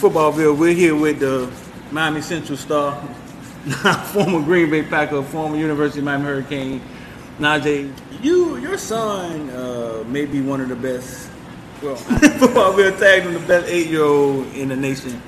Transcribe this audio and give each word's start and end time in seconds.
Footballville. 0.00 0.56
We're 0.56 0.72
here 0.72 0.96
with 0.96 1.20
the 1.20 1.52
Miami 1.90 2.22
Central 2.22 2.56
star, 2.56 2.98
former 4.14 4.42
Green 4.42 4.70
Bay 4.70 4.82
Packer, 4.82 5.22
former 5.22 5.58
University 5.58 5.98
of 5.98 6.06
Miami 6.06 6.24
Hurricane, 6.24 6.80
Najeh. 7.38 7.92
You, 8.22 8.56
your 8.56 8.78
son, 8.78 9.50
uh, 9.50 10.02
may 10.06 10.24
be 10.24 10.40
one 10.40 10.62
of 10.62 10.70
the 10.70 10.74
best. 10.74 11.30
Well, 11.82 11.96
Footballville 11.96 12.98
tagged 12.98 13.26
him 13.26 13.34
the 13.34 13.40
best 13.40 13.68
eight-year-old 13.68 14.46
in 14.54 14.70
the 14.70 14.76
nation. 14.76 15.20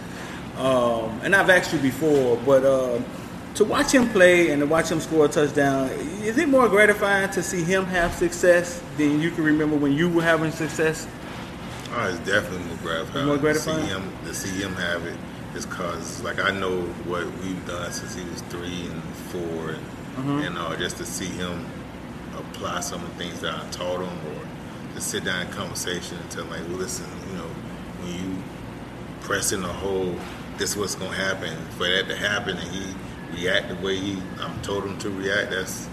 Um, 0.57 1.21
and 1.23 1.37
I've 1.37 1.51
asked 1.51 1.75
you 1.75 1.79
before, 1.79 2.39
but 2.39 2.65
uh, 2.65 2.99
to 3.57 3.65
watch 3.67 3.93
him 3.93 4.09
play 4.09 4.53
and 4.53 4.61
to 4.61 4.67
watch 4.67 4.91
him 4.91 5.01
score 5.01 5.27
a 5.27 5.29
touchdown, 5.29 5.91
is 6.23 6.39
it 6.39 6.49
more 6.49 6.67
gratifying 6.71 7.29
to 7.33 7.43
see 7.43 7.63
him 7.63 7.85
have 7.85 8.15
success 8.15 8.83
than 8.97 9.21
you 9.21 9.33
can 9.33 9.45
remember 9.45 9.77
when 9.77 9.93
you 9.93 10.09
were 10.09 10.23
having 10.23 10.51
success? 10.51 11.07
Oh, 11.95 12.09
it's 12.09 12.19
definitely 12.21 12.67
more 12.67 12.77
gratifying. 12.79 13.27
More 13.27 13.37
gratifying? 13.39 13.81
To 13.81 13.85
see 13.85 13.91
him, 13.93 14.13
to 14.25 14.35
see 14.35 14.63
him 14.63 14.75
have 14.75 15.05
it 15.07 15.17
is 15.55 15.67
cause 15.67 16.23
like 16.23 16.41
I 16.41 16.51
know 16.51 16.81
what 17.05 17.27
we've 17.43 17.67
done 17.67 17.93
since 17.93 18.15
he 18.15 18.25
was 18.25 18.41
three 18.43 18.87
and 18.87 19.03
four, 19.31 19.71
and, 19.71 19.87
Mm-hmm. 20.13 20.41
and 20.41 20.59
uh, 20.59 20.77
just 20.77 20.99
to 20.99 21.07
see 21.07 21.25
him 21.25 21.65
apply 22.37 22.81
some 22.81 23.03
of 23.03 23.09
the 23.17 23.25
things 23.25 23.41
that 23.41 23.55
I 23.55 23.67
taught 23.71 24.01
him, 24.01 24.19
or 24.29 24.95
to 24.95 25.01
sit 25.01 25.25
down 25.25 25.47
in 25.47 25.53
conversation 25.53 26.19
and 26.19 26.31
tell 26.31 26.45
him 26.45 26.51
like, 26.51 26.61
well, 26.69 26.77
listen, 26.77 27.07
you 27.31 27.39
know, 27.39 27.47
when 28.01 28.13
you 28.37 28.43
press 29.23 29.53
in 29.53 29.63
the 29.63 29.69
hole, 29.73 30.15
this 30.59 30.73
is 30.73 30.77
what's 30.77 30.95
gonna 30.97 31.17
happen. 31.17 31.57
For 31.79 31.85
that 31.89 32.09
to 32.09 32.17
happen, 32.17 32.59
and 32.59 32.69
he 32.69 32.95
react 33.35 33.69
the 33.71 33.75
way 33.77 33.97
he 33.97 34.19
I'm 34.41 34.61
told 34.61 34.85
him 34.85 34.99
to 34.99 35.09
react, 35.11 35.51
that's 35.51 35.89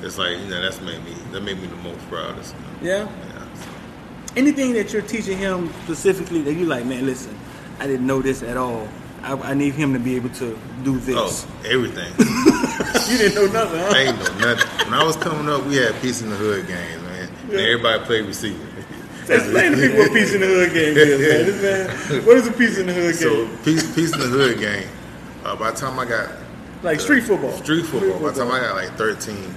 that's 0.00 0.16
like 0.16 0.38
you 0.38 0.46
know 0.46 0.62
that's 0.62 0.80
made 0.80 1.04
me 1.04 1.14
that 1.32 1.40
made 1.42 1.60
me 1.60 1.66
the 1.66 1.74
most 1.76 1.98
proudest. 2.08 2.54
Yeah. 2.80 3.08
Yeah, 3.08 3.08
so. 3.08 3.35
Anything 4.36 4.74
that 4.74 4.92
you're 4.92 5.02
teaching 5.02 5.38
him 5.38 5.72
specifically 5.84 6.42
that 6.42 6.54
you 6.54 6.66
like, 6.66 6.84
man, 6.84 7.06
listen, 7.06 7.36
I 7.80 7.86
didn't 7.86 8.06
know 8.06 8.20
this 8.20 8.42
at 8.42 8.56
all. 8.56 8.86
I, 9.22 9.32
I 9.32 9.54
need 9.54 9.74
him 9.74 9.92
to 9.94 9.98
be 9.98 10.14
able 10.16 10.28
to 10.30 10.58
do 10.84 10.98
this. 10.98 11.46
Oh, 11.48 11.66
everything. 11.66 12.12
You 13.08 13.18
didn't 13.18 13.34
know 13.36 13.46
nothing, 13.52 13.78
huh? 13.78 13.92
I 13.94 13.98
ain't 14.02 14.18
know 14.18 14.38
nothing. 14.54 14.90
When 14.90 14.94
I 15.00 15.04
was 15.04 15.14
coming 15.16 15.48
up, 15.48 15.64
we 15.66 15.76
had 15.76 15.94
Peace 16.02 16.22
in 16.22 16.28
the 16.30 16.34
Hood 16.34 16.66
games, 16.66 17.02
man. 17.02 17.28
And 17.28 17.52
Yeah. 17.52 17.58
everybody 17.60 18.04
played 18.04 18.26
receiver. 18.26 18.58
Explain 19.28 19.72
to 19.72 19.78
people 19.78 19.98
what 19.98 20.12
Peace 20.12 20.34
in 20.34 20.40
the 20.40 20.46
Hood 20.48 20.72
game 20.74 20.96
is, 20.96 21.20
man. 21.20 21.46
This 21.46 22.10
man. 22.10 22.26
What 22.26 22.36
is 22.36 22.46
a 22.48 22.52
Peace 22.52 22.78
in 22.78 22.86
the 22.86 22.92
Hood 22.92 23.16
game? 23.16 23.22
So? 23.22 23.48
Peace, 23.64 23.94
Peace 23.94 24.12
in 24.12 24.18
the 24.20 24.26
Hood 24.26 24.58
game. 24.58 24.88
Uh, 25.44 25.54
by 25.54 25.70
the 25.70 25.76
time 25.76 25.98
I 26.00 26.04
got 26.04 26.30
Like 26.82 26.98
street 26.98 27.22
football. 27.22 27.52
street 27.58 27.86
football, 27.86 28.18
by 28.18 28.30
the 28.32 28.42
time 28.44 28.50
I 28.50 28.58
got 28.60 28.74
like 28.74 28.90
13, 28.96 29.36
uh, 29.36 29.48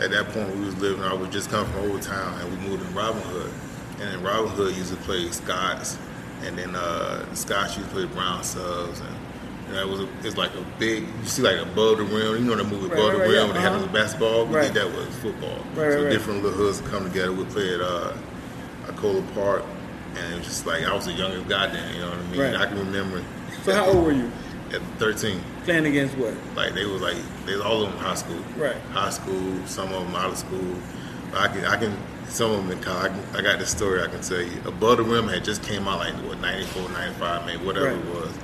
at 0.00 0.10
that 0.10 0.28
point 0.30 0.54
we 0.56 0.64
was 0.64 0.76
living. 0.78 1.02
I 1.02 1.12
was 1.14 1.28
just 1.30 1.50
coming 1.50 1.70
from 1.72 1.90
Old 1.90 2.02
Town, 2.02 2.40
and 2.40 2.50
we 2.50 2.68
moved 2.68 2.86
in 2.86 2.94
Robin 2.94 3.22
Hood. 3.22 3.52
And 4.00 4.14
in 4.14 4.22
Robin 4.22 4.50
Hood, 4.50 4.76
used 4.76 4.90
to 4.90 4.96
play 5.00 5.28
Scots, 5.30 5.98
and 6.44 6.56
then 6.56 6.74
uh, 6.76 7.26
the 7.28 7.36
Scots 7.36 7.76
used 7.76 7.88
to 7.88 7.94
play 7.94 8.04
Brown 8.06 8.44
subs, 8.44 9.00
and 9.00 9.16
you 9.68 9.74
know, 9.74 9.80
it 9.82 9.88
was 9.88 10.00
a, 10.00 10.08
it's 10.22 10.36
like 10.36 10.54
a 10.54 10.64
big. 10.78 11.02
You 11.02 11.24
see 11.24 11.42
like 11.42 11.58
above 11.58 11.98
the 11.98 12.04
rim. 12.04 12.36
You 12.36 12.44
know 12.44 12.54
the 12.54 12.64
movie 12.64 12.86
Right, 12.88 12.92
Above 12.98 13.08
right, 13.14 13.18
the 13.18 13.24
Rim 13.24 13.32
yeah, 13.34 13.44
when 13.44 13.54
they 13.54 13.60
had 13.60 13.72
uh-huh. 13.72 13.86
the 13.86 13.92
basketball. 13.92 14.46
We 14.46 14.54
Right. 14.54 14.72
did 14.72 14.74
that 14.82 14.96
with 14.96 15.12
football. 15.20 15.58
Right, 15.74 15.92
so 15.92 16.08
different 16.08 16.42
little 16.44 16.58
hoods 16.58 16.80
come 16.82 17.04
together. 17.04 17.32
We 17.32 17.44
play 17.44 17.74
at 17.74 17.80
uh, 17.80 18.14
Arcola 18.86 19.22
Park, 19.34 19.64
and 20.16 20.32
it 20.34 20.38
was 20.38 20.46
just 20.46 20.64
like 20.64 20.84
I 20.84 20.94
was 20.94 21.06
the 21.06 21.12
youngest 21.12 21.48
guy 21.48 21.66
then. 21.66 21.94
You 21.94 22.00
know 22.02 22.10
what 22.10 22.18
I 22.18 22.22
mean? 22.30 22.54
I 22.56 22.66
can 22.66 22.78
remember. 22.78 23.22
So 23.64 23.74
how 23.74 23.86
old 23.90 24.04
were 24.06 24.12
you? 24.12 24.30
At 24.72 24.82
13. 24.98 25.40
Playing 25.64 25.86
against 25.86 26.16
what? 26.18 26.34
Like 26.54 26.74
they 26.74 26.84
was 26.84 27.00
like 27.00 27.16
they 27.46 27.52
was 27.54 27.62
all 27.62 27.82
of 27.84 27.90
them 27.90 27.98
high 27.98 28.14
school. 28.14 28.40
Right. 28.56 28.76
High 28.92 29.10
school, 29.10 29.66
some 29.66 29.92
of 29.92 30.04
them 30.04 30.14
out 30.14 30.30
of 30.30 30.36
school. 30.38 30.74
But 31.30 31.40
I 31.40 31.48
can 31.48 31.64
I 31.64 31.76
can 31.76 31.96
some 32.28 32.50
of 32.50 32.58
them 32.58 32.76
in 32.76 32.82
college. 32.82 33.12
I, 33.34 33.38
I 33.38 33.42
got 33.42 33.58
this 33.58 33.70
story 33.70 34.02
I 34.02 34.08
can 34.08 34.20
tell 34.20 34.42
you. 34.42 34.60
Above 34.66 34.98
the 34.98 35.04
Rim 35.04 35.28
had 35.28 35.44
just 35.44 35.62
came 35.62 35.88
out 35.88 36.00
like 36.00 36.12
what 36.26 36.38
94, 36.40 36.90
95, 36.90 37.46
maybe 37.46 37.64
whatever 37.64 37.86
Right. 37.94 37.96
it 37.98 38.14
was. 38.14 38.38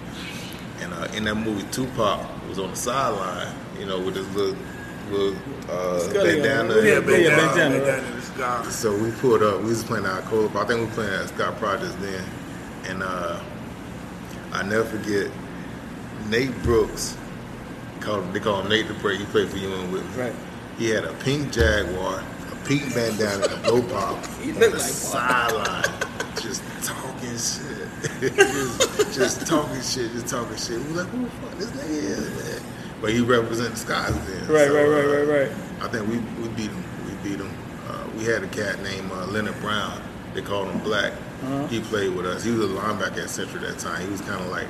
And 0.80 0.92
uh, 0.94 1.08
in 1.16 1.24
that 1.24 1.34
movie, 1.34 1.66
Tupac 1.70 2.26
was 2.48 2.58
on 2.58 2.70
the 2.70 2.76
sideline, 2.76 3.54
you 3.78 3.84
know, 3.86 4.00
with 4.00 4.16
his 4.16 4.28
little 4.34 4.56
little 5.10 5.36
uh, 5.70 6.12
bandana. 6.14 6.74
Yeah, 6.76 6.82
yeah, 6.82 7.00
bandana. 7.00 7.78
bandana, 7.84 8.70
So 8.70 8.96
we 8.96 9.10
pulled 9.12 9.42
up. 9.42 9.60
We 9.60 9.68
was 9.68 9.84
playing 9.84 10.06
at 10.06 10.24
Cola. 10.24 10.48
I 10.58 10.64
think 10.64 10.80
we 10.80 10.86
were 10.86 10.92
playing 10.92 11.12
at 11.12 11.28
Scott 11.28 11.58
Projects 11.58 11.94
then, 11.96 12.24
and 12.86 13.02
uh, 13.02 13.38
I 14.52 14.62
never 14.62 14.84
forget 14.84 15.30
Nate 16.28 16.54
Brooks. 16.62 17.16
Called 18.00 18.32
they 18.32 18.40
call 18.40 18.60
him 18.62 18.68
Nate 18.68 18.88
the 18.88 18.94
Prey. 18.94 19.16
He 19.16 19.24
played 19.26 19.48
for 19.48 19.56
UNC 19.56 19.92
with 19.92 20.16
me. 20.16 20.22
Right. 20.22 20.34
He 20.78 20.90
had 20.90 21.04
a 21.04 21.12
pink 21.14 21.52
Jaguar, 21.52 22.20
a 22.52 22.66
pink 22.66 22.92
bandana, 22.94 23.44
and 23.44 23.52
a 23.52 23.70
blow 23.70 23.82
pop 23.82 24.24
He 24.42 24.50
on 24.52 24.58
looked 24.58 24.72
the 24.72 24.78
like 24.78 24.80
sideline, 24.80 25.84
just 26.40 26.62
talking 26.82 27.30
shit, 27.30 27.88
just, 28.36 29.14
just 29.14 29.46
talking 29.46 29.80
shit, 29.80 30.12
just 30.12 30.26
talking 30.26 30.56
shit. 30.56 30.78
We 30.80 30.92
like, 30.94 31.06
who 31.08 31.22
the 31.24 31.30
fuck 31.30 31.58
this 31.58 31.70
nigga 31.70 31.90
is, 31.90 32.60
man? 32.60 32.62
But 33.00 33.12
he 33.12 33.20
represented 33.20 33.72
the 33.72 33.76
Skies 33.76 34.26
then. 34.26 34.48
Right, 34.48 34.66
So, 34.66 34.74
right, 34.74 34.88
right, 34.88 35.04
uh, 35.04 35.24
right, 35.24 35.48
right. 35.48 35.82
I 35.82 35.88
think 35.88 36.08
we, 36.08 36.18
we 36.42 36.48
beat 36.54 36.70
him. 36.70 36.84
We 37.06 37.28
beat 37.28 37.38
him. 37.40 37.50
Uh, 37.88 38.06
we 38.16 38.24
had 38.24 38.42
a 38.42 38.48
cat 38.48 38.82
named 38.82 39.10
uh, 39.12 39.26
Leonard 39.26 39.58
Brown. 39.60 40.00
They 40.34 40.42
called 40.42 40.68
him 40.68 40.80
Black. 40.80 41.12
Uh-huh. 41.12 41.66
He 41.68 41.80
played 41.80 42.14
with 42.14 42.26
us. 42.26 42.42
He 42.44 42.50
was 42.50 42.64
a 42.70 42.74
linebacker 42.74 43.22
at 43.22 43.30
Central 43.30 43.64
at 43.64 43.74
that 43.74 43.78
time. 43.78 44.02
He 44.04 44.10
was 44.10 44.20
kind 44.22 44.40
of 44.42 44.48
like 44.48 44.66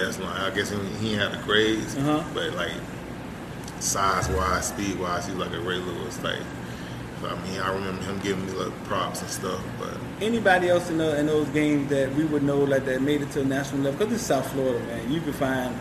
best 0.00 0.20
line. 0.20 0.40
I 0.40 0.50
guess 0.50 0.70
he, 0.70 0.78
he 1.08 1.12
had 1.14 1.32
the 1.32 1.38
grades, 1.38 1.96
Uh-huh. 1.96 2.22
but 2.34 2.52
like 2.54 2.72
size 3.80 4.28
wise, 4.30 4.68
speed 4.68 4.98
wise, 4.98 5.26
he 5.26 5.32
was 5.34 5.46
like 5.46 5.56
a 5.56 5.60
Ray 5.60 5.76
Lewis 5.78 6.22
Like 6.22 6.38
I 7.22 7.34
mean, 7.46 7.60
I 7.60 7.72
remember 7.74 8.02
him 8.02 8.18
giving 8.20 8.46
me 8.46 8.52
like 8.52 8.72
props 8.84 9.20
and 9.20 9.30
stuff. 9.30 9.62
But 9.78 9.94
Anybody 10.22 10.68
else 10.70 10.88
in, 10.90 10.96
the, 10.98 11.18
in 11.18 11.26
those 11.26 11.48
games 11.48 11.90
that 11.90 12.14
we 12.14 12.24
would 12.24 12.42
know 12.42 12.58
like 12.64 12.84
that 12.86 13.02
made 13.02 13.20
it 13.20 13.30
to 13.32 13.40
the 13.40 13.44
national 13.44 13.82
level? 13.82 13.98
Because 13.98 14.14
it's 14.14 14.22
South 14.26 14.50
Florida, 14.52 14.78
man. 14.86 15.12
You 15.12 15.20
can 15.20 15.34
find 15.34 15.78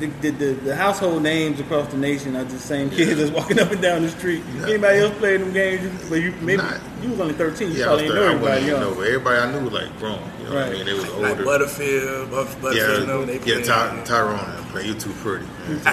the, 0.00 0.06
the, 0.06 0.30
the, 0.30 0.52
the 0.54 0.76
household 0.76 1.22
names 1.22 1.60
across 1.60 1.90
the 1.90 1.96
nation 1.96 2.34
are 2.36 2.44
the 2.44 2.58
same 2.58 2.90
kids 2.90 3.16
that's 3.18 3.30
walking 3.30 3.58
up 3.60 3.70
and 3.70 3.80
down 3.80 4.02
the 4.02 4.08
street. 4.08 4.42
Yeah. 4.56 4.66
Anybody 4.68 4.98
else 4.98 5.16
playing 5.18 5.40
them 5.40 5.52
games? 5.52 5.82
You, 5.82 6.10
well, 6.10 6.20
you 6.20 6.32
maybe 6.40 6.62
Not- 6.62 6.80
you 7.02 7.10
was 7.10 7.20
only 7.20 7.34
thirteen. 7.34 7.72
You 7.72 7.78
yeah, 7.78 7.90
I 7.90 7.92
was 7.92 8.02
probably 8.02 8.14
there. 8.20 8.28
didn't 8.30 8.40
know 8.40 8.46
I 8.48 8.50
wasn't 8.50 8.56
everybody 8.56 8.66
young. 8.66 8.80
know, 8.80 8.94
but 8.94 9.06
everybody 9.06 9.38
I 9.38 9.52
knew 9.52 9.64
was 9.64 9.72
like 9.72 9.98
grown. 9.98 10.18
You 10.38 10.44
know 10.50 10.54
what 10.54 10.62
I 10.64 10.70
mean? 10.72 10.86
They 10.86 10.92
was 10.94 11.08
older. 11.10 11.28
Like 11.34 11.44
Butterfield, 11.44 12.30
Buff- 12.30 12.60
Butterfield, 12.62 12.90
Yeah, 12.90 13.00
you 13.00 13.06
know, 13.06 13.24
they 13.24 13.38
yeah. 13.40 13.62
Ty, 13.64 14.02
Tyrone 14.04 14.64
play. 14.72 14.86
You 14.86 14.94
too 14.94 15.12
pretty. 15.22 15.46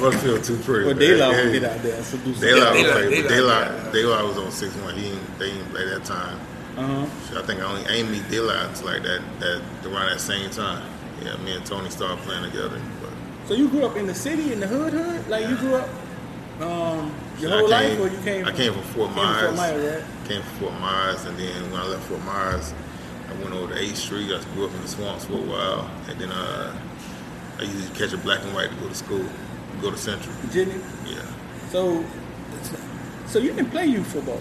Butterfield 0.00 0.44
too 0.44 0.56
pretty. 0.58 0.86
Well. 0.86 0.94
Daylight 0.94 1.32
Yeah. 1.36 1.44
would 1.44 1.52
get 1.52 1.64
out 1.64 1.82
there 1.82 2.02
so 2.02 2.16
do 2.18 2.34
Daylight 2.34 2.62
something. 2.62 2.82
was 2.84 2.92
Daylight- 2.92 3.10
Daylight, 3.28 3.28
Daylight. 3.28 3.92
Daylight 3.92 4.24
was 4.24 4.38
on 4.38 4.50
six 4.50 4.74
one. 4.76 4.94
He 4.96 5.08
ain't, 5.10 5.38
they 5.38 5.50
ain't 5.50 5.70
play 5.70 5.84
that 5.86 6.04
time. 6.04 6.38
Uh-huh. 6.76 7.06
So 7.30 7.38
I 7.40 7.42
think 7.46 7.60
I 7.60 7.64
only 7.64 7.86
I 7.86 7.92
ain't 7.92 8.10
meet 8.10 8.28
Daylight 8.28 8.82
like 8.84 9.02
that, 9.02 9.22
that 9.40 9.62
around 9.86 10.10
that 10.10 10.20
same 10.20 10.50
time. 10.50 10.82
Yeah, 11.22 11.36
me 11.38 11.52
and 11.56 11.64
Tony 11.64 11.90
started 11.90 12.18
playing 12.24 12.44
together. 12.50 12.80
But 13.00 13.10
So 13.48 13.54
you 13.54 13.68
grew 13.68 13.84
up 13.84 13.96
in 13.96 14.06
the 14.06 14.14
city, 14.14 14.52
in 14.52 14.60
the 14.60 14.66
hood, 14.66 14.92
hood? 14.92 15.28
Like 15.28 15.48
you 15.48 15.56
grew 15.56 15.74
up 15.76 15.88
um, 16.60 17.14
your 17.38 17.50
whole 17.50 17.68
life, 17.68 17.92
came- 17.96 18.00
or 18.00 18.08
you 18.08 18.18
came? 18.22 18.44
I 18.46 18.52
came 18.52 18.72
from 18.72 18.82
Fort 18.82 19.08
came 19.08 19.16
from 19.16 19.24
Myers. 19.24 19.56
Myers, 19.56 20.02
right? 20.02 20.28
came 20.28 20.42
from 20.42 20.56
Fort 20.58 20.80
Myers, 20.80 21.24
and 21.24 21.36
then 21.38 21.70
when 21.72 21.80
I 21.80 21.86
left 21.86 22.02
Fort 22.04 22.22
Myers, 22.24 22.74
I 23.28 23.32
went 23.42 23.54
over 23.54 23.74
to 23.74 23.80
8th 23.80 23.96
Street. 23.96 24.30
I 24.32 24.42
grew 24.54 24.66
up 24.66 24.74
in 24.74 24.80
the 24.82 24.88
swamps 24.88 25.24
for 25.24 25.34
a 25.34 25.36
while, 25.36 25.90
and 26.08 26.18
then 26.20 26.30
uh, 26.30 26.76
I 27.58 27.62
used 27.62 27.92
to 27.92 27.98
catch 27.98 28.12
a 28.12 28.18
black 28.18 28.42
and 28.42 28.54
white 28.54 28.70
to 28.70 28.76
go 28.76 28.88
to 28.88 28.94
school, 28.94 29.24
go 29.80 29.90
to 29.90 29.96
Central. 29.96 30.32
Virginia. 30.42 30.78
Yeah, 31.06 31.22
So, 31.70 32.04
so 33.26 33.38
you 33.38 33.52
didn't 33.52 33.70
play 33.70 33.86
youth 33.86 34.06
football. 34.06 34.40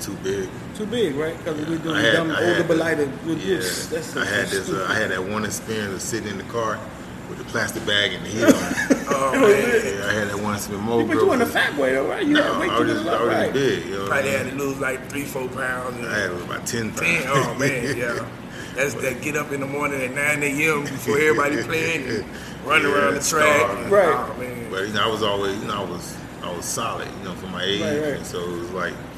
Too 0.00 0.14
big. 0.22 0.48
Too 0.76 0.86
big, 0.86 1.14
right? 1.16 1.36
Because 1.38 1.58
we're 1.66 1.78
doing 1.78 1.96
had- 1.96 2.12
dumb 2.14 2.30
I 2.30 2.40
older 2.40 2.54
had- 2.54 2.68
belighted. 2.68 3.10
Yeah, 3.26 3.56
That's, 3.58 3.86
that's 3.86 4.16
I 4.16 4.24
had 4.24 4.48
this. 4.48 4.70
Uh, 4.70 4.86
I 4.88 4.94
had 4.94 5.10
that 5.10 5.22
one 5.24 5.44
experience 5.44 5.94
of 5.94 6.00
sitting 6.02 6.28
in 6.28 6.38
the 6.38 6.44
car 6.44 6.78
with 7.28 7.38
the 7.38 7.44
plastic 7.44 7.84
bag 7.86 8.12
and 8.12 8.24
the 8.24 8.28
heat 8.30 8.44
on. 8.44 8.96
Oh, 9.08 9.32
man. 9.32 9.40
yeah, 9.50 10.06
I 10.08 10.12
had 10.12 10.28
that 10.28 10.38
one 10.40 10.56
experience. 10.56 10.84
More 10.86 11.02
but 11.02 11.08
you 11.12 11.18
girls- 11.20 11.28
weren't 11.30 11.42
a 11.42 11.46
fat 11.46 11.76
way 11.78 11.92
though, 11.92 12.06
right? 12.08 12.26
You 12.26 12.34
No, 12.34 12.42
had 12.42 12.60
weight 12.60 12.70
I 12.70 12.78
was 12.80 12.92
just 12.92 13.04
left, 13.06 13.20
already 13.22 13.44
right? 13.44 13.52
big. 13.52 13.84
You 13.86 13.90
know 13.92 14.02
what 14.02 14.04
I 14.04 14.08
Probably 14.20 14.30
mean? 14.30 14.38
had 14.40 14.50
to 14.50 14.56
lose 14.58 14.78
like 14.80 15.08
three, 15.10 15.24
four 15.24 15.48
pounds. 15.48 16.06
I 16.06 16.18
had 16.18 16.30
about 16.32 16.66
ten 16.66 16.90
pounds. 16.90 17.00
Ten, 17.00 17.22
oh 17.28 17.54
man, 17.54 17.96
yeah. 17.96 18.28
That's 18.74 18.94
that 18.94 19.22
get 19.22 19.36
up 19.36 19.52
in 19.52 19.60
the 19.60 19.66
morning 19.66 20.02
at 20.02 20.10
9 20.10 20.42
a.m. 20.42 20.82
before 20.82 21.18
everybody 21.18 21.62
playing 21.62 22.08
and 22.08 22.24
run 22.66 22.82
Yeah, 22.82 22.88
around 22.92 23.14
the 23.14 23.20
track. 23.20 23.56
starving. 23.60 23.90
Right. 23.90 24.08
Oh 24.30 24.36
man. 24.38 24.70
But 24.70 24.88
you 24.88 24.92
know, 24.92 25.02
I 25.02 25.08
was 25.10 25.22
always, 25.22 25.56
you 25.62 25.68
know, 25.68 25.82
I 25.86 25.88
was, 25.88 26.16
I 26.42 26.54
was 26.54 26.64
solid, 26.66 27.08
you 27.18 27.24
know, 27.24 27.34
for 27.36 27.46
my 27.46 27.62
age, 27.64 27.80
Right, 27.80 27.90
right. 28.00 28.16
and 28.18 28.26
so 28.26 28.38
it 28.40 28.58
was 28.58 28.70
like, 28.72 28.92
if 28.92 29.15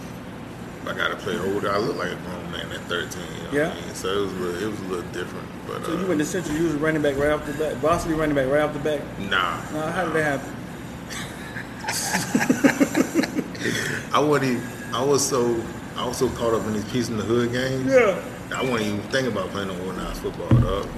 I 0.89 0.95
got 0.95 1.09
to 1.09 1.17
play 1.17 1.39
older, 1.39 1.71
I 1.71 1.79
look 1.79 1.97
like 1.97 2.11
a 2.13 2.17
grown 2.17 2.51
man 2.51 2.71
at 2.73 2.81
13. 2.83 3.23
You 3.23 3.43
know 3.45 3.53
Yeah. 3.53 3.69
what 3.69 3.77
I 3.77 3.81
mean? 3.87 3.95
So 3.95 4.09
it 4.09 4.21
was, 4.23 4.33
a 4.33 4.37
little, 4.37 4.63
it 4.63 4.71
was 4.71 4.81
a 4.81 4.85
little 4.85 5.11
different. 5.13 5.47
But 5.67 5.85
So 5.85 5.93
uh, 5.97 6.01
you 6.01 6.07
went 6.07 6.21
to 6.21 6.27
Central, 6.27 6.57
you 6.57 6.65
was 6.65 6.75
running 6.75 7.03
back 7.03 7.17
right 7.17 7.31
off 7.31 7.45
the 7.47 7.53
back, 7.53 7.75
varsity 7.75 8.15
running 8.15 8.35
back 8.35 8.49
right 8.49 8.63
off 8.63 8.73
the 8.73 8.79
back. 8.81 9.01
nah, 9.19 9.61
Now, 9.73 9.91
how 9.93 10.05
did 10.07 10.15
that 10.15 10.41
happen? 10.41 10.55
I 14.13 14.21
wasn't. 14.21 14.53
Even, 14.53 14.63
I 14.95 15.05
was 15.05 15.27
so, 15.27 15.61
I 15.97 16.07
was 16.07 16.17
so 16.17 16.29
caught 16.31 16.55
up 16.55 16.65
in 16.67 16.75
these 16.75 16.85
peace 16.91 17.09
in 17.09 17.17
the 17.17 17.23
hood 17.25 17.53
games. 17.53 17.93
Yeah. 17.93 18.23
I 18.55 18.63
wasn't 18.63 18.83
even 18.95 19.01
thinking 19.11 19.33
about 19.33 19.51
playing 19.51 19.69
no 19.69 19.79
organized 19.87 20.21
football, 20.23 20.49
dog. 20.61 20.87
You 20.87 20.91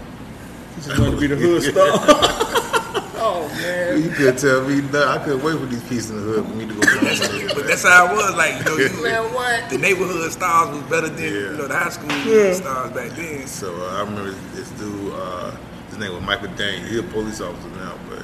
just 0.82 0.98
wanted 0.98 1.10
to 1.12 1.16
be 1.20 1.26
the 1.26 1.36
hood 1.36 1.62
star. 1.62 2.79
Oh 3.22 3.48
man. 3.48 4.02
You 4.02 4.10
could 4.10 4.38
tell 4.38 4.66
me 4.66 4.80
nothing. 4.80 4.96
I 5.02 5.18
couldn't 5.24 5.42
wait 5.42 5.58
for 5.58 5.66
these 5.66 5.82
pieces 5.84 6.10
in 6.10 6.16
the 6.16 6.22
hood 6.22 6.46
for 6.46 6.54
me 6.54 6.66
to 6.66 6.74
go 6.74 6.80
down 6.80 7.54
But 7.54 7.66
that's 7.66 7.82
how 7.86 8.06
it 8.06 8.12
was. 8.16 8.34
Like 8.36 8.58
you 8.58 8.64
know, 8.64 8.76
you, 8.76 9.02
Man, 9.02 9.34
what? 9.34 9.68
the 9.70 9.78
neighborhood 9.78 10.32
stars 10.32 10.70
was 10.74 10.82
better 10.90 11.08
than 11.08 11.22
Yeah. 11.22 11.30
you 11.52 11.56
know 11.58 11.68
the 11.68 11.76
high 11.76 11.90
school 11.90 12.10
Yeah. 12.26 12.52
stars 12.54 12.92
back 12.92 13.10
then. 13.10 13.46
So 13.46 13.74
uh, 13.74 13.96
I 13.96 14.00
remember 14.00 14.32
this 14.54 14.70
dude, 14.70 15.12
uh, 15.14 15.50
his 15.90 15.98
name 15.98 16.12
was 16.14 16.22
Michael 16.22 16.48
Dane. 16.54 16.84
He's 16.86 16.98
a 16.98 17.02
police 17.02 17.40
officer 17.40 17.68
now, 17.76 17.98
but 18.08 18.22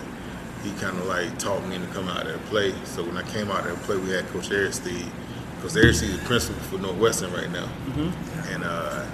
he 0.64 0.70
kind 0.80 0.96
of 0.98 1.06
like 1.06 1.38
taught 1.38 1.64
me 1.68 1.78
to 1.78 1.86
come 1.88 2.08
out 2.08 2.24
there 2.24 2.34
and 2.34 2.44
play. 2.46 2.72
So 2.84 3.04
when 3.04 3.16
I 3.18 3.22
came 3.30 3.50
out 3.50 3.64
there 3.64 3.72
and 3.74 3.82
play, 3.82 3.96
we 3.98 4.10
had 4.10 4.26
Coach 4.28 4.50
Aristide. 4.50 5.10
Coach 5.60 5.76
Aristide 5.76 6.10
is 6.10 6.18
the 6.20 6.24
principal 6.24 6.60
for 6.64 6.78
Northwestern 6.78 7.32
right 7.32 7.50
now, 7.50 7.68
and 8.50 8.64
uh, 8.64 9.04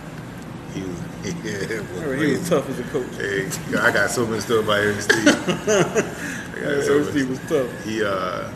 he 0.74 0.82
was 0.82 1.00
yeah, 1.44 1.80
was 1.80 2.20
he 2.20 2.32
was 2.32 2.48
tough 2.48 2.68
as 2.70 2.78
a 2.80 2.82
coach. 2.84 3.14
Hey, 3.16 3.46
I 3.78 3.92
got 3.92 4.10
so 4.10 4.26
many 4.26 4.40
stuff 4.40 4.64
about 4.64 4.80
Aristide. 4.80 5.28
I 5.28 6.60
got 6.60 6.84
so 6.84 7.04
many- 7.04 7.24
was 7.24 7.40
tough. 7.48 7.84
He 7.84 8.02
uh, 8.02 8.50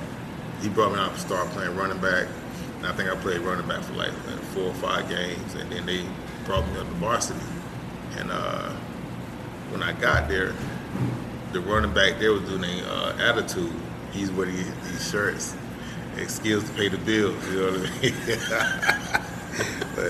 he 0.62 0.68
brought 0.68 0.92
me 0.92 0.98
out 0.98 1.12
to 1.14 1.20
start 1.20 1.48
playing 1.50 1.76
running 1.76 1.98
back, 1.98 2.26
and 2.78 2.86
I 2.86 2.92
think 2.92 3.10
I 3.10 3.16
played 3.16 3.40
running 3.40 3.68
back 3.68 3.82
for 3.82 3.92
like, 3.92 4.12
like 4.26 4.40
four 4.54 4.64
or 4.64 4.74
five 4.74 5.08
games, 5.08 5.54
and 5.54 5.70
then 5.70 5.84
they 5.86 6.04
brought 6.44 6.66
me 6.68 6.78
up 6.78 6.86
to 6.86 6.94
varsity. 6.94 7.44
And 8.18 8.30
uh, 8.30 8.70
when 9.70 9.82
I 9.82 9.92
got 9.92 10.28
there, 10.28 10.54
the 11.52 11.60
running 11.60 11.92
back 11.92 12.18
there 12.18 12.32
was 12.32 12.42
doing 12.42 12.64
a 12.64 12.86
uh, 12.86 13.16
attitude. 13.20 13.72
He's 14.12 14.30
wearing 14.32 14.56
these, 14.56 15.10
shirts, 15.10 15.54
skills 16.28 16.64
to 16.64 16.72
pay 16.72 16.88
the 16.88 16.96
bills. 16.98 17.46
You 17.48 17.60
know 17.60 17.78
what 17.78 17.90
I 17.90 19.10
mean? 19.10 19.22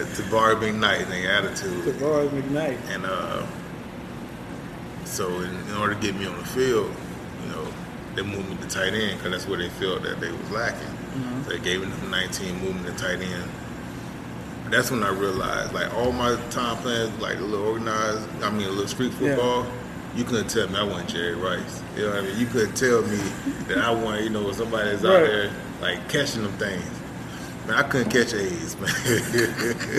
but 0.05 0.15
to 0.15 0.57
being 0.61 0.81
nice 0.81 1.03
and 1.07 1.27
attitude. 1.27 1.85
Tavares 1.85 2.29
McKnight. 2.31 2.79
And 2.95 3.07
uh, 3.07 3.47
so, 5.05 5.29
in, 5.41 5.55
in 5.69 5.77
order 5.77 5.95
to 5.95 6.01
get 6.01 6.15
me 6.17 6.27
on 6.27 6.37
the 6.37 6.45
field, 6.45 6.95
you 7.43 7.49
know, 7.51 7.67
they 8.15 8.23
moved 8.23 8.49
me 8.49 8.57
to 8.57 8.69
tight 8.69 8.95
end 8.95 9.19
because 9.19 9.33
that's 9.33 9.47
where 9.47 9.59
they 9.59 9.69
felt 9.69 10.03
that 10.03 10.21
they 10.21 10.31
was 10.31 10.51
lacking. 10.51 10.89
So 11.45 11.51
they 11.51 11.59
gave 11.61 11.81
me 11.81 11.87
the 11.87 12.09
19, 12.09 12.61
moved 12.63 12.85
me 12.85 12.91
to 12.91 12.97
tight 12.97 13.21
end. 13.21 13.51
That's 14.71 14.91
when 14.91 15.03
I 15.03 15.11
realized, 15.11 15.73
like 15.73 15.93
all 15.95 16.13
my 16.13 16.37
time 16.51 16.77
playing, 16.79 17.19
like 17.21 17.39
a 17.39 17.43
little 17.43 17.69
organized, 17.69 18.29
I 18.43 18.51
mean, 18.51 18.67
a 18.67 18.71
little 18.71 18.89
street 18.89 19.13
Yeah. 19.21 19.37
football. 19.37 19.67
You 20.17 20.25
couldn't 20.25 20.49
tell 20.49 20.67
me 20.69 20.77
I 20.77 20.83
wasn't 20.83 21.11
Jerry 21.11 21.35
Rice. 21.35 21.83
You 21.95 22.03
know 22.03 22.09
what 22.11 22.19
I 22.19 22.23
mean? 22.23 22.39
You 22.39 22.47
couldn't 22.47 22.75
tell 22.75 23.03
me 23.03 23.17
that 23.69 23.79
I 23.79 23.91
want, 23.93 24.23
you 24.25 24.31
know, 24.31 24.51
somebody 24.53 24.91
that's 24.91 25.05
out 25.05 25.27
there 25.27 25.51
like 25.81 26.09
catching 26.09 26.43
them 26.43 26.53
things. 26.55 26.83
Man, 27.67 27.75
I 27.75 27.83
couldn't 27.83 28.11
catch 28.11 28.33
A's, 28.33 28.77
man. 28.79 28.91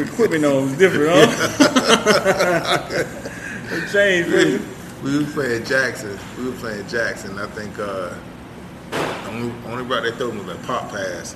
Equipment 0.08 0.46
on 0.46 0.64
was 0.64 0.78
different, 0.78 1.10
huh? 1.12 2.84
it 3.72 3.92
changed, 3.92 4.32
baby. 4.32 4.64
we 5.04 5.18
was 5.18 5.34
playing 5.34 5.66
Jackson. 5.66 6.18
We 6.38 6.46
were 6.46 6.56
playing 6.56 6.88
Jackson. 6.88 7.38
I 7.38 7.48
think 7.48 7.78
uh, 7.78 8.14
only 9.28 9.54
only 9.66 9.84
route 9.84 10.04
they 10.04 10.12
threw 10.12 10.32
me 10.32 10.46
was 10.46 10.56
a 10.56 10.60
pop 10.60 10.90
pass. 10.92 11.36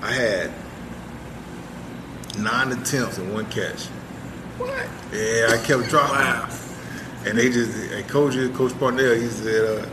I 0.00 0.12
had 0.12 0.52
nine 2.38 2.72
attempts 2.72 3.18
and 3.18 3.34
one 3.34 3.46
catch. 3.50 3.86
What? 4.56 4.70
Yeah, 5.12 5.48
I 5.50 5.58
kept 5.64 5.90
dropping. 5.90 6.16
Wow. 6.16 6.48
And 7.26 7.36
they 7.36 7.50
just, 7.50 7.92
and 7.92 8.08
coach, 8.08 8.34
Coach 8.54 8.78
Parnell, 8.78 9.14
he 9.16 9.26
said, 9.26 9.80
uh, 9.80 9.86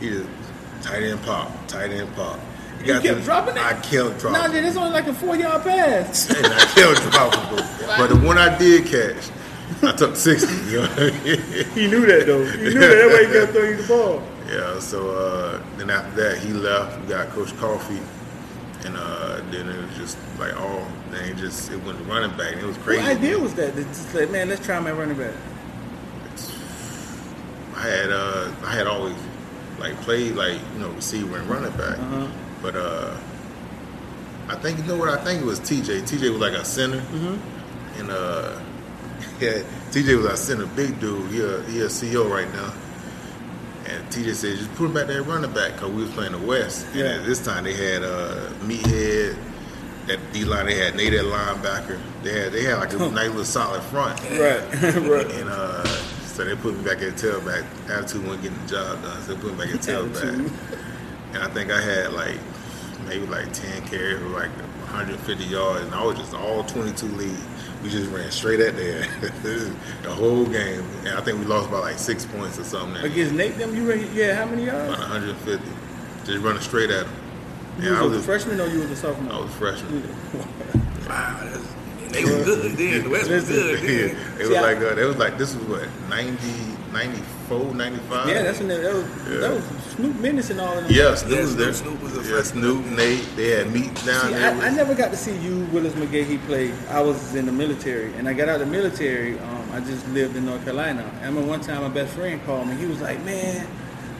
he 0.00 0.08
just 0.08 0.28
tight 0.80 1.02
end 1.02 1.22
pop, 1.22 1.50
tight 1.68 1.90
end 1.90 2.12
pop. 2.16 2.40
He 2.82 2.88
You 2.92 3.00
kept 3.00 3.18
to- 3.18 3.24
dropping 3.24 3.56
it? 3.56 3.62
I 3.62 3.72
kept 3.74 4.18
dropping. 4.18 4.32
Nah, 4.32 4.48
that's 4.48 4.76
only 4.76 4.90
like 4.90 5.06
a 5.06 5.14
four 5.14 5.36
yard 5.36 5.62
pass. 5.62 6.30
and 6.36 6.46
I 6.46 6.64
kept 6.66 7.10
dropping. 7.12 7.56
them. 7.56 7.66
But 7.86 8.06
the 8.08 8.16
one 8.26 8.38
I 8.38 8.56
did 8.58 8.86
catch, 8.86 9.30
I 9.82 9.92
took 9.92 10.16
60. 10.16 10.52
You 10.70 10.76
know 10.76 10.80
what 10.82 10.98
I 10.98 11.04
mean? 11.10 11.40
he 11.74 11.86
knew 11.88 12.06
that 12.06 12.26
though. 12.26 12.44
He 12.44 12.58
knew 12.74 12.80
that. 12.80 12.88
That's 12.88 13.12
why 13.12 13.26
he 13.26 13.32
kept 13.32 13.52
throwing 13.52 13.70
you 13.70 13.76
the 13.82 13.88
ball. 13.88 14.22
Yeah, 14.48 14.78
so 14.80 15.10
uh, 15.10 15.62
then 15.78 15.88
after 15.90 16.14
that, 16.22 16.38
he 16.38 16.52
left. 16.52 17.00
We 17.02 17.08
got 17.08 17.28
Coach 17.30 17.56
Coffee, 17.56 18.00
and 18.84 18.96
uh, 18.96 19.40
then 19.50 19.68
it 19.68 19.86
was 19.86 19.96
just 19.96 20.18
like 20.38 20.58
all. 20.60 20.86
Then 21.10 21.28
it 21.30 21.36
just 21.36 21.70
it 21.70 21.82
went 21.84 21.98
running 22.06 22.36
back. 22.36 22.52
And 22.52 22.60
it 22.62 22.66
was 22.66 22.76
What 22.78 22.84
crazy. 22.86 23.02
idea 23.02 23.38
was 23.38 23.54
that? 23.54 23.74
Just 23.74 24.14
like, 24.14 24.30
man, 24.30 24.48
let's 24.48 24.64
try 24.64 24.78
my 24.80 24.90
running 24.92 25.16
back. 25.16 25.34
I 27.76 27.80
had 27.88 28.10
uh, 28.12 28.50
I 28.64 28.72
had 28.74 28.86
always 28.86 29.16
like 29.78 29.96
played 30.02 30.34
like 30.34 30.58
you 30.74 30.80
know 30.80 30.90
receiver 30.90 31.38
and 31.38 31.48
running 31.48 31.72
back, 31.72 31.98
Uh-huh. 31.98 32.26
But 32.62 32.76
uh, 32.76 33.14
I 34.48 34.54
think 34.56 34.78
you 34.78 34.84
know 34.84 34.96
what 34.96 35.08
I 35.08 35.22
think 35.24 35.42
it 35.42 35.44
was 35.44 35.60
TJ. 35.60 36.02
TJ 36.02 36.30
was 36.32 36.40
like 36.40 36.52
a 36.54 36.64
center, 36.64 37.00
Mm-hmm. 37.00 38.00
and 38.00 38.10
uh, 38.10 38.58
yeah, 39.40 39.62
TJ 39.90 40.16
was 40.16 40.26
our 40.26 40.36
center, 40.36 40.66
big 40.66 40.98
dude. 41.00 41.30
He 41.30 41.40
a, 41.40 41.62
he 41.64 41.80
a 41.80 41.86
CEO 41.86 42.30
right 42.30 42.50
now. 42.52 42.72
And 43.84 44.06
TJ 44.10 44.34
said, 44.36 44.56
just 44.58 44.72
put 44.76 44.86
him 44.86 44.94
back 44.94 45.08
there 45.08 45.22
running 45.24 45.52
back 45.52 45.72
because 45.74 45.90
we 45.90 46.02
was 46.02 46.10
playing 46.12 46.32
the 46.32 46.38
West. 46.38 46.86
And 46.92 46.96
Yeah. 47.00 47.04
at 47.16 47.26
this 47.26 47.44
time 47.44 47.64
they 47.64 47.74
had 47.74 48.04
uh, 48.04 48.48
Meathead, 48.62 49.36
that 50.06 50.18
D 50.32 50.44
line. 50.44 50.66
They 50.66 50.76
had 50.76 50.94
Nate 50.94 51.12
at 51.14 51.24
linebacker. 51.24 51.98
They 52.22 52.32
had 52.40 52.52
they 52.52 52.62
had 52.62 52.78
like 52.78 52.92
a 52.92 52.96
nice 53.10 53.28
little 53.28 53.44
solid 53.44 53.82
front. 53.82 54.20
Right, 54.30 54.62
right. 55.08 55.30
And 55.32 55.48
uh, 55.50 55.84
so 55.84 56.44
they 56.44 56.54
put 56.56 56.76
me 56.76 56.84
back 56.84 57.02
at 57.02 57.14
tailback. 57.14 57.64
Attitude 57.90 58.24
wasn't 58.24 58.42
getting 58.44 58.58
the 58.62 58.68
job 58.68 59.02
done, 59.02 59.22
so 59.22 59.34
they 59.34 59.40
put 59.40 59.52
me 59.52 59.64
back 59.64 59.74
at 59.74 59.80
tailback. 59.80 60.52
And 61.34 61.42
I 61.42 61.48
think 61.48 61.70
I 61.72 61.80
had 61.80 62.12
like 62.12 62.38
maybe 63.06 63.26
like 63.26 63.52
10 63.52 63.82
carries 63.88 64.18
for 64.18 64.28
like 64.28 64.50
150 64.50 65.44
yards, 65.44 65.84
and 65.84 65.94
I 65.94 66.04
was 66.04 66.16
just 66.18 66.34
all 66.34 66.64
22 66.64 67.06
lead. 67.06 67.36
We 67.82 67.90
just 67.90 68.10
ran 68.10 68.30
straight 68.30 68.60
at 68.60 68.76
there 68.76 69.00
the 69.42 70.10
whole 70.10 70.44
game, 70.46 70.84
and 71.04 71.08
I 71.10 71.20
think 71.20 71.38
we 71.38 71.44
lost 71.46 71.70
by 71.70 71.78
like 71.78 71.98
six 71.98 72.24
points 72.24 72.58
or 72.58 72.64
something. 72.64 73.02
Against 73.04 73.34
Nate, 73.34 73.58
them 73.58 73.74
you 73.74 73.88
ran, 73.88 74.08
yeah, 74.14 74.34
how 74.36 74.46
many 74.46 74.68
About 74.68 74.86
yards? 74.88 75.00
150, 75.00 75.68
just 76.24 76.44
running 76.44 76.62
straight 76.62 76.90
at 76.90 77.06
them. 77.06 77.14
You 77.80 77.90
Yeah, 77.92 77.98
I 78.00 78.02
was, 78.02 78.12
was 78.12 78.20
a 78.20 78.24
freshman 78.24 78.60
or 78.60 78.66
you 78.66 78.80
was 78.80 78.90
a 78.90 78.96
sophomore? 78.96 79.32
I 79.32 79.38
was 79.40 79.50
a 79.50 79.54
freshman. 79.54 80.02
Wow, 81.08 81.40
that's, 81.42 82.12
they 82.12 82.24
was 82.24 82.44
good 82.44 82.72
then. 82.78 83.02
The 83.02 83.10
West 83.10 83.28
was 83.28 83.48
good 83.48 83.80
Yeah, 83.82 84.14
then. 84.14 84.16
it 84.34 84.38
was 84.38 84.48
See, 84.48 84.56
I- 84.56 84.60
like 84.60 84.76
uh, 84.78 84.96
it 84.96 85.04
was 85.04 85.16
like 85.16 85.36
this 85.36 85.54
was 85.56 85.64
what 85.66 85.88
90, 86.08 86.36
94, 86.92 87.74
95. 87.74 88.28
Yeah, 88.28 88.42
that's 88.42 88.58
when 88.60 88.68
that, 88.68 88.82
that 88.82 88.94
was 88.94 89.04
Yeah. 89.28 89.38
that 89.38 89.50
was 89.50 89.64
Snoop 89.96 90.18
Menace 90.20 90.48
and 90.48 90.60
all 90.60 90.78
of 90.78 90.84
them. 90.84 90.92
Yeah, 90.92 91.14
Snoop 91.14 91.40
was 91.40 91.56
there. 91.56 91.72
Snoop 91.74 92.02
was 92.02 92.12
a 92.16 92.22
yeah, 92.22 92.40
freshman. 92.40 92.62
Snoop, 92.62 92.86
Nate, 92.86 93.36
they 93.36 93.50
had 93.50 93.70
meat 93.70 93.94
down 94.06 94.28
See, 94.28 94.32
there. 94.32 94.54
I, 94.54 94.68
I 94.68 94.70
never 94.70 94.94
got 94.94 95.10
to 95.10 95.16
see 95.18 95.36
you, 95.38 95.66
Willis 95.66 95.92
McGahee, 95.94 96.40
play. 96.46 96.72
I 96.88 97.00
was 97.00 97.34
in 97.34 97.44
the 97.44 97.52
military, 97.52 98.14
and 98.14 98.26
I 98.26 98.32
got 98.32 98.48
out 98.48 98.60
of 98.62 98.66
the 98.68 98.72
military. 98.72 99.38
Um, 99.38 99.70
I 99.72 99.80
just 99.80 100.08
lived 100.08 100.34
in 100.34 100.46
North 100.46 100.64
Carolina. 100.64 101.04
I 101.20 101.26
remember 101.26 101.46
one 101.48 101.60
time 101.60 101.82
my 101.82 101.88
best 101.88 102.14
friend 102.14 102.42
called 102.46 102.68
me. 102.68 102.76
He 102.76 102.86
was 102.86 103.02
like, 103.02 103.22
"Man, 103.22 103.66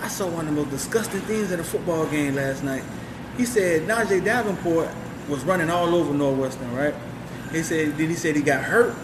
I 0.02 0.08
saw 0.08 0.28
one 0.28 0.46
of 0.46 0.54
the 0.54 0.60
most 0.60 0.70
disgusting 0.70 1.20
things 1.22 1.50
at 1.52 1.58
a 1.58 1.64
football 1.64 2.06
game 2.06 2.34
last 2.34 2.62
night." 2.62 2.82
He 3.38 3.46
said 3.46 3.88
Najeh 3.88 4.22
Davenport 4.22 4.90
was 5.28 5.42
running 5.44 5.70
all 5.70 5.94
over 5.94 6.12
Northwestern, 6.12 6.74
right? 6.74 6.94
He 7.50 7.62
said, 7.62 7.96
then 7.96 8.08
he 8.08 8.14
said 8.14 8.36
he 8.36 8.42
got 8.42 8.62
hurt. 8.62 8.94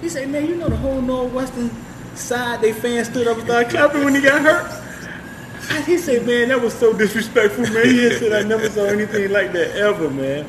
He 0.00 0.08
said, 0.08 0.28
"Man, 0.28 0.46
you 0.46 0.56
know 0.56 0.68
the 0.68 0.76
whole 0.76 1.00
Northwestern 1.00 1.70
side, 2.16 2.62
they 2.62 2.72
fans 2.72 3.08
stood 3.08 3.28
up 3.28 3.36
and 3.36 3.46
started 3.46 3.70
clapping 3.70 4.04
when 4.04 4.14
he 4.14 4.20
got 4.20 4.42
hurt." 4.42 4.85
He 5.86 5.98
said, 5.98 6.26
man, 6.26 6.48
that 6.48 6.60
was 6.60 6.74
so 6.74 6.92
disrespectful, 6.92 7.64
man. 7.64 7.86
He 7.86 8.10
said, 8.10 8.32
I 8.32 8.42
never 8.42 8.68
saw 8.70 8.84
anything 8.86 9.30
like 9.30 9.52
that 9.52 9.76
ever, 9.76 10.10
man. 10.10 10.46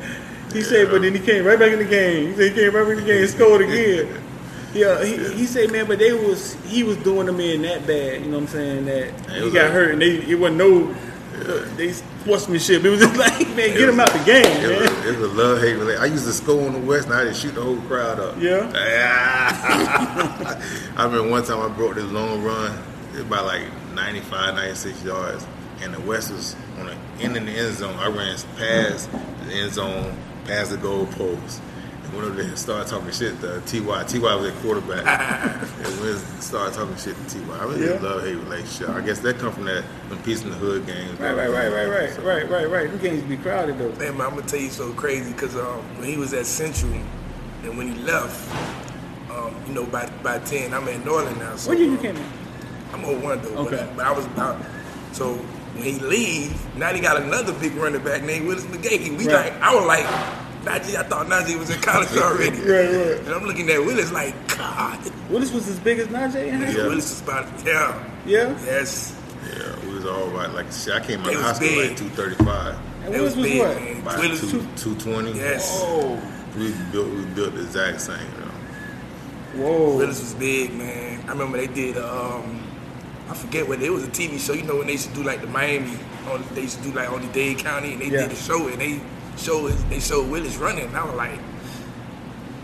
He 0.52 0.62
said, 0.62 0.90
but 0.90 1.02
then 1.02 1.14
he 1.14 1.20
came 1.20 1.44
right 1.44 1.58
back 1.58 1.72
in 1.72 1.78
the 1.78 1.84
game. 1.84 2.30
He 2.30 2.36
said 2.36 2.52
he 2.52 2.60
came 2.60 2.74
right 2.74 2.82
back 2.84 2.98
in 2.98 3.04
the 3.04 3.06
game 3.06 3.22
and 3.22 3.30
scored 3.30 3.62
again. 3.62 4.22
Yeah, 4.74 5.02
he, 5.04 5.16
he 5.34 5.46
said, 5.46 5.72
man, 5.72 5.86
but 5.86 5.98
they 5.98 6.12
was 6.12 6.54
he 6.66 6.82
was 6.82 6.96
doing 6.98 7.26
them 7.26 7.40
in 7.40 7.62
that 7.62 7.86
bad. 7.86 8.20
You 8.22 8.26
know 8.30 8.36
what 8.38 8.42
I'm 8.42 8.46
saying? 8.48 8.84
That 8.84 9.12
he 9.30 9.50
got 9.50 9.64
like- 9.64 9.72
hurt 9.72 9.92
and 9.92 10.02
they 10.02 10.16
it 10.22 10.38
wasn't 10.38 10.58
no 10.58 10.94
uh, 11.40 11.76
they 11.76 11.92
sportsmanship. 11.92 12.84
It 12.84 12.90
was 12.90 13.00
just 13.00 13.16
like, 13.16 13.38
man, 13.56 13.70
get 13.76 13.88
him 13.88 13.98
out 14.00 14.12
the 14.12 14.18
game, 14.24 14.44
It 14.44 14.80
was, 14.80 14.90
man. 14.90 15.08
it 15.08 15.18
was 15.18 15.30
a 15.30 15.34
love 15.34 15.60
hate 15.60 15.74
relationship. 15.74 16.02
I 16.02 16.06
used 16.06 16.24
to 16.26 16.32
score 16.32 16.66
on 16.66 16.72
the 16.74 16.80
West, 16.80 17.06
and 17.06 17.14
I 17.14 17.18
had 17.20 17.24
to 17.28 17.34
shoot 17.34 17.54
the 17.54 17.62
whole 17.62 17.80
crowd 17.82 18.18
up. 18.20 18.36
Yeah. 18.40 18.70
I 20.96 21.04
remember 21.04 21.30
one 21.30 21.44
time 21.44 21.60
I 21.60 21.68
broke 21.74 21.94
this 21.94 22.04
long 22.10 22.42
run, 22.42 22.72
it 23.10 23.12
was 23.12 23.20
about 23.22 23.46
like 23.46 23.62
95, 24.02 24.54
96 24.54 25.04
yards, 25.04 25.46
and 25.82 25.92
the 25.92 26.00
West 26.00 26.30
was 26.32 26.54
on 26.78 26.86
the 26.86 26.94
end 27.20 27.36
in 27.36 27.46
the 27.46 27.52
end 27.52 27.74
zone. 27.74 27.94
I 27.98 28.06
ran 28.08 28.36
past 28.56 29.10
the 29.46 29.52
end 29.54 29.72
zone, 29.72 30.16
past 30.44 30.70
the 30.70 30.76
goal 30.76 31.06
post. 31.06 31.60
And 32.04 32.12
went 32.14 32.26
over 32.26 32.36
there 32.36 32.46
and 32.48 32.58
started 32.58 32.88
talking 32.88 33.10
shit 33.10 33.38
to 33.40 33.60
T.Y. 33.66 34.04
T.Y. 34.04 34.34
was 34.36 34.46
at 34.50 34.54
quarterback. 34.62 35.04
and 35.84 36.00
we 36.00 36.14
started 36.40 36.74
talking 36.74 36.96
shit 36.96 37.16
to 37.16 37.38
T.Y. 37.38 37.58
I 37.60 37.64
was 37.66 37.78
Yeah. 37.78 37.98
a 37.98 38.00
love 38.00 38.22
hate 38.24 38.36
relationship. 38.36 38.88
I 38.90 39.00
guess 39.02 39.18
that 39.20 39.38
come 39.38 39.52
from 39.52 39.64
that 39.66 39.82
when 40.08 40.22
Peace 40.22 40.42
in 40.42 40.50
the 40.50 40.56
Hood 40.56 40.86
games. 40.86 41.18
Right, 41.20 41.34
right, 41.36 41.50
right, 41.50 41.68
right, 41.68 41.88
right, 41.88 42.18
right, 42.22 42.48
right, 42.50 42.70
right. 42.70 42.90
Them 42.90 42.98
games 43.00 43.22
be 43.24 43.36
crowded 43.36 43.78
though. 43.78 43.92
Man, 43.98 44.12
I'm 44.12 44.30
gonna 44.36 44.42
tell 44.42 44.60
you 44.60 44.70
so 44.70 44.92
crazy 44.94 45.32
because 45.32 45.54
um, 45.56 45.80
when 45.98 46.08
he 46.08 46.16
was 46.16 46.32
at 46.32 46.46
Central 46.46 46.92
and 46.92 47.76
when 47.76 47.92
he 47.92 47.98
left, 48.02 48.48
um, 49.30 49.54
you 49.66 49.74
know, 49.74 49.84
by 49.84 50.08
by 50.22 50.38
ten, 50.38 50.72
I'm 50.72 50.88
at 50.88 51.04
Norland 51.04 51.38
now. 51.38 51.56
So 51.56 51.70
What 51.70 51.78
year 51.78 51.88
you 51.88 51.96
um, 51.96 52.02
came 52.02 52.16
in? 52.16 52.24
I'm 52.92 53.04
on 53.04 53.22
one 53.22 53.42
though. 53.42 53.66
Okay. 53.66 53.76
But, 53.76 53.96
but 53.96 54.06
I 54.06 54.12
was 54.12 54.26
about 54.26 54.60
so 55.12 55.34
when 55.34 55.84
he 55.84 55.98
leave, 56.00 56.76
now 56.76 56.92
they 56.92 57.00
got 57.00 57.20
another 57.22 57.52
big 57.54 57.74
running 57.74 58.02
back 58.02 58.22
named 58.22 58.46
Willis 58.46 58.64
McGahee. 58.66 59.16
We 59.16 59.26
Right. 59.26 59.52
like 59.52 59.62
I 59.62 59.74
was 59.74 59.84
like 59.86 60.04
Najeh, 60.64 60.96
I 60.96 61.02
thought 61.04 61.26
Najeh 61.28 61.58
was 61.58 61.70
in 61.70 61.80
college 61.80 62.08
already. 62.16 62.58
Right, 62.58 62.66
right. 62.90 63.18
And 63.20 63.28
I'm 63.28 63.44
looking 63.44 63.70
at 63.70 63.78
Willis 63.78 64.10
like, 64.12 64.34
God, 64.56 64.98
Willis 65.30 65.52
was 65.52 65.68
as 65.68 65.78
big 65.78 65.98
as 66.00 66.08
Najeh 66.08 66.46
in 66.48 66.60
high 66.60 66.70
Yeah. 66.72 66.86
Willis 66.88 67.10
is 67.12 67.22
about 67.22 67.46
yeah. 67.64 68.04
Yeah? 68.26 68.58
Yes. 68.64 69.14
Yeah, 69.56 69.86
we 69.86 69.94
was 69.94 70.04
all 70.04 70.28
about 70.28 70.52
like 70.54 70.70
shit. 70.72 70.92
I 70.94 71.00
came 71.00 71.20
out 71.20 71.26
They 71.26 71.34
of 71.34 71.38
was 71.42 71.46
high 71.46 71.52
school 71.54 71.68
big. 71.68 71.88
like 71.90 71.96
two 71.98 72.08
thirty 72.10 72.34
five. 72.44 72.76
And 73.04 73.14
It 73.14 73.18
Willis 73.18 73.36
was 73.36 73.44
big, 73.46 73.58
what? 73.60 73.76
man. 73.76 74.00
About 74.02 74.18
Willis- 74.18 74.50
two 74.50 74.66
two 74.76 74.94
twenty. 74.96 75.32
Yes. 75.32 75.80
Whoa, 75.82 76.20
We 76.58 76.72
built 76.92 77.08
we 77.14 77.24
built 77.26 77.54
the 77.54 77.62
exact 77.62 78.00
same. 78.00 78.18
You 78.18 79.60
know. 79.60 79.68
whoa. 79.68 79.96
Willis 79.96 80.20
was 80.20 80.34
big, 80.34 80.74
man. 80.74 81.20
I 81.26 81.30
remember 81.32 81.56
they 81.58 81.68
did. 81.68 81.96
Um, 81.96 82.57
I 83.30 83.34
forget 83.34 83.68
what 83.68 83.82
it 83.82 83.90
was 83.90 84.04
a 84.04 84.08
TV 84.08 84.38
show. 84.38 84.52
You 84.54 84.62
know 84.62 84.76
when 84.76 84.86
they 84.86 84.92
used 84.94 85.08
to 85.08 85.14
do 85.14 85.22
like 85.22 85.40
the 85.40 85.46
Miami, 85.46 85.96
on, 86.30 86.42
they 86.54 86.62
used 86.62 86.78
to 86.78 86.82
do 86.84 86.92
like 86.92 87.10
on 87.10 87.20
the 87.26 87.32
Dade 87.32 87.58
County, 87.58 87.92
and 87.92 88.00
they 88.02 88.06
Yeah. 88.06 88.22
did 88.22 88.32
a 88.32 88.36
show, 88.36 88.68
and 88.68 88.80
they 88.80 89.00
showed 89.36 89.72
they 89.90 90.00
showed 90.00 90.28
Willis 90.30 90.56
running. 90.56 90.86
And 90.86 90.96
I 90.96 91.04
was 91.04 91.14
like, 91.14 91.38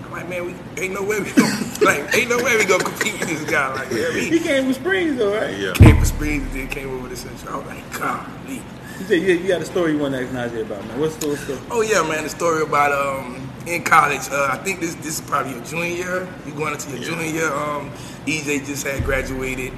I'm 0.05 0.11
like, 0.13 0.29
man, 0.29 0.47
we 0.47 0.83
ain't 0.83 0.95
no 0.95 1.03
way 1.03 1.21
we 1.21 1.31
gonna 1.33 1.55
like, 1.83 2.15
ain't 2.17 2.29
no 2.31 2.43
way 2.43 2.57
we 2.57 2.65
gonna 2.65 2.85
compete 2.85 3.19
with 3.21 3.29
this 3.29 3.45
guy. 3.51 3.75
Like, 3.75 3.91
yeah, 3.93 4.11
He 4.13 4.31
he 4.31 4.41
came 4.41 4.67
with 4.69 4.77
Springs 4.77 5.17
though, 5.19 5.35
right? 5.39 5.57
Yeah. 5.57 5.73
came 5.75 5.99
with 5.99 6.09
Springs 6.09 6.43
and 6.53 6.53
then 6.61 6.69
came 6.69 6.91
over 6.97 7.09
to 7.09 7.17
Central. 7.17 7.55
I 7.55 7.57
was 7.59 7.67
like, 7.67 7.93
golly. 7.99 8.63
You 9.01 9.07
said 9.07 9.23
you, 9.23 9.35
you 9.35 9.49
got 9.49 9.61
a 9.61 9.65
story 9.65 9.93
you 9.93 9.99
want 9.99 10.15
to 10.15 10.23
ask 10.23 10.33
Najeh 10.33 10.63
about, 10.63 10.87
man. 10.87 11.01
What's 11.01 11.17
the, 11.17 11.29
what's 11.29 11.45
the 11.47 11.59
Oh 11.71 11.81
yeah, 11.83 12.03
man. 12.09 12.23
The 12.23 12.31
story 12.31 12.63
about 12.63 12.93
um 12.93 13.51
in 13.67 13.83
college. 13.83 14.23
Uh, 14.31 14.49
I 14.53 14.57
think 14.59 14.81
this 14.81 14.95
this 14.97 15.19
is 15.19 15.21
probably 15.23 15.53
your 15.53 15.65
junior 15.65 15.87
year. 15.97 16.29
You 16.47 16.53
going 16.55 16.73
into 16.75 16.91
your 16.91 16.99
Yeah. 17.01 17.05
junior 17.07 17.27
year. 17.27 17.53
Um, 17.53 17.91
EJ 18.27 18.65
just 18.67 18.87
had 18.87 19.05
graduated, 19.05 19.73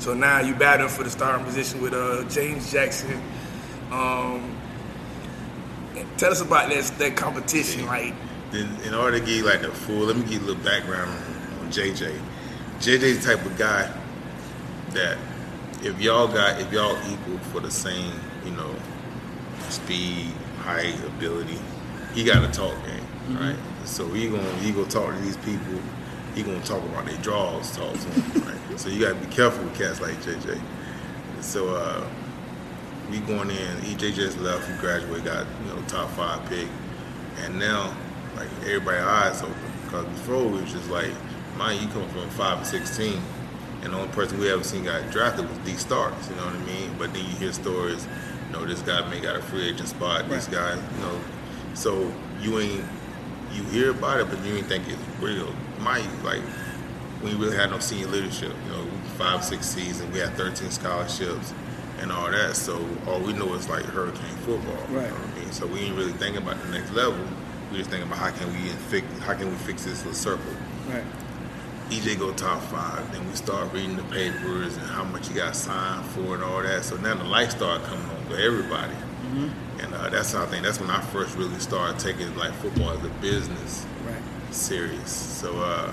so 0.00 0.14
now 0.14 0.40
you 0.40 0.54
battling 0.54 0.88
for 0.88 1.04
the 1.04 1.10
starting 1.10 1.44
position 1.44 1.80
with 1.80 1.92
uh 1.92 2.24
James 2.28 2.72
Jackson. 2.72 3.20
Um, 3.92 4.56
tell 6.16 6.32
us 6.32 6.40
about 6.40 6.70
that 6.70 6.84
that 6.98 7.16
competition. 7.16 7.86
Like, 7.86 8.14
Then 8.50 8.74
in 8.84 8.94
order 8.94 9.18
to 9.18 9.24
give 9.24 9.36
you 9.36 9.44
like 9.44 9.60
the 9.62 9.70
full, 9.70 10.06
let 10.06 10.16
me 10.16 10.22
give 10.22 10.32
you 10.32 10.40
a 10.40 10.48
little 10.48 10.64
background 10.64 11.10
on, 11.10 11.66
on 11.66 11.72
JJ. 11.72 12.18
JJ's 12.78 13.24
the 13.24 13.36
type 13.36 13.44
of 13.44 13.58
guy 13.58 13.92
that 14.90 15.18
if 15.82 16.00
y'all 16.00 16.28
got 16.28 16.60
if 16.60 16.72
y'all 16.72 16.96
equal 17.10 17.38
for 17.52 17.60
the 17.60 17.70
same, 17.70 18.12
you 18.44 18.52
know, 18.52 18.74
speed, 19.68 20.32
height, 20.60 20.94
ability, 21.04 21.58
he 22.14 22.24
got 22.24 22.42
a 22.42 22.48
talk 22.48 22.74
game, 22.86 23.36
right? 23.38 23.56
So 23.84 24.06
he 24.08 24.28
gonna 24.28 24.54
he 24.56 24.72
gonna 24.72 24.88
talk 24.88 25.14
to 25.14 25.20
these 25.20 25.36
people. 25.38 25.78
He 26.34 26.42
gonna 26.42 26.62
talk 26.62 26.82
about 26.84 27.06
their 27.06 27.18
draws, 27.18 27.76
talk 27.76 27.92
to 27.92 27.98
them? 27.98 28.42
So 28.76 28.88
you 28.88 29.00
gotta 29.00 29.14
be 29.14 29.26
careful 29.26 29.64
with 29.64 29.76
cats 29.76 30.00
like 30.00 30.14
JJ. 30.22 30.60
So 31.40 31.74
uh, 31.74 32.06
we 33.10 33.18
going 33.20 33.50
in. 33.50 33.76
EJ 33.82 34.14
just 34.14 34.38
left. 34.38 34.70
He 34.70 34.78
graduated, 34.78 35.24
got 35.24 35.46
you 35.64 35.74
know 35.74 35.82
top 35.88 36.10
five 36.10 36.44
pick, 36.48 36.68
and 37.42 37.58
now 37.58 37.94
like 38.36 38.48
everybody 38.62 38.98
eyes 38.98 39.42
open 39.42 39.54
because 39.84 40.04
before 40.06 40.44
it 40.44 40.50
was 40.50 40.72
just 40.72 40.88
like, 40.90 41.10
mind 41.56 41.82
you, 41.82 41.88
coming 41.88 42.08
from 42.10 42.28
five 42.30 42.58
and 42.58 42.66
sixteen, 42.66 43.20
and 43.82 43.92
the 43.92 43.98
only 43.98 44.12
person 44.12 44.38
we 44.38 44.50
ever 44.50 44.62
seen 44.62 44.84
got 44.84 45.10
drafted 45.10 45.48
was 45.48 45.58
D 45.58 45.72
Starks. 45.74 46.28
You 46.28 46.36
know 46.36 46.46
what 46.46 46.54
I 46.54 46.64
mean? 46.64 46.94
But 46.98 47.12
then 47.12 47.24
you 47.24 47.36
hear 47.36 47.52
stories, 47.52 48.06
you 48.46 48.52
know, 48.52 48.64
this 48.64 48.82
guy 48.82 49.08
may 49.08 49.20
got 49.20 49.36
a 49.36 49.42
free 49.42 49.68
agent 49.68 49.88
spot. 49.88 50.28
This 50.28 50.46
guy, 50.46 50.74
you 50.74 51.00
know, 51.00 51.20
so 51.74 52.12
you 52.40 52.60
ain't 52.60 52.84
you 53.52 53.62
hear 53.64 53.90
about 53.90 54.20
it, 54.20 54.28
but 54.28 54.42
you 54.44 54.54
ain't 54.56 54.66
think 54.66 54.86
it's 54.88 55.02
real. 55.20 55.52
Mind 55.80 56.04
you, 56.04 56.24
like 56.24 56.42
we 57.22 57.34
really 57.34 57.56
had 57.56 57.70
no 57.70 57.78
senior 57.78 58.06
leadership. 58.08 58.52
You 58.66 58.72
know, 58.72 58.84
five, 59.18 59.44
six 59.44 59.66
seasons, 59.66 60.12
we 60.12 60.18
had 60.20 60.34
13 60.34 60.70
scholarships 60.70 61.52
and 62.00 62.10
all 62.10 62.30
that. 62.30 62.56
So 62.56 62.84
all 63.06 63.20
we 63.20 63.32
know 63.32 63.52
is 63.54 63.68
like 63.68 63.84
hurricane 63.84 64.36
football. 64.46 64.74
Right. 64.88 65.04
You 65.04 65.10
know 65.10 65.14
what 65.14 65.36
I 65.36 65.40
mean? 65.40 65.52
So 65.52 65.66
we 65.66 65.80
ain't 65.80 65.96
really 65.96 66.12
thinking 66.12 66.42
about 66.42 66.62
the 66.62 66.68
next 66.70 66.92
level. 66.92 67.18
We 67.70 67.78
just 67.78 67.90
thinking 67.90 68.08
about 68.08 68.18
how 68.18 68.30
can 68.30 68.48
we 68.52 68.68
fix 68.88 69.06
how 69.20 69.34
can 69.34 69.48
we 69.50 69.56
fix 69.56 69.84
this 69.84 69.98
little 70.04 70.12
circle. 70.14 70.52
right? 70.88 71.04
EJ 71.90 72.18
go 72.20 72.32
top 72.32 72.62
five, 72.62 73.12
then 73.12 73.26
we 73.28 73.34
start 73.34 73.72
reading 73.72 73.96
the 73.96 74.02
papers 74.04 74.76
and 74.76 74.86
how 74.86 75.02
much 75.02 75.26
he 75.28 75.34
got 75.34 75.56
signed 75.56 76.04
for 76.10 76.34
and 76.34 76.42
all 76.44 76.62
that. 76.62 76.84
So 76.84 76.96
now 76.96 77.16
the 77.16 77.24
lights 77.24 77.54
start 77.56 77.82
coming 77.82 78.08
on 78.08 78.24
for 78.26 78.36
everybody. 78.36 78.94
And 79.80 79.94
uh, 79.94 80.08
that's 80.08 80.32
how 80.32 80.42
I 80.42 80.46
think 80.46 80.64
that's 80.64 80.80
when 80.80 80.90
I 80.90 81.00
first 81.00 81.36
really 81.36 81.58
started 81.58 81.98
taking 81.98 82.34
like 82.36 82.52
football 82.54 82.90
as 82.90 83.04
a 83.04 83.08
business 83.20 83.84
Right. 84.06 84.16
serious. 84.54 85.10
So 85.12 85.56
uh 85.60 85.92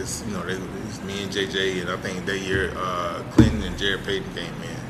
it's 0.00 0.24
you 0.26 0.32
know, 0.32 0.42
they, 0.44 0.54
it's 0.86 1.02
me 1.02 1.22
and 1.22 1.32
JJ 1.32 1.82
and 1.82 1.90
I 1.90 1.96
think 1.98 2.26
that 2.26 2.38
year 2.38 2.72
uh 2.76 3.22
Clinton 3.32 3.62
and 3.62 3.78
Jarrett 3.78 4.04
Payton 4.04 4.34
came 4.34 4.54
in. 4.62 4.80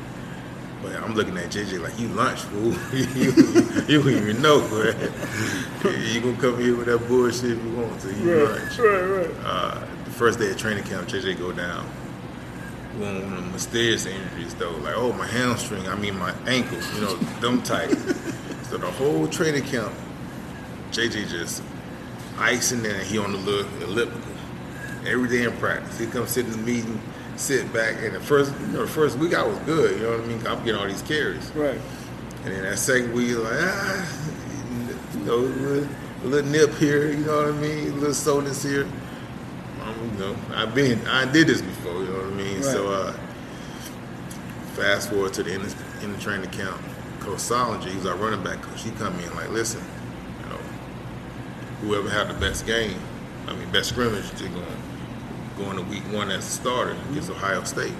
But 0.81 0.95
I'm 0.95 1.13
looking 1.13 1.37
at 1.37 1.51
JJ 1.51 1.79
like 1.81 1.99
you 1.99 2.07
lunch, 2.07 2.39
fool. 2.39 2.73
you, 2.93 3.31
you, 3.87 4.01
don't 4.01 4.09
even 4.09 4.41
know, 4.41 4.61
man. 4.69 5.13
you 6.11 6.21
gonna 6.21 6.37
come 6.37 6.59
here 6.59 6.75
with 6.75 6.87
that 6.87 7.07
bullshit 7.07 7.51
if 7.51 7.63
you 7.63 7.75
want 7.75 7.99
to. 8.01 8.13
You 8.13 8.45
lunch. 8.45 8.79
right, 8.79 9.01
right. 9.01 9.29
Uh, 9.43 9.85
the 10.05 10.11
first 10.11 10.39
day 10.39 10.49
of 10.49 10.57
training 10.57 10.83
camp, 10.85 11.07
JJ 11.07 11.37
go 11.37 11.51
down. 11.51 11.85
One 12.97 13.17
of 13.17 13.29
the 13.29 13.41
mysterious 13.51 14.05
injuries 14.05 14.55
though, 14.55 14.71
like 14.71 14.95
oh 14.95 15.13
my 15.13 15.27
hamstring, 15.27 15.87
I 15.87 15.95
mean 15.95 16.17
my 16.17 16.33
ankle, 16.47 16.79
you 16.95 17.01
know, 17.01 17.15
them 17.41 17.61
tight. 17.61 17.89
so 18.63 18.77
the 18.77 18.89
whole 18.91 19.27
training 19.27 19.63
camp, 19.63 19.93
JJ 20.91 21.29
just 21.29 21.61
icing 22.37 22.81
there, 22.81 22.95
and 22.95 23.03
he 23.03 23.19
on 23.19 23.33
the 23.33 23.37
little 23.37 23.83
elliptical. 23.83 24.30
Every 25.05 25.27
day 25.29 25.43
in 25.43 25.51
practice, 25.57 25.97
he 25.97 26.05
come 26.05 26.27
sit 26.27 26.45
in 26.45 26.51
the 26.51 26.57
meeting, 26.57 27.01
sit 27.35 27.71
back, 27.73 27.95
and 28.03 28.15
the 28.15 28.19
first, 28.19 28.53
you 28.59 28.67
know, 28.67 28.81
the 28.81 28.87
first 28.87 29.17
week 29.17 29.33
I 29.33 29.43
was 29.43 29.57
good, 29.59 29.97
you 29.97 30.03
know 30.03 30.11
what 30.11 30.21
I 30.21 30.25
mean? 30.25 30.47
I'm 30.47 30.63
getting 30.63 30.79
all 30.79 30.87
these 30.87 31.01
carries. 31.01 31.49
Right. 31.51 31.79
And 32.43 32.53
then 32.53 32.63
that 32.63 32.77
second 32.77 33.13
week, 33.13 33.37
like, 33.37 33.53
ah, 33.53 34.29
you 35.13 35.19
know, 35.25 35.35
a 35.35 35.37
little, 35.37 35.89
a 36.23 36.25
little 36.25 36.51
nip 36.51 36.73
here, 36.75 37.11
you 37.11 37.25
know 37.25 37.37
what 37.37 37.47
I 37.47 37.57
mean? 37.57 37.91
A 37.91 37.95
little 37.95 38.13
soreness 38.13 38.63
here. 38.63 38.87
Um, 39.81 40.11
you 40.13 40.19
know, 40.19 40.35
I've 40.53 40.75
been, 40.75 41.05
I 41.07 41.31
did 41.31 41.47
this 41.47 41.61
before, 41.61 41.93
you 41.93 42.09
know 42.09 42.17
what 42.17 42.25
I 42.25 42.29
mean? 42.29 42.61
So, 42.61 42.91
uh, 42.91 43.13
fast 44.73 45.09
forward 45.09 45.33
to 45.33 45.43
the 45.43 45.51
end 45.51 45.63
of, 45.63 46.03
end 46.03 46.15
of 46.15 46.21
training 46.21 46.49
camp. 46.51 46.79
Coach 47.19 47.39
Soldinger, 47.39 47.89
he 47.89 47.95
was 47.95 48.05
our 48.05 48.15
running 48.15 48.43
back 48.43 48.61
coach. 48.61 48.83
He 48.83 48.91
come 48.91 49.19
in 49.19 49.35
like, 49.35 49.49
listen, 49.49 49.83
you 50.43 50.49
know, 50.49 50.59
whoever 51.81 52.09
had 52.09 52.29
the 52.29 52.39
best 52.39 52.65
game, 52.65 52.99
I 53.47 53.53
mean, 53.53 53.69
best 53.71 53.89
scrimmage, 53.89 54.29
they're 54.31 54.49
going, 54.49 54.65
going 55.63 55.77
to 55.77 55.83
week 55.83 56.03
one 56.11 56.31
as 56.31 56.47
a 56.47 56.49
starter 56.49 56.97
against 57.09 57.29
Ohio 57.29 57.63
State. 57.63 57.93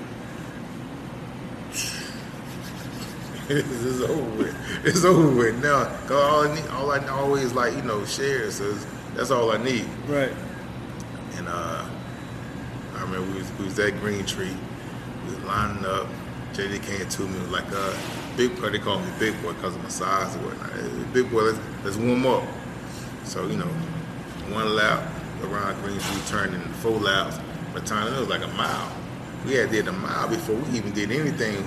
it's 3.50 4.02
over 4.02 4.38
with. 4.38 4.86
It's 4.86 5.04
over 5.04 5.30
with 5.36 5.62
now. 5.62 5.86
Cause 6.08 6.12
all 6.12 6.48
I 6.48 6.56
need, 6.56 6.68
all 6.72 6.92
I 6.92 7.08
always 7.08 7.54
like, 7.54 7.74
you 7.76 7.82
know, 7.84 8.06
share. 8.06 8.50
So 8.52 8.74
that's 9.16 9.32
all 9.32 9.52
I 9.52 9.58
need. 9.64 9.86
Right. 10.08 10.32
And 11.36 11.48
uh, 11.48 11.86
I 12.96 13.02
remember 13.02 13.32
we 13.32 13.40
was, 13.40 13.52
we 13.60 13.66
was 13.66 13.80
at 13.80 14.00
Green 14.00 14.26
Tree. 14.26 14.56
We 15.26 15.36
was 15.36 15.44
lining 15.44 15.86
up. 15.86 16.08
JD 16.54 16.84
came 16.84 17.08
to 17.08 17.22
me 17.28 17.40
was 17.40 17.52
like, 17.52 17.72
uh, 17.72 17.96
big 18.36 18.60
boy. 18.60 18.70
They 18.70 18.80
call 18.80 19.00
me 19.00 19.10
big 19.20 19.42
boy 19.42 19.54
because 19.54 19.76
of 19.76 19.84
my 19.84 19.90
size 19.90 20.36
or 20.36 20.40
whatnot. 20.40 20.72
"Hey, 20.72 21.04
Big 21.14 21.32
boy, 21.32 21.44
let's, 21.44 21.60
let's 21.86 21.98
warm 21.98 22.26
up. 22.26 22.44
So 23.24 23.48
you 23.48 23.58
know, 23.58 23.68
one 24.50 24.76
lap 24.76 25.10
around 25.44 25.82
Green 25.84 26.00
Tree, 26.00 26.22
turned 26.28 26.54
into 26.54 26.68
four 26.70 27.00
laps. 27.00 27.40
Time 27.80 28.14
it 28.14 28.20
was 28.20 28.30
like 28.30 28.44
a 28.44 28.48
mile. 28.50 28.92
We 29.46 29.54
had 29.54 29.72
did 29.72 29.88
a 29.88 29.92
mile 29.92 30.28
before 30.28 30.56
we 30.56 30.78
even 30.78 30.94
did 30.94 31.12
anything 31.12 31.58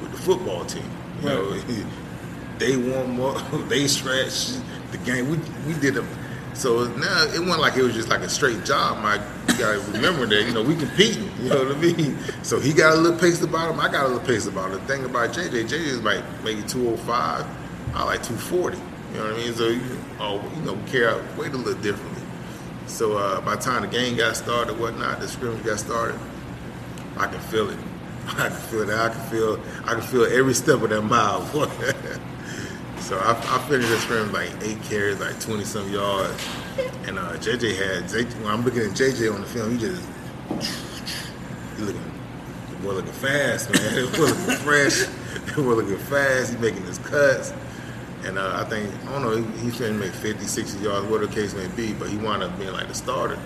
with 0.00 0.12
the 0.12 0.18
football 0.18 0.64
team. 0.64 0.88
You 1.20 1.28
know, 1.28 1.52
they 2.58 2.76
warm 2.76 3.20
up, 3.20 3.44
they 3.68 3.88
stretch 3.88 4.50
the 4.92 4.98
game. 5.04 5.30
We 5.30 5.38
we 5.66 5.78
did 5.80 5.96
a 5.96 6.06
so 6.58 6.88
now 6.94 7.22
it 7.22 7.38
wasn't 7.38 7.60
like 7.60 7.76
it 7.76 7.82
was 7.82 7.94
just 7.94 8.08
like 8.08 8.20
a 8.20 8.28
straight 8.28 8.64
job. 8.64 9.00
My 9.00 9.14
you 9.14 9.58
gotta 9.58 9.78
remember 9.92 10.26
that 10.26 10.42
you 10.42 10.52
know 10.52 10.62
we 10.62 10.74
competing. 10.74 11.30
You 11.40 11.50
know 11.50 11.64
what 11.64 11.76
I 11.76 11.80
mean? 11.80 12.18
So 12.42 12.58
he 12.58 12.72
got 12.72 12.96
a 12.96 13.00
little 13.00 13.18
pace 13.18 13.40
about 13.42 13.72
him. 13.72 13.78
I 13.78 13.88
got 13.88 14.06
a 14.06 14.08
little 14.08 14.26
pace 14.26 14.46
about 14.46 14.72
him. 14.72 14.80
The 14.80 14.86
thing 14.86 15.04
about 15.04 15.30
JJ, 15.30 15.68
JJ 15.68 15.72
is 15.72 16.02
like 16.02 16.24
maybe 16.42 16.62
two 16.62 16.84
hundred 16.84 17.00
five. 17.00 17.46
I 17.94 18.02
like 18.04 18.24
two 18.24 18.36
forty. 18.36 18.76
You 19.12 19.18
know 19.18 19.24
what 19.24 19.34
I 19.34 19.36
mean? 19.36 19.54
So 19.54 19.68
you, 19.68 19.98
oh, 20.18 20.52
you 20.56 20.62
know, 20.62 20.74
we 20.74 20.90
carry 20.90 21.14
weight 21.36 21.52
a 21.52 21.56
little 21.56 21.80
differently. 21.80 22.22
So 22.88 23.18
uh, 23.18 23.40
by 23.42 23.56
the 23.56 23.62
time 23.62 23.82
the 23.82 23.88
game 23.88 24.16
got 24.16 24.36
started, 24.36 24.78
whatnot, 24.78 25.20
the 25.20 25.28
scrimmage 25.28 25.64
got 25.64 25.78
started, 25.78 26.18
I 27.16 27.26
can 27.26 27.40
feel 27.40 27.68
it. 27.68 27.78
I 28.26 28.48
can 28.48 28.52
feel 28.52 28.86
that. 28.86 28.98
I 28.98 29.14
can 29.14 29.30
feel. 29.30 29.60
I 29.84 29.94
can 29.94 30.02
feel 30.02 30.24
every 30.24 30.54
step 30.54 30.82
of 30.82 30.90
that 30.90 31.02
mile. 31.02 31.46
so 32.98 33.18
I, 33.18 33.32
I 33.32 33.68
finished 33.68 33.90
the 33.90 33.98
scrimmage 33.98 34.32
like 34.32 34.50
eight 34.62 34.82
carries, 34.82 35.20
like 35.20 35.38
twenty 35.40 35.64
some 35.64 35.90
yards, 35.92 36.48
and 37.06 37.18
uh, 37.18 37.36
JJ 37.36 37.76
had. 37.76 38.04
JJ, 38.04 38.42
when 38.42 38.52
I'm 38.52 38.64
looking 38.64 38.80
at 38.80 38.90
JJ 38.90 39.32
on 39.32 39.42
the 39.42 39.46
film, 39.46 39.72
he 39.72 39.78
just 39.78 40.08
he 41.76 41.82
looking. 41.82 42.02
The 42.70 42.76
boy 42.76 42.92
looking 42.92 43.12
fast, 43.12 43.72
man. 43.72 43.94
The 44.10 44.18
boy 44.18 44.24
looking 44.24 44.64
fresh. 44.64 45.06
The 45.54 45.62
boy 45.62 45.74
looking 45.74 45.98
fast. 45.98 46.52
He 46.54 46.58
making 46.58 46.84
his 46.84 46.98
cuts. 46.98 47.52
And 48.28 48.38
uh, 48.38 48.52
I 48.56 48.64
think, 48.64 48.92
I 49.06 49.12
don't 49.12 49.22
know, 49.22 49.42
he, 49.62 49.70
trying 49.70 49.94
to 49.94 49.98
make 49.98 50.12
50, 50.12 50.44
60 50.44 50.84
yards, 50.84 51.06
whatever 51.06 51.28
the 51.28 51.34
case 51.34 51.54
may 51.54 51.66
be, 51.68 51.94
but 51.94 52.10
he 52.10 52.18
wound 52.18 52.42
up 52.42 52.58
being 52.58 52.72
like 52.72 52.86
the 52.86 52.94
starter. 52.94 53.38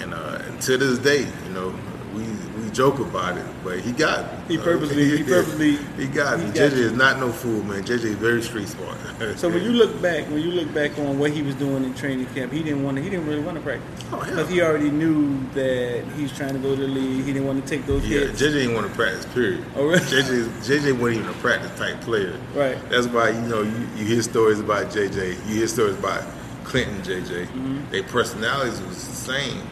And, 0.00 0.14
uh, 0.14 0.40
and 0.46 0.58
to 0.62 0.78
this 0.78 0.98
day, 0.98 1.28
you 1.44 1.50
know, 1.52 1.74
we 2.14 2.22
we 2.62 2.70
joke 2.70 2.98
about 3.00 3.36
it, 3.38 3.44
but 3.64 3.80
he 3.80 3.92
got 3.92 4.48
me. 4.48 4.56
He 4.56 4.62
purposely- 4.62 5.16
he 5.18 5.22
purposely- 5.24 5.76
he 5.96 6.06
got 6.06 6.38
he 6.40 6.46
got 6.46 6.54
JJ 6.54 6.76
you. 6.76 6.84
is 6.86 6.92
not 6.92 7.18
no 7.18 7.30
fool, 7.32 7.62
man. 7.64 7.82
JJ 7.84 8.04
is 8.04 8.14
very 8.16 8.42
street 8.42 8.68
smart. 8.68 8.96
So 9.36 9.48
when 9.48 9.62
you 9.62 9.72
look 9.72 10.00
back, 10.02 10.24
when 10.30 10.40
you 10.42 10.50
look 10.50 10.72
back 10.74 10.98
on 10.98 11.18
what 11.18 11.30
he 11.30 11.42
was 11.42 11.54
doing 11.54 11.84
in 11.84 11.94
training 11.94 12.26
camp, 12.34 12.52
he 12.52 12.62
didn't 12.62 12.82
want 12.82 12.96
to. 12.96 13.02
He 13.02 13.08
didn't 13.08 13.26
really 13.26 13.40
want 13.42 13.56
to 13.56 13.62
practice 13.62 13.88
Oh, 14.12 14.18
because 14.20 14.48
he 14.48 14.60
already 14.60 14.90
knew 14.90 15.38
that 15.54 16.04
he's 16.16 16.32
trying 16.36 16.52
to 16.54 16.58
go 16.58 16.74
to 16.74 16.80
the 16.80 16.88
league. 16.88 17.24
He 17.24 17.32
didn't 17.32 17.46
want 17.46 17.64
to 17.64 17.68
take 17.68 17.86
those 17.86 18.04
Yeah, 18.06 18.20
hits. 18.20 18.40
JJ 18.42 18.52
didn't 18.52 18.74
want 18.74 18.88
to 18.88 18.94
practice. 18.94 19.24
Period. 19.32 19.64
Oh, 19.76 19.84
really? 19.86 20.00
JJ 20.00 20.48
JJ 20.66 20.98
wasn't 20.98 21.20
even 21.20 21.28
a 21.30 21.38
practice 21.38 21.70
type 21.78 22.00
player. 22.02 22.36
Right. 22.54 22.76
That's 22.90 23.06
why 23.06 23.30
you 23.30 23.40
know 23.42 23.62
you, 23.62 23.88
you 23.96 24.04
hear 24.04 24.22
stories 24.22 24.60
about 24.60 24.86
JJ. 24.90 25.28
You 25.48 25.54
hear 25.54 25.66
stories 25.68 25.96
about 25.98 26.24
Clinton 26.64 27.00
JJ. 27.02 27.46
Mm-hmm. 27.46 27.90
Their 27.90 28.02
personalities 28.04 28.80
was 28.82 29.06
the 29.08 29.14
same, 29.14 29.62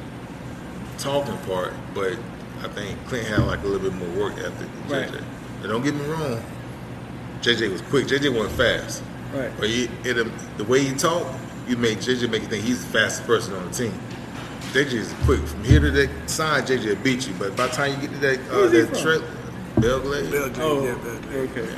talking 1.00 1.37
part, 1.38 1.73
but 1.95 2.16
I 2.62 2.69
think 2.69 2.99
Clint 3.07 3.26
had 3.26 3.40
like 3.40 3.62
a 3.62 3.66
little 3.66 3.90
bit 3.90 3.95
more 3.99 4.09
work 4.28 4.38
ethic 4.38 4.69
than 4.88 4.88
Right. 4.88 5.09
JJ. 5.11 5.23
And 5.62 5.69
don't 5.69 5.83
get 5.83 5.95
me 5.95 6.04
wrong, 6.07 6.42
JJ 7.42 7.71
was 7.73 7.80
quick. 7.83 8.07
JJ 8.07 8.35
wasn't 8.35 8.57
fast, 8.57 9.02
Right. 9.35 9.50
but 9.59 9.69
he, 9.69 9.88
it, 10.04 10.19
um, 10.19 10.33
the 10.59 10.64
way 10.64 10.80
he 10.85 10.95
talked, 10.95 11.35
you 11.69 11.76
make 11.76 11.99
JJ 12.00 12.30
make 12.30 12.42
you 12.42 12.49
think 12.49 12.64
he's 12.64 12.85
the 12.85 12.90
fastest 12.99 13.26
person 13.26 13.54
on 13.54 13.66
the 13.69 13.75
team. 13.75 13.92
JJ 14.73 14.92
is 14.95 15.14
quick. 15.25 15.40
From 15.47 15.64
here 15.64 15.80
to 15.80 15.90
that 15.90 16.11
side, 16.30 16.66
JJ 16.66 16.87
will 16.97 17.02
beat 17.02 17.26
you. 17.26 17.35
But 17.38 17.57
by 17.57 17.66
the 17.66 17.73
time 17.73 17.92
you 18.00 18.09
get 18.09 18.14
to 18.14 18.19
that, 18.21 18.38
uh, 18.50 18.69
that 18.69 18.88
from? 18.90 19.02
trail, 19.02 19.23
Belle 19.78 20.00
Glade. 20.00 20.30
Belgrade, 20.30 20.59
Oh, 20.61 20.85
yeah, 20.85 20.95
Belle 20.95 21.16
Glade. 21.30 21.50
okay. 21.50 21.69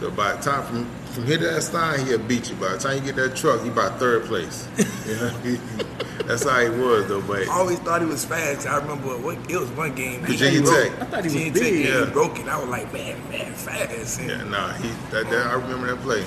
So 0.00 0.10
by 0.10 0.32
the 0.34 0.42
time 0.42 0.62
from 0.64 0.86
from 1.14 1.24
here 1.26 1.38
to 1.38 1.44
that 1.44 1.62
sign, 1.62 2.04
he'll 2.06 2.18
beat 2.18 2.50
you. 2.50 2.56
By 2.56 2.72
the 2.72 2.78
time 2.78 2.96
you 2.98 3.02
get 3.04 3.16
that 3.16 3.36
truck, 3.36 3.62
he 3.62 3.68
about 3.68 3.98
third 3.98 4.24
place. 4.24 4.68
You 5.06 5.14
know? 5.16 5.58
That's 6.26 6.42
how 6.44 6.58
he 6.60 6.70
was 6.70 7.06
though. 7.08 7.20
But 7.22 7.48
I 7.48 7.52
always 7.52 7.78
thought 7.80 8.00
he 8.00 8.06
was 8.06 8.24
fast. 8.24 8.66
I 8.66 8.78
remember 8.78 9.16
what 9.18 9.38
it 9.50 9.56
was 9.58 9.68
one 9.70 9.94
game. 9.94 10.22
Virginia 10.22 10.60
he 10.60 10.64
broke- 10.64 10.90
Tech. 10.90 11.00
I 11.00 11.04
thought 11.06 11.24
he 11.24 11.26
was 11.26 11.34
Virginia 11.34 11.52
big. 11.52 11.62
Tech, 11.62 11.72
yeah, 11.92 11.98
Yeah. 12.00 12.04
he 12.06 12.10
broke 12.12 12.38
it. 12.38 12.48
I 12.48 12.58
was 12.58 12.68
like, 12.68 12.92
man, 12.92 13.28
man, 13.30 13.52
fast. 13.52 14.20
And 14.20 14.30
yeah, 14.30 14.42
nah, 14.44 14.72
he 14.74 14.88
that, 15.10 15.28
that 15.30 15.46
I 15.46 15.52
remember 15.54 15.88
that 15.94 16.00
play. 16.02 16.24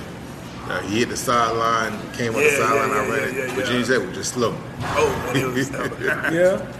Uh, 0.69 0.81
he 0.81 0.99
hit 0.99 1.09
the 1.09 1.15
sideline, 1.17 1.93
came 2.13 2.35
on 2.35 2.41
Yeah, 2.41 2.49
the 2.49 2.55
sideline. 2.57 2.89
yeah, 2.89 2.95
I 2.95 2.99
ran 2.99 3.09
yeah, 3.09 3.15
it. 3.15 3.35
yeah, 3.35 3.45
yeah. 3.45 3.55
Virginia 3.55 3.85
Tech 3.85 4.07
was 4.07 4.15
just 4.17 4.33
slow. 4.33 4.55
Oh, 4.81 5.31
man, 5.33 5.37
it 5.37 5.45
was 5.47 5.69
Yeah. 6.33 6.73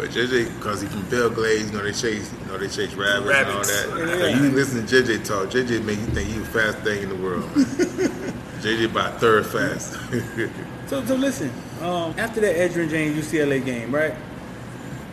But 0.00 0.08
JJ, 0.12 0.56
because 0.56 0.80
he 0.80 0.88
from 0.88 1.02
Belle 1.10 1.28
Glade, 1.28 1.66
you 1.66 1.72
know 1.72 1.82
they 1.82 1.92
chase, 1.92 2.32
you 2.32 2.46
know 2.46 2.56
they 2.56 2.68
chase 2.68 2.94
rabbits, 2.94 3.26
Rabbits. 3.26 3.84
and 3.84 3.92
all 3.92 3.98
that. 3.98 4.08
Yeah. 4.08 4.34
So 4.34 4.42
you 4.44 4.50
listen 4.52 4.86
to 4.86 5.02
JJ 5.02 5.24
talk, 5.26 5.50
JJ 5.50 5.84
make 5.84 5.98
you 5.98 6.06
think 6.06 6.30
he 6.30 6.38
the 6.38 6.44
fastest 6.46 6.84
thing 6.84 7.02
in 7.02 7.08
the 7.10 7.16
world. 7.16 7.44
Man. 7.54 7.66
JJ 8.62 8.90
about 8.90 9.20
third 9.20 9.44
fast. 9.46 9.98
So, 10.86 11.04
so 11.04 11.14
listen. 11.14 11.52
Um, 11.82 12.14
after 12.18 12.40
that 12.40 12.56
Edgerrin 12.56 12.90
James 12.90 13.24
UCLA 13.24 13.64
game, 13.64 13.94
right? 13.94 14.12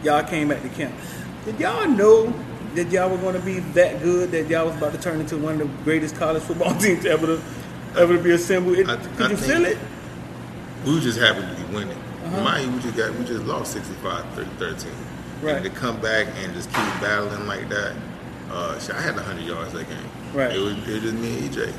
Y'all 0.03 0.23
came 0.23 0.47
back 0.47 0.63
to 0.63 0.69
camp. 0.69 0.95
Did 1.45 1.59
y'all 1.59 1.87
know 1.87 2.33
that 2.73 2.89
y'all 2.89 3.11
were 3.11 3.17
going 3.17 3.35
to 3.35 3.41
be 3.45 3.59
that 3.59 4.01
good? 4.01 4.31
That 4.31 4.47
y'all 4.49 4.65
was 4.65 4.75
about 4.77 4.93
to 4.93 4.99
turn 4.99 5.19
into 5.19 5.37
one 5.37 5.61
of 5.61 5.67
the 5.67 5.83
greatest 5.83 6.15
college 6.15 6.41
football 6.41 6.73
teams 6.79 7.05
ever 7.05 7.27
to 7.27 7.41
ever 7.95 8.17
to 8.17 8.23
be 8.23 8.31
assembled? 8.31 8.79
It, 8.79 8.89
I- 8.89 8.95
could 8.95 9.27
I 9.27 9.29
you 9.31 9.37
feel 9.37 9.65
it? 9.65 9.77
we 10.83 10.95
were 10.95 10.99
just 10.99 11.19
happy 11.19 11.41
to 11.41 11.63
be 11.67 11.75
winning. 11.75 12.01
Uh-huh. 12.27 12.43
Mind 12.43 12.65
you, 12.65 12.71
we 12.75 12.81
just 12.81 12.95
got 12.97 13.15
we 13.15 13.25
just 13.25 13.43
lost 13.45 13.71
65 13.73 14.25
13. 14.57 14.91
Right. 15.41 15.55
And 15.55 15.63
to 15.65 15.69
come 15.69 15.99
back 16.01 16.27
and 16.37 16.53
just 16.53 16.67
keep 16.69 16.83
battling 16.99 17.45
like 17.47 17.69
that, 17.69 17.95
uh, 18.51 18.79
shit, 18.79 18.95
I 18.95 19.01
had 19.01 19.15
100 19.15 19.43
yards 19.45 19.71
that 19.73 19.87
game. 19.87 19.97
Right. 20.33 20.55
It 20.55 20.59
was, 20.59 20.73
it 20.87 20.93
was 20.93 21.01
just 21.03 21.13
me 21.15 21.37
and 21.37 21.49
EJ. 21.53 21.73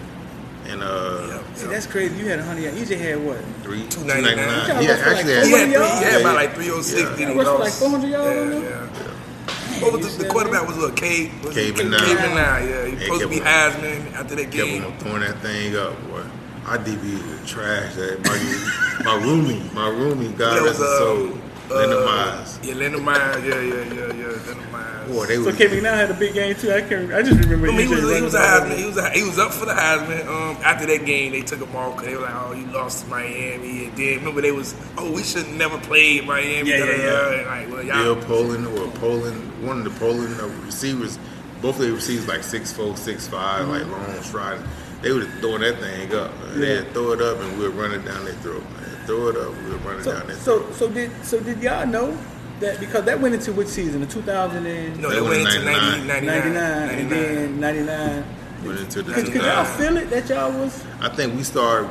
And 0.68 0.82
uh, 0.82 1.26
Yeah, 1.28 1.54
See, 1.54 1.66
that's 1.66 1.86
crazy. 1.86 2.16
You 2.18 2.26
had 2.26 2.38
100 2.38 2.60
yards. 2.62 2.76
EJ 2.78 2.98
had 2.98 3.24
what? 3.24 3.38
three, 3.62 3.86
299. 3.88 4.36
299. 4.36 4.82
Yeah, 4.82 4.88
got 4.88 4.98
for 4.98 5.10
like 5.10 5.16
actually, 5.16 5.32
He 5.32 5.50
had, 5.50 5.58
hundred 5.58 5.74
three, 5.74 5.98
he 5.98 6.04
had 6.12 6.20
about 6.20 6.28
Yeah, 6.28 6.32
like 6.32 6.54
306. 6.54 7.00
yeah. 7.00 7.08
Then 7.08 7.18
he 7.18 7.24
Rushed 7.34 7.50
for 7.50 7.58
lost. 7.58 7.82
like 7.82 7.90
400 7.90 8.08
yards 8.08 8.56
on 8.56 8.62
Yeah, 8.62 8.68
yeah. 8.68 9.82
What 9.82 9.92
was 9.92 10.16
the, 10.18 10.24
the 10.24 10.28
quarterback 10.30 10.66
was 10.66 10.76
little 10.76 10.94
Cade? 10.96 11.30
Was 11.44 11.56
it 11.56 11.74
Cade 11.74 11.86
Benai. 11.86 11.98
Cade 11.98 12.18
Benai, 12.18 12.36
yeah. 12.36 12.86
He 12.86 12.92
Yeah, 12.94 13.02
supposed 13.04 13.22
to 13.22 13.28
be 13.28 13.38
kept 13.40 13.76
Heisman 13.78 14.12
after 14.14 14.34
that 14.36 14.44
kept 14.44 14.54
game. 14.54 14.84
on 14.84 14.98
throwing 14.98 15.20
that 15.20 15.38
thing 15.38 15.76
up, 15.76 15.94
boy. 16.10 16.22
Our 16.68 16.76
DB 16.76 17.14
was 17.14 17.50
trash. 17.50 17.94
That 17.94 18.20
my, 18.24 19.04
my 19.04 19.18
roomie, 19.24 19.72
my 19.72 19.88
roomie, 19.88 20.36
God 20.36 20.54
Yeah, 20.54 20.60
it 20.60 20.66
rest 20.66 20.78
was, 20.78 20.78
his 20.78 20.86
uh, 20.86 20.98
soul, 20.98 21.38
Leonard 21.70 21.96
uh, 21.96 22.04
Myers. 22.04 22.58
Yeah, 22.62 22.74
Leonard 22.74 23.02
Myers. 23.02 23.44
Yeah, 23.44 23.60
yeah, 23.60 23.74
yeah, 23.94 24.12
yeah. 24.12 24.26
Leonard 24.46 24.72
Myers. 24.72 25.10
Boy, 25.10 25.26
they 25.26 25.36
So 25.36 25.44
was 25.44 25.56
K 25.56 25.68
McNown 25.68 25.94
had 25.94 26.10
a 26.10 26.14
big 26.14 26.34
game 26.34 26.54
too. 26.56 26.70
I 26.70 26.82
can't. 26.82 27.10
I 27.14 27.22
just 27.22 27.40
remember. 27.40 27.68
I 27.68 27.70
mean, 27.70 27.88
he 27.88 27.94
was, 27.94 28.14
he 28.14 28.20
was 28.20 28.34
a. 28.34 28.38
Heisman. 28.38 28.76
He 28.76 28.84
was 28.84 28.96
a, 28.98 29.10
he 29.10 29.22
was 29.22 29.38
up 29.38 29.52
for 29.54 29.64
the 29.64 29.72
Heisman. 29.72 30.26
Um, 30.26 30.62
after 30.62 30.84
that 30.84 31.06
game, 31.06 31.32
they 31.32 31.40
took 31.40 31.60
him 31.60 31.74
off 31.74 31.96
because 31.96 32.08
they 32.08 32.16
were 32.16 32.22
like, 32.22 32.34
"Oh, 32.34 32.52
you 32.52 32.66
lost 32.66 33.04
to 33.04 33.10
Miami." 33.10 33.86
And 33.86 33.96
then 33.96 34.18
remember 34.18 34.42
they 34.42 34.52
was, 34.52 34.74
"Oh, 34.98 35.10
we 35.10 35.22
should 35.22 35.48
never 35.48 35.78
play 35.78 36.20
Miami." 36.20 36.68
Yeah, 36.68 36.76
yeah, 36.76 36.84
da, 36.84 36.92
yeah. 36.92 37.38
And 37.38 37.46
like, 37.46 37.68
well, 37.72 37.82
Bill 37.82 38.14
y'all, 38.14 38.24
Poland 38.24 38.66
or 38.66 38.88
Poland, 38.98 39.66
one 39.66 39.78
of 39.78 39.84
the 39.84 39.98
Poland 39.98 40.38
uh, 40.38 40.48
receivers, 40.66 41.18
both 41.62 41.76
of 41.80 41.86
the 41.86 41.92
receivers 41.92 42.28
like 42.28 42.42
six 42.42 42.74
four, 42.74 42.94
six 42.98 43.26
five, 43.26 43.66
like 43.68 43.86
long 43.86 44.22
stride. 44.22 44.60
They 45.02 45.12
would 45.12 45.28
throwing 45.40 45.60
that 45.60 45.78
thing 45.78 46.12
up. 46.14 46.30
Mm-hmm. 46.30 46.62
Yeah. 46.62 46.66
They'd 46.80 46.92
throw 46.92 47.12
it 47.12 47.20
up 47.22 47.38
and 47.38 47.58
we'd 47.58 47.68
run 47.68 47.92
it 47.92 48.04
down 48.04 48.24
their 48.24 48.34
throat. 48.34 48.62
Man. 48.62 49.06
Throw 49.06 49.28
it 49.28 49.36
up, 49.36 49.54
we'd 49.64 49.80
run 49.84 50.00
it 50.00 50.04
So, 50.04 50.12
down 50.12 50.26
their 50.26 50.36
throat. 50.36 50.66
so, 50.74 50.88
so 50.88 50.92
did 50.92 51.24
so 51.24 51.40
did 51.40 51.62
y'all 51.62 51.86
know 51.86 52.16
that 52.60 52.80
because 52.80 53.04
that 53.04 53.20
went 53.20 53.34
into 53.34 53.52
which 53.52 53.68
season? 53.68 54.00
The 54.00 54.06
2000 54.06 54.66
and 54.66 55.00
no, 55.00 55.08
They 55.08 55.14
they 55.16 55.20
went 55.20 55.44
went 55.44 55.54
into 55.54 55.64
99. 55.64 56.06
90, 56.06 56.26
99, 56.26 56.52
99, 56.54 56.98
and 56.98 57.10
then 57.12 57.60
99. 57.60 58.24
Went 58.66 58.80
into 58.80 59.02
the 59.02 59.12
Could, 59.12 59.26
could 59.26 59.42
y'all 59.42 59.64
feel 59.64 59.96
it 59.96 60.10
that 60.10 60.28
y'all 60.28 60.50
was? 60.52 60.84
I 61.00 61.08
think 61.08 61.36
we 61.36 61.44
started 61.44 61.88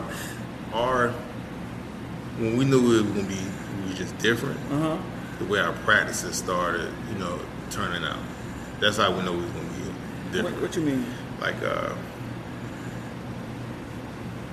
our 0.74 1.10
when 2.38 2.58
we 2.58 2.66
knew 2.66 3.00
it 3.00 3.04
was 3.04 3.12
gonna 3.14 3.24
be 3.28 3.40
we 3.84 3.90
were 3.90 3.96
just 3.96 4.18
different. 4.18 4.60
Uh 4.72 4.80
huh. 4.80 4.98
The 5.40 5.46
way 5.46 5.60
our 5.60 5.74
practices 5.86 6.36
started, 6.36 6.92
you 7.12 7.18
know, 7.20 7.40
turning 7.72 8.04
out. 8.04 8.18
That's 8.82 8.98
how 8.98 9.12
we 9.16 9.24
know 9.24 9.32
we 9.32 9.42
was 9.44 9.52
gonna 9.52 9.64
be 9.70 9.80
What, 9.86 10.32
different. 10.34 10.62
what 10.62 10.76
you 10.76 10.82
mean? 10.84 11.06
Like 11.40 11.56
uh, 11.64 11.94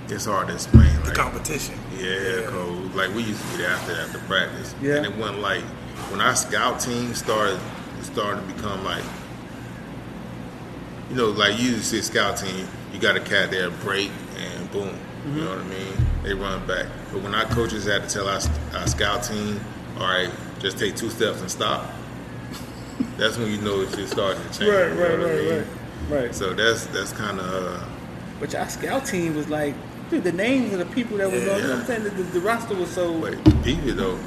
it's 0.09 0.27
hard 0.27 0.49
to 0.49 0.55
explain. 0.55 0.95
the 1.01 1.07
Like, 1.07 1.14
competition. 1.14 1.75
Yeah, 1.99 2.43
cause 2.47 2.95
like 2.95 3.14
we 3.14 3.23
used 3.23 3.40
to 3.53 3.59
get 3.59 3.71
after 3.71 3.93
after 4.01 4.19
practice, 4.21 4.75
Yeah. 4.83 4.97
and 4.97 5.07
it 5.07 5.17
wasn't 5.17 5.40
like 5.40 5.62
when 6.11 6.21
our 6.21 6.35
scout 6.37 6.81
team 6.81 7.14
started 7.14 7.59
started 8.03 8.47
to 8.47 8.55
become 8.55 8.85
like, 8.85 9.03
you 11.11 11.17
know, 11.17 11.29
like 11.31 11.59
you 11.61 11.77
see 11.79 11.99
a 11.99 12.03
scout 12.03 12.37
team, 12.37 12.67
you 12.93 12.99
got 13.01 13.17
a 13.17 13.21
cat 13.21 13.51
there 13.51 13.71
break 13.71 14.11
and 14.38 14.71
boom, 14.71 14.88
Mm-hmm. 15.25 15.38
you 15.38 15.45
know 15.45 15.51
what 15.57 15.59
I 15.61 15.64
mean? 15.69 16.07
They 16.23 16.35
run 16.35 16.67
back. 16.67 16.87
But 17.11 17.23
when 17.23 17.35
our 17.35 17.47
coaches 17.47 17.87
had 17.87 18.07
to 18.07 18.14
tell 18.14 18.29
our, 18.29 18.40
our 18.75 18.87
scout 18.87 19.23
team, 19.25 19.59
all 19.99 20.07
right, 20.07 20.31
just 20.59 20.79
take 20.79 20.97
two 20.97 21.09
steps 21.09 21.40
and 21.40 21.51
stop. 21.51 21.90
That's 23.17 23.38
when 23.38 23.51
you 23.51 23.57
know 23.62 23.81
it's 23.81 23.97
just 23.97 24.12
starting 24.12 24.43
to 24.43 24.49
change. 24.59 24.71
Right, 24.71 24.88
right, 24.88 25.19
what 25.19 25.31
I 25.31 25.33
right, 25.33 25.38
mean? 25.45 25.64
right, 26.11 26.23
right. 26.25 26.35
So 26.35 26.53
that's 26.53 26.85
that's 26.88 27.12
kind 27.12 27.40
of. 27.40 27.47
Uh, 27.81 27.85
But 28.38 28.53
y'all 28.53 28.69
scout 28.69 29.07
team 29.07 29.35
was 29.35 29.49
like, 29.49 29.75
the 30.20 30.33
names 30.33 30.72
of 30.72 30.79
the 30.79 30.87
people 30.87 31.16
that 31.18 31.31
was 31.31 31.46
on. 31.48 31.57
You 31.59 31.62
know 31.62 31.70
what 31.70 31.79
I'm 31.81 31.87
saying? 31.87 32.05
The, 32.05 32.11
the, 32.11 32.22
the 32.24 32.40
roster 32.40 32.74
was 32.74 32.90
so. 32.90 33.20
But 33.20 33.35
people 33.64 33.92
though, 33.94 34.18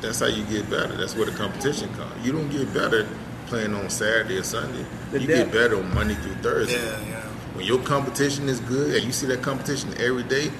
that's 0.00 0.20
how 0.20 0.26
you 0.26 0.44
get 0.44 0.68
better. 0.70 0.96
That's 0.96 1.14
where 1.16 1.26
the 1.26 1.32
competition 1.36 1.92
comes. 1.94 2.24
You 2.26 2.32
don't 2.32 2.48
get 2.50 2.72
better 2.74 3.06
playing 3.46 3.74
on 3.74 3.90
Saturday 3.90 4.38
or 4.38 4.42
Sunday. 4.42 4.84
The 5.10 5.20
you 5.20 5.26
depth. 5.26 5.52
get 5.52 5.60
better 5.60 5.76
on 5.78 5.94
Monday 5.94 6.14
through 6.14 6.34
Thursday. 6.36 6.74
Yeah, 6.82 7.00
yeah. 7.08 7.20
When 7.54 7.64
your 7.66 7.78
competition 7.80 8.48
is 8.48 8.60
good 8.60 8.94
and 8.96 9.04
you 9.04 9.12
see 9.12 9.26
that 9.28 9.42
competition 9.42 9.94
every 9.98 10.24
day, 10.24 10.50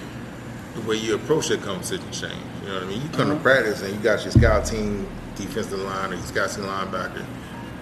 the 0.75 0.81
way 0.83 0.97
you 0.97 1.15
approach 1.15 1.49
that 1.49 1.63
competition 1.63 2.11
change. 2.13 2.35
You 2.63 2.69
know 2.69 2.75
what 2.75 2.83
I 2.85 2.87
mean? 2.87 3.03
You 3.03 3.09
come 3.11 3.27
Uh-huh. 3.31 3.35
to 3.37 3.41
practice 3.43 3.83
and 3.83 3.95
you 3.95 4.01
got 4.01 4.23
your 4.23 4.33
scout 4.33 4.67
team 4.67 5.07
defensive 5.37 5.79
line 5.81 6.13
or 6.13 6.15
your 6.17 6.25
scout 6.27 6.51
team 6.51 6.65
linebacker, 6.65 7.25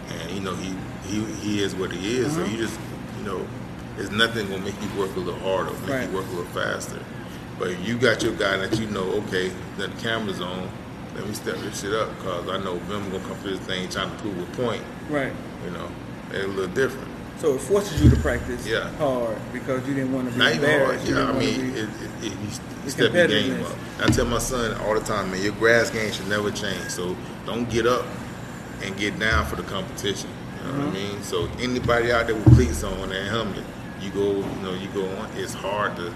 and 0.08 0.30
you 0.30 0.40
know 0.40 0.54
he 0.56 0.74
he, 1.06 1.24
he 1.42 1.62
is 1.62 1.74
what 1.74 1.92
he 1.92 2.16
is. 2.18 2.32
So 2.34 2.40
Uh-huh. 2.42 2.50
you 2.50 2.56
just 2.58 2.78
you 3.18 3.24
know, 3.24 3.46
there's 3.96 4.10
nothing 4.10 4.48
gonna 4.48 4.62
make 4.64 4.74
you 4.82 5.00
work 5.00 5.14
a 5.16 5.20
little 5.20 5.40
harder, 5.40 5.70
make 5.82 5.90
Right. 5.90 6.08
you 6.10 6.14
work 6.16 6.26
a 6.26 6.30
little 6.36 6.52
faster. 6.52 6.98
But 7.58 7.70
if 7.70 7.86
you 7.86 7.96
got 7.98 8.22
your 8.22 8.32
guy 8.32 8.56
that 8.56 8.78
you 8.78 8.86
know, 8.86 9.22
okay, 9.28 9.50
that 9.78 9.94
the 9.94 10.02
camera's 10.02 10.40
on, 10.40 10.68
let 11.14 11.26
me 11.26 11.34
step 11.34 11.56
this 11.58 11.80
shit 11.80 11.92
up 11.92 12.08
because 12.18 12.48
I 12.48 12.56
know 12.58 12.74
Vim 12.88 13.10
gonna 13.10 13.22
come 13.24 13.36
through 13.38 13.56
this 13.58 13.66
thing 13.66 13.88
trying 13.88 14.10
to 14.10 14.16
prove 14.16 14.38
a 14.40 14.56
point. 14.56 14.82
Right. 15.10 15.32
You 15.64 15.70
know, 15.70 15.88
they're 16.30 16.44
a 16.44 16.48
little 16.48 16.66
different. 16.74 17.08
So 17.40 17.54
it 17.54 17.60
forces 17.60 18.02
you 18.02 18.08
to 18.10 18.16
practice 18.16 18.66
Yeah. 18.66 18.88
hard 18.98 19.36
because 19.52 19.86
you 19.86 19.94
didn't 19.94 20.12
want 20.12 20.28
to 20.28 20.32
be 20.32 20.38
Not 20.38 20.54
even 20.54 20.80
hard. 20.80 21.00
Yeah, 21.04 21.28
I 21.28 21.32
mean, 21.32 21.72
be- 21.72 21.78
it, 21.80 21.84
it, 21.84 21.88
it, 22.26 22.32
you, 22.32 22.48
The 22.84 22.90
step 22.90 23.12
your 23.14 23.26
game 23.28 23.64
up. 23.64 23.76
I 24.00 24.06
tell 24.10 24.24
my 24.26 24.38
son 24.38 24.74
all 24.80 24.94
the 24.94 25.00
time, 25.00 25.30
man, 25.30 25.42
your 25.42 25.52
grass 25.52 25.90
game 25.90 26.10
should 26.12 26.28
never 26.28 26.50
change. 26.50 26.88
So 26.88 27.16
don't 27.46 27.68
get 27.68 27.86
up 27.86 28.04
and 28.82 28.96
get 28.96 29.18
down 29.18 29.44
for 29.46 29.56
the 29.56 29.62
competition. 29.64 30.30
You 30.64 30.72
know 30.72 30.78
what 30.78 30.80
I 30.80 30.84
Mm-hmm. 30.90 31.12
mean? 31.14 31.22
So 31.22 31.48
anybody 31.60 32.10
out 32.12 32.26
there 32.28 32.36
with 32.36 32.54
cleats 32.54 32.82
on 32.84 33.12
and 33.12 33.28
helmet, 33.28 33.64
you 34.02 34.10
go, 34.10 34.32
you 34.32 34.62
know, 34.62 34.74
you 34.74 34.88
go 34.88 35.06
on. 35.16 35.30
It's 35.36 35.54
hard 35.54 35.96
to 35.96 36.12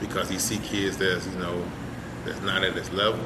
because 0.00 0.28
he 0.28 0.38
see 0.38 0.58
kids 0.58 0.96
that's 0.96 1.26
you 1.26 1.38
know 1.38 1.62
that's 2.24 2.40
not 2.42 2.64
at 2.64 2.74
his 2.74 2.90
level, 2.92 3.24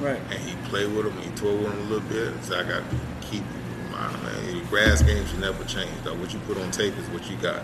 right. 0.00 0.20
and 0.30 0.38
he 0.40 0.54
play 0.68 0.86
with 0.86 1.04
them, 1.04 1.16
he 1.22 1.30
toy 1.30 1.54
with 1.54 1.70
them 1.70 1.78
a 1.78 1.84
little 1.90 2.08
bit. 2.08 2.32
So 2.44 2.58
I 2.58 2.62
got 2.62 2.82
to 2.82 2.96
keep 3.20 3.42
reminding 3.84 4.20
him, 4.20 4.44
man, 4.46 4.56
your 4.56 4.64
grass 4.66 5.02
game 5.02 5.26
should 5.26 5.40
never 5.40 5.64
change. 5.64 5.90
Though 6.04 6.14
what 6.14 6.32
you 6.32 6.38
put 6.40 6.58
on 6.58 6.70
tape 6.70 6.96
is 6.96 7.06
what 7.08 7.28
you 7.30 7.36
got. 7.36 7.62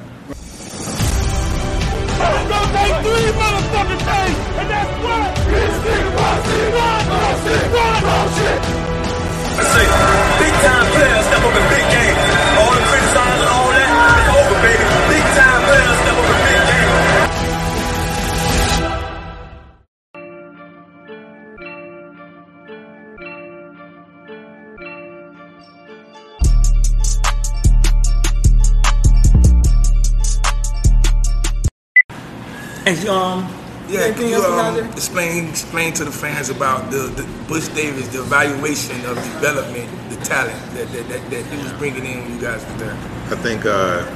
It's 2.18 2.48
gonna 2.48 2.72
take 2.72 2.96
three 3.04 3.30
motherfucking 3.36 4.02
things, 4.02 4.38
and 4.58 4.68
that's 4.70 4.92
what? 5.04 5.36
Instinct, 5.46 6.16
bossy, 6.16 6.60
one, 6.74 7.04
bossy, 7.12 7.56
one, 7.76 8.00
bullshit. 8.02 8.60
I 9.56 9.62
say, 9.72 9.86
big 10.40 10.54
time 10.64 10.86
players 10.92 11.24
step 11.26 11.42
up 11.44 11.54
in 11.56 11.64
big 11.68 11.86
games. 11.92 12.05
And 32.86 33.08
um, 33.08 33.48
yeah, 33.88 34.12
Can 34.14 34.28
you, 34.28 34.36
um, 34.36 34.78
explain 34.92 35.48
explain 35.48 35.92
to 35.94 36.04
the 36.04 36.12
fans 36.12 36.50
about 36.50 36.88
the, 36.92 37.08
the 37.18 37.26
Butch 37.48 37.66
Davis, 37.74 38.06
the 38.08 38.20
evaluation 38.20 39.04
of 39.06 39.16
development, 39.16 39.90
the 40.08 40.14
talent 40.24 40.54
that 40.74 40.86
that, 40.92 41.08
that, 41.08 41.30
that 41.30 41.44
he 41.46 41.62
was 41.64 41.72
bringing 41.72 42.06
in 42.06 42.22
when 42.22 42.34
you 42.34 42.40
guys 42.40 42.64
were 42.64 42.78
there. 42.78 42.94
I 42.94 43.36
think 43.42 43.66
uh, 43.66 44.06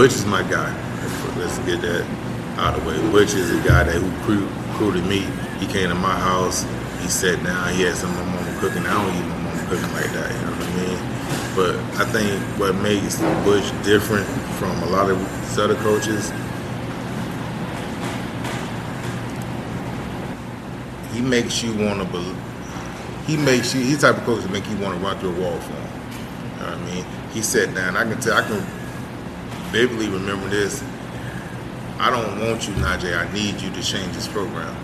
Butch 0.00 0.14
is 0.14 0.24
my 0.24 0.42
guy. 0.44 0.72
Let's 1.36 1.58
get 1.58 1.82
that 1.82 2.06
out 2.56 2.74
of 2.74 2.82
the 2.82 2.88
way. 2.88 3.12
Butch 3.12 3.34
is 3.34 3.50
a 3.50 3.68
guy 3.68 3.84
that 3.84 3.92
who 3.92 4.08
recruit, 4.08 4.48
recruited 4.70 5.04
me. 5.04 5.28
He 5.58 5.66
came 5.66 5.90
to 5.90 5.94
my 5.94 6.18
house. 6.18 6.62
He 7.02 7.08
sat 7.08 7.44
down. 7.44 7.74
He 7.74 7.82
had 7.82 7.96
some 7.96 8.08
of 8.08 8.16
my 8.16 8.24
mama 8.24 8.60
cooking. 8.60 8.86
I 8.86 8.94
don't 8.96 9.14
eat 9.14 9.28
my 9.28 9.36
mama 9.36 9.60
cooking 9.68 9.92
like 9.92 10.10
that. 10.16 10.32
You 10.32 10.40
know 10.40 10.56
what 10.56 10.64
I 10.64 10.76
mean? 10.80 10.96
But 11.54 12.00
I 12.00 12.10
think 12.10 12.40
what 12.58 12.74
makes 12.76 13.18
Butch 13.44 13.68
different 13.84 14.24
from 14.56 14.72
a 14.84 14.86
lot 14.86 15.10
of 15.10 15.20
other 15.58 15.74
coaches, 15.84 16.32
he 21.12 21.20
makes 21.20 21.62
you 21.62 21.76
want 21.76 22.00
to 22.00 22.06
believe. 22.06 22.40
He 23.26 23.36
makes 23.36 23.74
you. 23.74 23.82
He's 23.82 24.00
type 24.00 24.16
of 24.16 24.24
coach 24.24 24.40
that 24.44 24.50
make 24.50 24.66
you 24.66 24.78
want 24.78 24.98
to 24.98 25.04
run 25.04 25.18
through 25.18 25.36
a 25.36 25.40
wall 25.42 25.60
for 25.60 25.74
him. 25.74 25.84
You 25.84 26.56
know 26.56 26.70
what 26.70 26.78
I 26.78 26.94
mean? 26.94 27.04
He 27.34 27.42
sat 27.42 27.74
down. 27.74 27.98
I 27.98 28.04
can 28.04 28.18
tell. 28.18 28.38
I 28.38 28.48
can 28.48 28.79
vividly 29.70 30.08
remember 30.08 30.48
this. 30.48 30.82
I 31.98 32.10
don't 32.10 32.40
want 32.46 32.66
you, 32.66 32.74
Najeh. 32.74 33.16
I 33.16 33.32
need 33.32 33.60
you 33.60 33.70
to 33.70 33.82
change 33.82 34.14
this 34.14 34.28
program. 34.28 34.74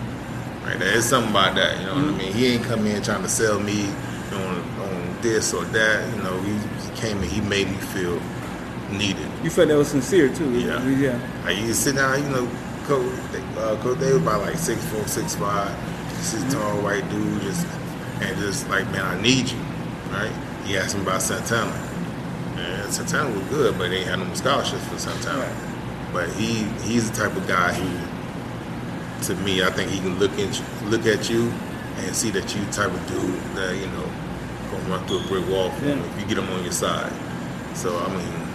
Right? 0.63 0.77
There's 0.77 1.05
something 1.05 1.31
about 1.31 1.55
that. 1.55 1.79
You 1.79 1.85
know 1.87 1.95
what 1.95 2.13
I 2.13 2.17
mean? 2.17 2.33
He 2.33 2.47
ain't 2.47 2.63
come 2.63 2.85
in 2.85 3.01
trying 3.01 3.23
to 3.23 3.29
sell 3.29 3.59
me 3.59 3.87
on 4.33 4.59
on 4.81 5.21
this 5.21 5.53
or 5.53 5.63
that. 5.65 6.15
You 6.15 6.23
know, 6.23 6.39
he, 6.41 6.53
he 6.53 6.95
came 6.95 7.17
in. 7.23 7.29
He 7.29 7.41
made 7.41 7.69
me 7.69 7.77
feel 7.77 8.21
needed. 8.91 9.27
You 9.43 9.49
felt 9.49 9.67
that 9.69 9.77
was 9.77 9.89
sincere 9.89 10.33
too. 10.33 10.49
Yeah. 10.59 10.85
yeah. 10.87 11.43
Like 11.43 11.57
you 11.57 11.73
sit 11.73 11.95
down, 11.95 12.23
you 12.23 12.29
know, 12.29 12.49
Coach, 12.85 13.11
uh, 13.57 13.75
Coach 13.81 13.99
David 13.99 14.21
about 14.21 14.41
like 14.41 14.55
six 14.55 14.83
four, 14.85 15.05
six 15.07 15.35
five, 15.35 15.75
just 16.09 16.33
this 16.33 16.53
tall 16.53 16.81
white 16.81 17.07
dude, 17.09 17.41
just 17.41 17.67
and 18.21 18.37
just 18.39 18.67
like, 18.69 18.85
man, 18.91 19.05
I 19.05 19.21
need 19.21 19.49
you, 19.49 19.57
right? 20.09 20.31
He 20.65 20.77
asked 20.77 20.95
me 20.95 21.01
about 21.01 21.21
Santana, 21.21 21.71
and 22.57 22.93
Santana 22.93 23.29
was 23.29 23.47
good, 23.49 23.77
but 23.77 23.89
they 23.89 23.97
ain't 23.97 24.07
had 24.07 24.19
no 24.19 24.33
scholarships 24.33 24.85
for 24.87 24.97
Santana. 24.97 25.39
Right. 25.39 26.13
But 26.13 26.29
he 26.29 26.63
he's 26.87 27.09
the 27.09 27.17
type 27.17 27.35
of 27.35 27.47
guy 27.47 27.73
who, 27.73 29.23
to 29.25 29.35
me, 29.41 29.63
I 29.63 29.71
think 29.71 29.91
he 29.91 29.99
can 29.99 30.17
look 30.19 30.31
at 30.33 30.59
you, 30.59 30.65
look 30.89 31.05
at 31.05 31.29
you 31.29 31.51
and 31.97 32.15
see 32.15 32.29
that 32.31 32.55
you 32.55 32.63
the 32.65 32.71
type 32.71 32.91
of 32.91 33.07
dude 33.07 33.39
that 33.55 33.75
you 33.75 33.87
know 33.87 34.09
gonna 34.71 34.89
run 34.89 35.07
through 35.07 35.19
a 35.19 35.27
brick 35.27 35.47
wall 35.49 35.71
for 35.71 35.85
him 35.85 35.99
if 35.99 36.19
you 36.19 36.27
get 36.27 36.37
him 36.37 36.49
on 36.53 36.63
your 36.63 36.71
side. 36.71 37.11
So 37.75 37.97
I 37.97 38.09
mean, 38.09 38.47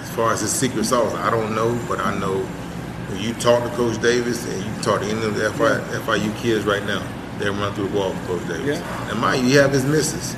as 0.00 0.10
far 0.14 0.32
as 0.32 0.40
his 0.40 0.52
secret 0.52 0.84
sauce, 0.84 1.14
I 1.14 1.30
don't 1.30 1.54
know, 1.54 1.78
but 1.88 2.00
I 2.00 2.18
know 2.18 2.38
when 2.38 3.20
you 3.20 3.34
talk 3.34 3.62
to 3.62 3.76
Coach 3.76 4.00
Davis 4.00 4.46
and 4.46 4.64
you 4.64 4.82
talk 4.82 5.00
to 5.00 5.06
any 5.06 5.24
of 5.24 5.34
the 5.34 5.50
FI, 5.52 5.80
FIU 5.98 6.36
kids 6.38 6.64
right 6.64 6.84
now, 6.84 7.02
they 7.38 7.50
run 7.50 7.72
through 7.74 7.88
the 7.88 7.96
wall 7.96 8.12
for 8.12 8.38
Coach 8.38 8.48
Davis. 8.48 8.78
Yeah. 8.78 9.10
And 9.10 9.20
mind 9.20 9.42
you, 9.42 9.48
he 9.48 9.54
have 9.56 9.72
his 9.72 9.84
misses. 9.84 10.34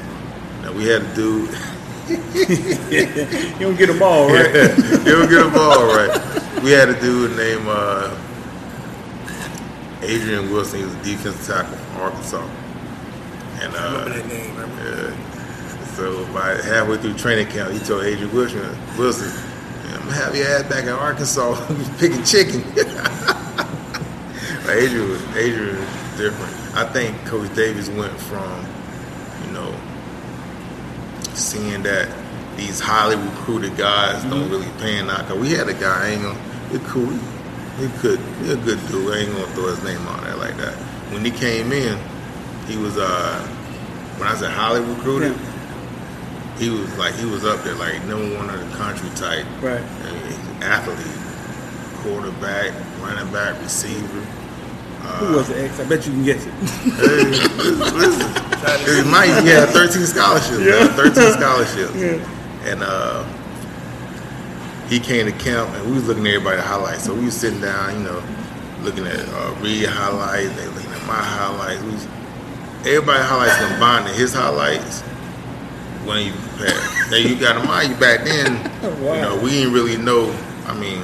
Now 0.63 0.73
we 0.73 0.87
had 0.87 1.03
a 1.03 1.15
dude. 1.15 1.51
You 2.95 3.61
don't 3.61 3.77
get 3.79 3.87
them 3.87 4.03
all 4.03 4.29
right. 4.29 4.47
you 4.77 5.13
don't 5.13 5.29
get 5.29 5.47
a 5.47 5.51
ball 5.51 5.87
right. 5.87 6.63
We 6.63 6.71
had 6.71 6.89
a 6.89 7.01
dude 7.01 7.37
named 7.37 7.67
uh, 7.67 8.15
Adrian 10.03 10.51
Wilson. 10.51 10.81
He 10.81 10.85
was 10.85 10.95
a 10.95 11.03
defensive 11.03 11.47
tackle 11.47 11.77
from 11.77 12.01
Arkansas. 12.03 12.47
And 13.63 13.75
I 13.75 13.85
remember 13.87 14.11
uh, 14.11 14.15
that 14.17 14.27
name. 14.27 14.57
I 14.57 14.61
remember. 14.61 15.11
yeah. 15.11 15.85
So 15.95 16.27
by 16.33 16.61
halfway 16.63 16.97
through 16.99 17.15
training 17.15 17.47
camp, 17.49 17.73
he 17.73 17.79
told 17.79 18.05
Adrian 18.05 18.35
Wilson, 18.35 18.77
Wilson, 18.99 19.31
I'm 19.93 20.01
gonna 20.01 20.13
have 20.13 20.35
your 20.37 20.47
ass 20.49 20.65
back 20.65 20.85
in 20.85 20.91
Arkansas 20.91 21.55
picking 21.99 22.23
chicken. 22.25 22.61
Adrian 24.69 25.09
was 25.09 25.23
Adrian 25.37 25.77
was 25.79 26.19
different. 26.19 26.53
I 26.77 26.85
think 26.93 27.17
Coach 27.27 27.55
Davis 27.55 27.89
went 27.91 28.13
from, 28.19 28.67
seeing 31.37 31.83
that 31.83 32.09
these 32.57 32.81
highly 32.81 33.17
recruited 33.17 33.77
guys 33.77 34.23
don't 34.25 34.49
really 34.51 34.71
pan 34.79 35.11
out. 35.11 35.27
Cause 35.27 35.39
we 35.39 35.51
had 35.53 35.69
a 35.69 35.75
guy, 35.75 36.07
I 36.07 36.09
ain't 36.11 36.23
gonna, 36.23 36.39
he 36.71 36.79
cool, 36.87 37.11
he 37.79 37.89
could, 37.99 38.21
he 38.43 38.53
a 38.53 38.57
good 38.57 38.79
dude. 38.89 39.13
I 39.13 39.19
ain't 39.19 39.33
gonna 39.33 39.47
throw 39.55 39.67
his 39.67 39.83
name 39.83 40.07
on 40.07 40.23
there 40.25 40.37
like 40.37 40.57
that. 40.59 40.75
When 41.13 41.25
he 41.25 41.31
came 41.31 41.73
in, 41.73 41.99
he 42.67 42.77
was, 42.77 42.97
uh, 42.97 43.41
when 44.19 44.29
I 44.29 44.35
said 44.37 44.51
highly 44.51 44.81
recruited, 44.81 45.37
he 46.59 46.71
was 46.71 46.97
like, 46.97 47.15
he 47.15 47.27
was 47.27 47.45
up 47.45 47.65
there, 47.65 47.75
like 47.75 48.05
number 48.05 48.37
one 48.37 48.49
of 48.49 48.59
the 48.59 48.77
country 48.77 49.09
type. 49.17 49.45
Right. 49.61 49.83
Athlete, 50.63 52.03
quarterback, 52.03 52.73
running 53.01 53.33
back, 53.33 53.61
receiver. 53.61 54.27
Who 55.19 55.37
was 55.37 55.49
the 55.49 55.63
ex? 55.65 55.79
I 55.81 55.85
bet 55.89 56.07
you 56.07 56.13
can 56.13 56.25
guess 56.25 56.45
it. 56.47 56.53
Hey, 56.53 57.31
listen, 57.95 58.31
it's 58.89 59.09
Mike. 59.09 59.43
He 59.45 59.49
had 59.51 59.69
13 59.71 60.05
scholarships. 60.07 60.59
man, 60.59 60.89
13 60.91 61.33
scholarships. 61.33 61.95
And 62.65 62.83
uh, 62.83 63.25
he 64.89 64.99
came 65.01 65.27
to 65.27 65.33
camp, 65.33 65.71
and 65.75 65.87
we 65.87 65.93
was 65.93 66.07
looking 66.09 66.27
at 66.27 66.35
everybody's 66.35 66.65
highlights. 66.65 67.05
So 67.05 67.15
we 67.15 67.27
was 67.27 67.37
sitting 67.37 67.61
down, 67.61 67.99
you 67.99 68.05
know, 68.05 68.23
looking 68.83 69.07
at 69.07 69.19
uh, 69.21 69.55
Reed 69.61 69.87
highlights. 69.87 70.55
They 70.57 70.67
looking 70.69 70.93
at 70.93 71.07
my 71.07 71.15
highlights. 71.15 71.83
We 71.83 71.93
was, 71.93 72.07
everybody 72.87 73.23
highlights 73.23 73.57
combined. 73.59 74.07
and 74.09 74.17
His 74.17 74.33
highlights 74.35 75.03
when 76.07 76.27
you 76.27 76.33
compared. 76.33 77.11
Now 77.11 77.17
you 77.17 77.37
got 77.39 77.61
to 77.61 77.67
mind 77.67 77.91
you 77.93 77.97
back 77.99 78.25
then. 78.25 78.71
Wow. 78.85 79.15
You 79.15 79.21
know, 79.23 79.41
we 79.43 79.51
didn't 79.51 79.73
really 79.73 79.97
know. 79.97 80.31
I 80.67 80.75
mean, 80.79 81.01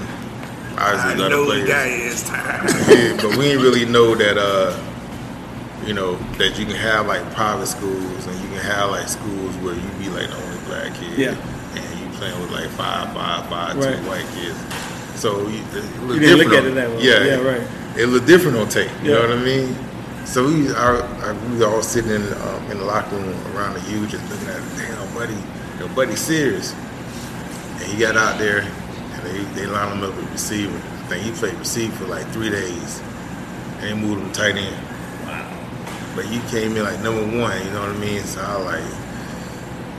I 0.80 0.94
obviously 0.94 1.24
other 1.24 1.30
know 1.36 1.44
players. 1.46 1.62
the 1.62 1.68
guy 1.68 1.86
is 1.86 2.22
time. 2.28 2.66
Yeah, 2.88 3.16
but 3.22 3.36
we 3.36 3.44
didn't 3.46 3.62
really 3.62 3.84
know 3.84 4.14
that 4.14 4.38
uh 4.38 4.76
you 5.86 5.94
know 5.94 6.16
that 6.38 6.58
you 6.58 6.66
can 6.66 6.74
have 6.76 7.06
like 7.06 7.22
private 7.34 7.66
schools 7.66 8.26
and 8.26 8.34
you 8.42 8.48
can 8.48 8.58
have 8.64 8.90
like 8.90 9.08
schools 9.08 9.54
where 9.58 9.74
you 9.74 9.88
be 9.98 10.08
like 10.10 10.28
the 10.28 10.36
only 10.36 10.58
black 10.66 10.94
kid 10.94 11.18
Yeah. 11.18 11.30
and 11.74 12.00
you 12.00 12.06
playing 12.18 12.38
with 12.40 12.50
like 12.50 12.68
five 12.70 13.12
five 13.14 13.48
five 13.48 13.76
Right. 13.76 13.96
two 13.96 14.06
white 14.08 14.26
kids 14.34 14.58
so 15.18 15.48
you, 15.48 15.62
it's 15.72 15.86
You 16.00 16.18
didn't 16.20 16.38
look 16.38 16.50
different 16.50 16.52
at 16.52 16.64
it 16.64 16.74
that 16.74 16.90
way. 16.90 17.02
yeah 17.02 17.24
Yeah, 17.24 17.40
right. 17.40 17.98
it 17.98 18.06
looked 18.06 18.26
different 18.26 18.56
on 18.58 18.68
tape 18.68 18.90
you 19.02 19.12
know 19.12 19.20
what 19.22 19.32
I 19.32 19.42
mean 19.42 19.74
so 20.26 20.46
we 20.46 20.70
our, 20.74 21.02
our, 21.24 21.34
we 21.34 21.52
was 21.54 21.62
all 21.62 21.82
sitting 21.82 22.10
in 22.12 22.22
um, 22.22 22.70
in 22.70 22.78
the 22.78 22.84
locker 22.84 23.16
room 23.16 23.34
around 23.56 23.74
the 23.74 23.90
U 23.92 24.06
just 24.06 24.22
looking 24.30 24.48
at 24.48 24.56
it, 24.56 24.76
damn 24.76 25.14
buddy 25.14 25.36
your 25.78 25.88
buddy 25.90 26.14
serious 26.14 26.72
and 26.74 27.82
he 27.84 27.98
got 27.98 28.16
out 28.18 28.38
there 28.38 28.62
and 29.12 29.22
they, 29.26 29.38
they 29.60 29.66
lined 29.66 29.98
him 30.00 30.10
up 30.10 30.16
with 30.16 30.30
receiver. 30.32 30.76
I 30.76 31.06
think 31.08 31.24
he 31.24 31.32
played 31.32 31.54
receiver 31.54 31.92
for 31.96 32.06
like 32.06 32.26
three 32.28 32.50
days. 32.50 33.00
And 33.78 33.82
they 33.82 33.94
moved 33.94 34.22
him 34.22 34.32
tight 34.32 34.56
end. 34.56 34.76
Wow. 35.26 36.12
But 36.16 36.24
he 36.26 36.38
came 36.50 36.76
in 36.76 36.82
like 36.84 37.00
number 37.00 37.22
one, 37.38 37.58
you 37.64 37.70
know 37.72 37.80
what 37.80 37.90
I 37.90 37.98
mean? 37.98 38.22
So 38.24 38.40
I 38.40 38.56
like, 38.56 38.84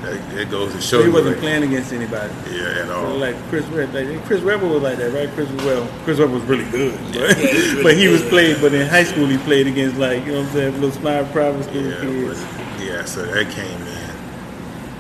that, 0.01 0.35
that 0.35 0.49
goes 0.49 0.73
to 0.73 0.81
show 0.81 0.97
So 0.99 1.03
he 1.03 1.09
wasn't 1.09 1.35
right- 1.35 1.41
playing 1.41 1.63
against 1.63 1.93
anybody. 1.93 2.33
Yeah, 2.49 2.81
at 2.81 2.87
So 2.87 2.93
all. 3.05 3.17
like 3.17 3.35
Chris 3.49 3.67
Webber, 3.69 4.03
like, 4.03 4.25
Chris 4.25 4.41
Webber 4.41 4.67
was 4.67 4.81
like 4.81 4.97
that, 4.97 5.11
right? 5.13 5.29
Chris 5.29 5.49
well, 5.63 5.87
Chris 6.03 6.17
Webber 6.17 6.33
was 6.33 6.43
really 6.43 6.69
good, 6.71 6.97
but, 7.13 7.37
he 7.37 7.45
was 7.45 7.53
really 7.73 7.83
but 7.83 7.97
he 7.97 8.07
was 8.07 8.21
good. 8.21 8.29
played. 8.31 8.61
But 8.61 8.73
in 8.73 8.87
high 8.87 9.03
school, 9.03 9.27
he 9.27 9.37
played 9.39 9.67
against 9.67 9.97
like 9.97 10.25
you 10.25 10.31
know 10.31 10.39
what 10.39 10.47
I'm 10.47 10.53
saying, 10.53 10.73
little 10.75 10.91
smart 10.91 11.31
private 11.31 11.63
school 11.65 11.83
yeah, 11.83 12.01
kids. 12.01 12.41
but, 12.43 12.83
yeah, 12.83 13.05
so 13.05 13.23
that 13.25 13.51
came 13.51 13.79
in. 13.81 14.15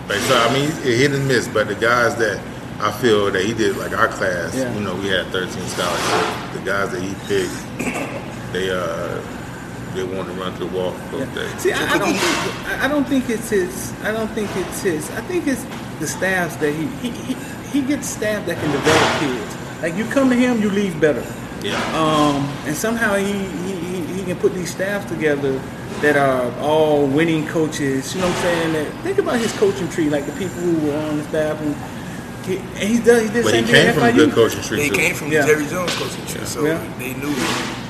But 0.07 0.19
so 0.19 0.37
I 0.37 0.53
mean, 0.53 0.69
it 0.69 0.97
hit 0.97 1.11
and 1.13 1.27
miss. 1.27 1.47
But 1.47 1.67
the 1.67 1.75
guys 1.75 2.15
that 2.17 2.39
I 2.81 2.91
feel 2.91 3.29
that 3.31 3.43
he 3.45 3.53
did, 3.53 3.77
like 3.77 3.97
our 3.97 4.07
class, 4.07 4.55
Yeah. 4.55 4.73
you 4.75 4.81
know, 4.81 4.95
we 4.95 5.07
had 5.07 5.27
13 5.27 5.49
scholarships. 5.67 6.53
The 6.53 6.61
guys 6.65 6.91
that 6.91 7.01
he 7.01 7.13
picked, 7.27 8.53
they 8.53 8.69
uh, 8.71 9.21
they 9.93 10.03
wanted 10.03 10.33
to 10.33 10.39
run 10.41 10.53
through 10.55 10.69
the 10.69 10.75
wall. 10.75 10.93
Yeah. 11.13 11.25
They- 11.35 11.57
See, 11.59 11.71
I, 11.73 11.95
I 11.95 11.97
don't 11.97 12.13
think 12.13 12.67
I- 12.67 12.85
I 12.85 12.87
don't 12.87 13.07
think 13.07 13.29
it's 13.29 13.49
his. 13.49 13.93
I 14.03 14.11
don't 14.11 14.29
think 14.31 14.49
it's 14.55 14.81
his. 14.81 15.09
I 15.11 15.21
think 15.21 15.47
it's 15.47 15.63
the 15.99 16.07
staffs 16.07 16.55
that 16.57 16.71
he 16.73 16.87
he, 17.03 17.09
he, 17.11 17.33
he 17.69 17.81
gets 17.81 18.09
staff 18.09 18.45
that 18.47 18.57
can 18.57 18.71
develop 18.71 19.19
kids. 19.19 19.81
Like 19.81 19.95
you 19.95 20.05
come 20.05 20.29
to 20.29 20.35
him, 20.35 20.61
you 20.61 20.69
leave 20.69 20.99
better. 20.99 21.23
yeah. 21.63 21.77
Um, 21.93 22.47
and 22.65 22.75
somehow 22.75 23.15
he, 23.15 23.25
he, 23.65 23.73
he, 23.75 24.01
he 24.15 24.23
can 24.23 24.37
put 24.37 24.53
these 24.53 24.71
staffs 24.71 25.05
together 25.09 25.59
that 26.01 26.15
are 26.15 26.51
all 26.61 27.05
winning 27.05 27.45
coaches. 27.47 28.13
You 28.15 28.21
know 28.21 28.27
what 28.27 28.35
I'm 28.37 28.41
saying? 28.43 28.73
That, 28.73 29.03
think 29.03 29.17
about 29.19 29.37
his 29.39 29.51
coaching 29.59 29.89
tree, 29.89 30.09
like 30.09 30.25
the 30.25 30.31
people 30.33 30.55
who 30.61 30.87
were 30.87 30.97
on 30.97 31.17
the 31.17 31.23
staff, 31.25 31.59
and 31.61 31.75
he, 32.45 32.57
and 32.57 32.89
he 32.89 32.99
does. 32.99 33.21
He 33.21 33.27
did 33.29 33.33
the 33.33 33.43
But 33.43 33.53
he 33.53 33.59
same 33.61 33.65
thing 33.65 33.73
came 33.75 33.87
at 33.89 33.95
from 33.95 34.03
a 34.03 34.11
good 34.13 34.31
coaching 34.31 34.61
tree 34.63 34.77
They 34.77 34.89
too. 34.89 34.95
came 34.95 35.13
from 35.15 35.31
Yeah. 35.31 35.41
the 35.41 35.47
Jerry 35.53 35.65
Jones 35.67 35.93
coaching 35.95 36.25
tree, 36.25 36.45
so 36.45 36.65
Yeah. 36.65 36.79
they 36.99 37.13
knew. 37.13 37.33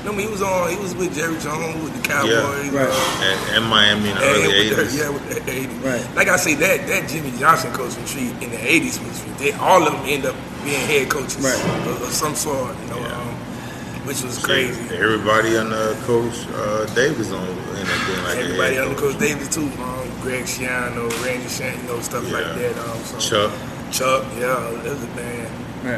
No, 0.04 0.12
I 0.12 0.16
mean, 0.16 0.26
he 0.28 0.32
was 0.32 0.42
on. 0.42 0.70
He 0.72 0.78
was 0.78 0.96
with 0.96 1.14
Jerry 1.16 1.38
Jones 1.38 1.78
with 1.84 1.94
the 2.02 2.08
Cowboys. 2.08 2.70
Right. 2.74 2.90
uh, 2.90 3.22
and, 3.24 3.56
and 3.58 3.66
Miami 3.70 4.10
in 4.10 4.16
the 4.18 4.22
and 4.24 4.36
early 4.44 4.70
'80s. 4.72 4.98
yeah, 4.98 5.10
with 5.10 5.30
the 5.30 5.42
80s. 5.52 5.84
Right. 5.86 6.16
Like 6.16 6.28
I 6.28 6.38
say, 6.38 6.56
that 6.56 6.88
that 6.88 7.08
Jimmy 7.08 7.32
Johnson 7.38 7.72
coaching 7.74 8.04
tree 8.06 8.32
in 8.42 8.50
the 8.50 8.58
80s 8.58 8.98
was 9.06 9.22
they 9.38 9.52
all 9.54 9.86
of 9.86 9.94
them 9.94 10.02
end 10.08 10.26
up 10.26 10.36
being 10.66 10.82
head 10.88 11.10
coaches 11.10 11.38
Right. 11.38 11.54
of, 11.88 12.02
of 12.02 12.12
some 12.14 12.34
sort, 12.36 12.76
you 12.82 12.88
know, 12.90 13.00
Yeah. 13.00 13.14
um, 13.16 13.30
which 14.06 14.22
was 14.24 14.40
crazy. 14.40 14.82
Everybody 14.98 15.56
under 15.56 15.94
Coach 16.08 16.34
uh, 16.56 16.86
Davis 16.96 17.32
on 17.32 17.46
ended 17.46 17.86
up 17.86 18.08
being 18.08 18.24
like 18.26 18.38
Everybody 18.38 18.76
head 18.76 18.84
under 18.84 18.96
coach. 19.00 19.14
Coach 19.14 19.20
Davis 19.22 19.48
too, 19.50 19.70
um, 19.86 20.10
Greg 20.24 20.46
Schiano, 20.46 21.10
Randy 21.24 21.48
Shannon, 21.48 21.80
you 21.86 21.94
know, 21.94 22.00
stuff 22.02 22.24
like 22.32 22.56
that. 22.58 22.74
Um, 22.90 22.98
so 23.06 23.20
Chuck. 23.20 23.52
Chuck, 23.92 24.24
yeah, 24.38 24.56
that 24.84 24.84
was 24.86 25.04
a 25.04 25.08
man. 25.16 25.52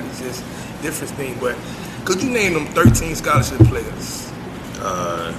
It's 0.09 0.19
just 0.19 0.43
different 0.81 1.13
thing. 1.15 1.37
But 1.39 1.55
Could 2.05 2.21
you 2.23 2.29
name 2.29 2.53
them 2.53 2.65
13 2.67 3.15
scholarship 3.15 3.59
players? 3.67 4.31
Uh, 4.79 5.33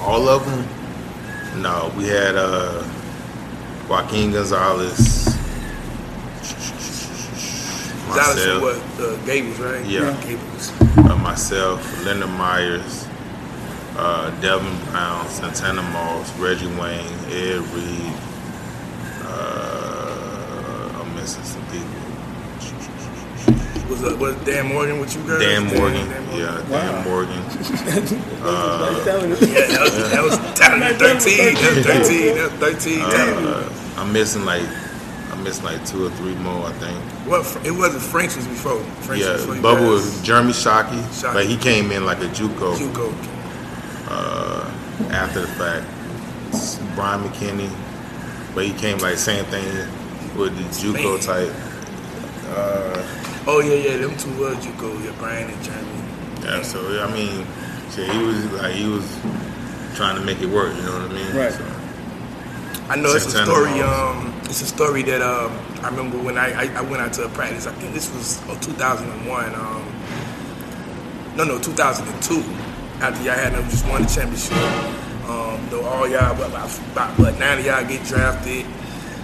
all 0.00 0.28
of 0.28 0.44
them? 0.44 1.62
No, 1.62 1.92
we 1.96 2.04
had 2.04 2.36
uh, 2.36 2.82
Joaquin 3.88 4.32
Gonzalez. 4.32 5.24
Dallas 8.06 8.36
Myself, 8.36 8.62
what? 8.62 9.00
Uh, 9.00 9.16
Gables, 9.26 9.58
right? 9.58 9.84
Yeah. 9.84 10.16
Gables. 10.24 10.72
uh, 11.10 11.16
myself, 11.16 12.04
Leonard 12.04 12.30
Myers, 12.30 13.06
uh, 13.96 14.30
Devin 14.40 14.76
Brown, 14.90 15.28
Santana 15.28 15.82
Moss, 15.82 16.32
Reggie 16.38 16.66
Wayne, 16.78 17.12
Ed 17.30 17.60
Reed. 17.74 18.12
Uh, 19.24 21.00
I'm 21.02 21.14
missing 21.16 21.42
some 21.42 21.62
people. 21.66 21.88
Was 23.88 24.02
uh, 24.02 24.16
was 24.18 24.34
Dan 24.44 24.66
Morgan 24.72 24.98
with 25.00 25.14
you 25.14 25.22
guys? 25.26 25.38
Dan 25.40 25.64
Morgan, 25.66 26.08
Dan 26.08 26.38
yeah, 26.38 26.60
Wow. 26.68 26.92
Dan 26.92 27.04
Morgan. 27.04 27.42
Like 28.46 29.04
telling 29.04 29.32
us. 29.32 29.40
Yeah, 29.42 29.66
that 29.66 29.80
was, 29.82 30.10
that 30.10 30.22
was 30.22 30.36
talent. 30.58 30.96
13. 30.98 31.54
That 31.54 31.76
was 31.76 31.86
13. 31.86 32.34
That 32.34 32.50
was 32.60 32.84
13. 32.84 33.00
Uh, 33.00 33.72
I'm 33.98 34.12
missing 34.12 34.44
like 34.44 34.62
I'm 35.32 35.42
missing 35.44 35.64
like 35.64 35.84
two 35.86 36.06
or 36.06 36.10
three 36.10 36.34
more, 36.36 36.66
I 36.66 36.72
think. 36.72 36.98
What? 37.26 37.44
It 37.66 37.70
wasn't 37.70 38.02
French 38.02 38.34
was 38.36 38.46
before. 38.46 38.80
French 39.02 39.22
Yeah, 39.22 39.32
was 39.32 39.40
before 39.46 39.56
you 39.56 39.62
Bubba 39.62 39.80
guys. 39.80 39.88
was 39.90 40.22
Jeremy 40.22 40.52
Shockey, 40.52 41.00
Shockey. 41.10 41.34
but 41.34 41.46
he 41.46 41.56
came 41.56 41.90
in 41.92 42.04
like 42.06 42.18
a 42.18 42.28
JUCO 42.28 42.76
Juco. 42.76 43.12
uh, 44.08 44.70
after 45.12 45.40
the 45.42 45.48
fact. 45.48 45.86
Bryant 46.94 47.22
McKinnie, 47.24 47.70
but 48.54 48.64
he 48.64 48.72
came 48.72 48.98
like 48.98 49.16
same 49.18 49.44
thing 49.46 49.64
with 50.38 50.56
the 50.56 50.64
JUCO 50.80 50.94
Man. 50.94 51.20
type. 51.20 51.52
Uh, 52.48 53.02
Oh 53.46 53.60
yeah, 53.60 53.74
yeah. 53.74 53.96
Them 53.98 54.16
two 54.16 54.38
words 54.40 54.66
you 54.66 54.72
go, 54.72 54.92
Yeah, 54.98 55.14
Brian 55.18 55.48
and 55.50 55.62
Jeremy. 55.62 55.88
yeah, 56.42 56.62
so 56.62 56.80
I 57.02 57.12
mean, 57.12 57.46
shit, 57.90 58.10
he 58.10 58.18
was 58.22 58.44
like 58.52 58.74
he 58.74 58.88
was 58.88 59.06
trying 59.94 60.16
to 60.16 60.24
make 60.24 60.40
it 60.40 60.48
work. 60.48 60.74
You 60.76 60.82
know 60.82 60.92
what 60.98 61.10
I 61.10 61.14
mean? 61.14 61.36
Right. 61.36 61.52
So, 61.52 61.64
I 62.88 62.96
know 62.96 63.12
it's 63.14 63.26
a 63.26 63.44
story. 63.44 63.80
Um, 63.80 64.32
it's 64.44 64.62
a 64.62 64.66
story 64.66 65.02
that 65.04 65.22
um, 65.22 65.52
I 65.82 65.88
remember 65.88 66.18
when 66.18 66.38
I, 66.38 66.52
I, 66.52 66.78
I 66.78 66.80
went 66.82 67.02
out 67.02 67.12
to 67.14 67.24
a 67.24 67.28
practice. 67.30 67.66
I 67.66 67.72
think 67.72 67.94
this 67.94 68.12
was 68.14 68.40
oh, 68.48 68.58
2001. 68.60 69.54
Um, 69.54 71.36
no, 71.36 71.44
no, 71.44 71.58
2002. 71.60 72.42
After 73.02 73.22
y'all 73.24 73.34
had 73.34 73.52
them 73.52 73.68
just 73.68 73.86
won 73.88 74.02
the 74.02 74.08
championship. 74.08 74.52
Um, 75.28 75.66
though 75.70 75.84
all 75.84 76.08
y'all, 76.08 76.34
but 76.36 76.48
about, 76.48 76.78
about 76.92 77.16
but 77.16 77.38
nine 77.38 77.58
of 77.58 77.66
y'all 77.66 77.84
get 77.86 78.04
drafted. 78.06 78.64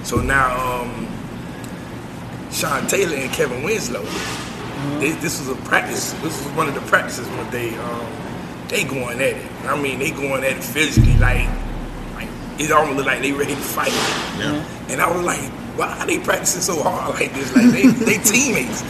So 0.02 0.20
now, 0.20 0.82
um, 0.82 1.06
Sean 2.52 2.86
Taylor 2.86 3.16
and 3.16 3.32
Kellen 3.32 3.62
Winslow. 3.62 4.04
They, 4.98 5.12
this 5.12 5.38
was 5.38 5.48
a 5.48 5.60
practice. 5.62 6.12
This 6.14 6.44
was 6.44 6.52
one 6.54 6.68
of 6.68 6.74
the 6.74 6.80
practices 6.82 7.28
when 7.28 7.48
they 7.50 7.74
um, 7.76 8.06
they 8.68 8.84
going 8.84 9.20
at 9.20 9.36
it. 9.36 9.52
I 9.66 9.80
mean, 9.80 9.98
they 9.98 10.10
going 10.10 10.44
at 10.44 10.56
it 10.56 10.64
physically, 10.64 11.16
like 11.18 11.48
like 12.14 12.28
it 12.58 12.72
almost 12.72 12.96
looked 12.96 13.06
like 13.06 13.22
they 13.22 13.32
ready 13.32 13.54
to 13.54 13.60
fight. 13.60 13.92
yeah. 14.38 14.64
And 14.88 15.00
I 15.00 15.10
was 15.10 15.24
like, 15.24 15.50
why 15.78 15.98
are 15.98 16.06
they 16.06 16.18
practicing 16.18 16.62
so 16.62 16.82
hard 16.82 17.14
like 17.14 17.32
this? 17.32 17.54
Like 17.54 17.70
they 17.70 17.86
they 17.86 18.18
teammates. 18.24 18.82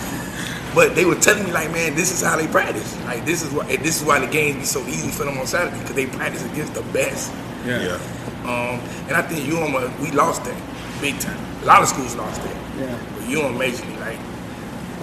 But 0.75 0.95
they 0.95 1.05
were 1.05 1.17
telling 1.17 1.45
me 1.45 1.53
like, 1.53 1.71
man, 1.71 1.95
this 1.95 2.11
is 2.11 2.23
how 2.23 2.37
they 2.37 2.47
practice. 2.47 2.99
Like 3.05 3.27
this 3.27 3.43
is 3.43 3.53
why 3.53 3.69
and 3.69 3.85
this 3.85 4.01
is 4.01 4.07
why 4.07 4.19
the 4.19 4.33
games 4.33 4.59
be 4.59 4.65
so 4.65 4.81
easy 4.87 5.11
for 5.11 5.25
them 5.25 5.37
on 5.39 5.47
Saturday 5.47 5.79
because 5.79 5.95
they 5.95 6.07
practice 6.07 6.45
against 6.47 6.73
the 6.75 6.83
best. 6.95 7.31
Yeah. 7.67 7.83
yeah. 7.83 8.01
Um, 8.45 8.81
and 9.07 9.13
I 9.13 9.23
think 9.23 9.47
UM 9.53 9.73
we 10.03 10.11
lost 10.13 10.45
that 10.45 10.57
big 11.01 11.19
time. 11.21 11.39
A 11.63 11.67
lot 11.67 11.83
of 11.83 11.89
schools 11.89 12.17
lost 12.17 12.43
that. 12.43 12.57
Yeah. 12.79 13.12
But 13.35 13.45
UM 13.45 13.59
majorly 13.59 14.01
like. 14.01 14.19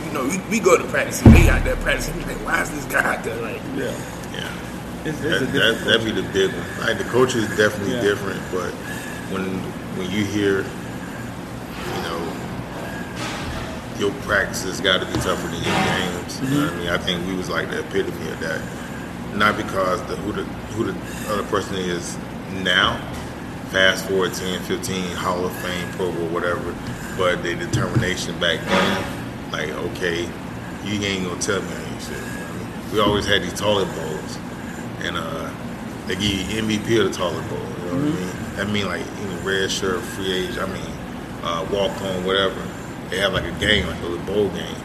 You 0.06 0.14
know, 0.14 0.24
we, 0.26 0.38
we 0.50 0.60
go 0.60 0.78
to 0.78 0.84
practice 0.86 1.22
and 1.22 1.34
they 1.34 1.50
out 1.50 1.64
there 1.64 1.76
practicing. 1.78 2.16
We 2.18 2.24
like, 2.26 2.44
why 2.46 2.62
is 2.62 2.72
this 2.72 2.86
guy 2.86 3.16
out 3.18 3.24
there? 3.24 3.40
Like, 3.42 3.62
Yeah. 3.76 3.92
Yeah. 4.34 4.52
It's, 5.06 5.20
it's 5.20 5.22
That, 5.22 5.42
a 5.42 5.46
that, 5.46 5.52
different 5.52 5.86
that'd 5.86 6.06
be 6.06 6.12
the 6.22 6.28
big 6.34 6.52
one. 6.54 6.88
Like 6.88 6.98
the 6.98 7.04
coach 7.06 7.36
is 7.36 7.48
definitely 7.58 7.96
Yeah. 7.96 8.02
different, 8.02 8.42
but 8.52 8.72
when 9.32 9.44
when 9.98 10.10
you 10.10 10.24
hear, 10.24 10.60
you 10.60 12.02
know, 12.04 12.34
your 14.00 14.12
practices 14.24 14.80
got 14.80 15.00
to 15.02 15.06
be 15.08 15.14
tougher 15.20 15.48
than 15.48 15.62
your 15.62 15.76
games. 15.86 16.40
You 16.42 16.50
know 16.62 16.66
what 16.66 16.74
I 16.74 16.78
mean? 16.78 16.90
I 16.90 16.98
think 16.98 17.28
we 17.28 17.36
was 17.36 17.50
like 17.50 17.70
the 17.70 17.80
epitome 17.80 18.30
of 18.32 18.40
that. 18.40 18.62
Not 19.36 19.58
because 19.58 20.02
the 20.08 20.16
who 20.18 20.32
the 20.32 20.44
who 20.74 20.86
the 20.92 20.96
other 21.34 21.44
person 21.44 21.76
is 21.76 22.18
now, 22.64 22.98
fast 23.70 24.08
forward 24.08 24.34
10, 24.34 24.62
15, 24.64 25.16
Hall 25.18 25.46
of 25.46 25.52
Fame, 25.58 25.92
Pro 25.94 26.12
Bowl, 26.12 26.28
whatever, 26.30 26.72
but 27.20 27.44
the 27.44 27.54
determination 27.54 28.40
back 28.40 28.62
then, 28.66 29.52
like, 29.52 29.70
okay, 29.92 30.22
you 30.86 31.02
ain't 31.04 31.26
gonna 31.26 31.42
tell 31.42 31.62
me 31.62 31.68
any 31.68 32.00
shit. 32.00 32.12
You 32.12 32.16
know 32.16 32.24
what 32.24 32.50
I 32.50 32.84
mean? 32.86 32.94
We 32.94 33.00
always 33.02 33.26
had 33.26 33.44
these 33.44 33.60
toilet 33.60 33.94
bowls, 33.94 34.40
and 35.02 35.18
uh, 35.18 35.52
they 36.08 36.16
give 36.16 36.24
you 36.24 36.62
MVP 36.64 37.06
of 37.06 37.12
the 37.12 37.18
toilet 37.18 37.48
bowl. 37.50 37.60
You 37.60 37.66
know 37.66 38.06
what 38.08 38.16
I 38.16 38.20
mean? 38.24 38.56
That 38.56 38.70
mean 38.70 38.86
like 38.86 39.06
you 39.20 39.28
know, 39.28 39.42
red 39.42 39.70
shirt, 39.70 40.02
free 40.02 40.32
age. 40.32 40.58
I 40.58 40.66
mean, 40.68 40.92
uh, 41.44 41.68
walk 41.74 41.92
on, 42.02 42.24
whatever. 42.24 42.56
They 43.10 43.18
have 43.18 43.34
like 43.34 43.44
a 43.44 43.60
game, 43.60 43.86
like 43.86 44.00
a 44.02 44.06
little 44.06 44.26
bowl 44.26 44.48
game. 44.52 44.82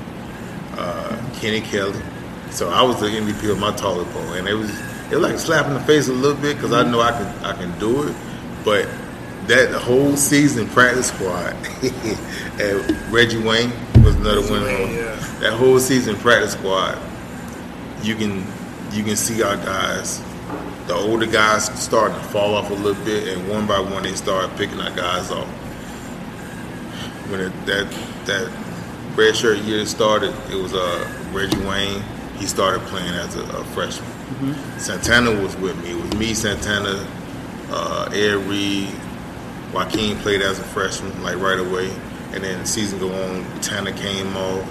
Uh, 0.77 1.17
Kenny 1.35 1.61
Kelly. 1.61 2.03
So 2.51 2.69
I 2.69 2.83
was 2.83 2.99
the 2.99 3.07
MVP 3.07 3.49
of 3.49 3.61
my 3.61 3.71
toilet 3.77 4.13
bowl, 4.13 4.33
and 4.33 4.49
it 4.49 4.55
was 4.55 4.71
it 5.13 5.15
was 5.15 5.23
like 5.23 5.35
a 5.35 5.39
slap 5.39 5.67
in 5.67 5.75
the 5.75 5.81
face 5.81 6.09
a 6.09 6.13
little 6.13 6.41
bit 6.43 6.57
because 6.57 6.73
I 6.73 6.83
know 6.83 7.01
I 7.01 7.13
can 7.13 7.45
I 7.45 7.53
can 7.53 7.79
do 7.79 8.09
it, 8.09 8.17
but 8.65 8.89
that 9.49 9.73
whole 9.73 10.17
season 10.17 10.67
practice 10.69 11.09
squad 11.09 11.55
and 12.61 13.13
Reggie 13.13 13.39
Wayne 13.43 13.73
was 14.03 14.15
another 14.17 14.41
one. 14.43 14.63
yeah. 14.63 15.15
That 15.41 15.53
whole 15.55 15.79
season 15.79 16.17
practice 16.17 16.53
squad, 16.53 16.99
you 18.03 18.15
can 18.15 18.45
you 18.93 19.03
can 19.05 19.17
see 19.17 19.43
our 19.43 19.57
guys. 19.57 20.23
The 20.87 20.95
older 20.95 21.27
guys 21.27 21.67
starting 21.83 22.17
to 22.17 22.23
fall 22.25 22.55
off 22.55 22.71
a 22.71 22.75
little 22.75 23.03
bit, 23.05 23.29
and 23.37 23.49
one 23.49 23.67
by 23.67 23.81
one 23.81 24.03
they 24.03 24.13
start 24.15 24.55
picking 24.57 24.81
our 24.81 24.95
guys 24.95 25.31
off. 25.31 25.49
When 27.31 27.41
it, 27.41 27.67
that 27.67 27.91
that 28.27 28.53
red 29.17 29.37
shirt 29.37 29.59
year 29.59 29.85
started, 29.87 30.35
it 30.51 30.57
was 30.57 30.75
uh, 30.75 31.11
Reggie 31.33 31.59
Wayne. 31.67 32.03
He 32.39 32.47
started 32.47 32.81
playing 32.83 33.15
as 33.15 33.37
a, 33.37 33.43
a 33.43 33.65
freshman. 33.67 34.11
Santana 34.79 35.31
was 35.31 35.57
with 35.57 35.83
me. 35.83 35.93
It 35.93 36.03
was 36.03 36.15
me, 36.17 36.35
Santana, 36.35 37.07
uh, 37.71 38.11
Ed 38.13 38.35
Reed, 38.49 38.91
Joaquin 39.75 40.17
played 40.19 40.41
as 40.43 40.59
a 40.59 40.65
freshman, 40.65 41.23
like 41.23 41.37
right 41.39 41.59
away. 41.59 41.91
And 42.33 42.43
then 42.43 42.61
the 42.61 42.67
season 42.67 42.99
go 42.99 43.13
on, 43.13 43.45
Tanner 43.61 43.93
came 43.93 44.37
off. 44.37 44.65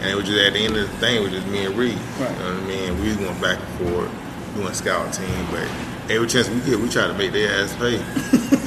And 0.00 0.10
it 0.10 0.14
was 0.14 0.24
just 0.26 0.38
at 0.38 0.52
the 0.52 0.60
end 0.60 0.76
of 0.76 0.90
the 0.90 0.96
thing, 0.98 1.16
it 1.16 1.20
was 1.22 1.32
just 1.32 1.46
me 1.48 1.64
and 1.64 1.76
Reed. 1.76 1.98
Right. 2.20 2.30
You 2.30 2.38
know 2.38 2.54
what 2.54 2.62
I 2.62 2.66
mean? 2.66 3.00
We 3.00 3.08
was 3.08 3.16
going 3.16 3.40
back 3.40 3.58
and 3.58 3.90
forth, 3.90 4.54
doing 4.54 4.72
scout 4.74 5.12
team, 5.12 5.46
but 5.50 5.68
every 6.10 6.28
chance 6.28 6.48
we 6.48 6.60
get, 6.60 6.78
we 6.78 6.88
try 6.88 7.06
to 7.06 7.14
make 7.14 7.32
their 7.32 7.50
ass 7.62 7.74
pay. 7.76 7.96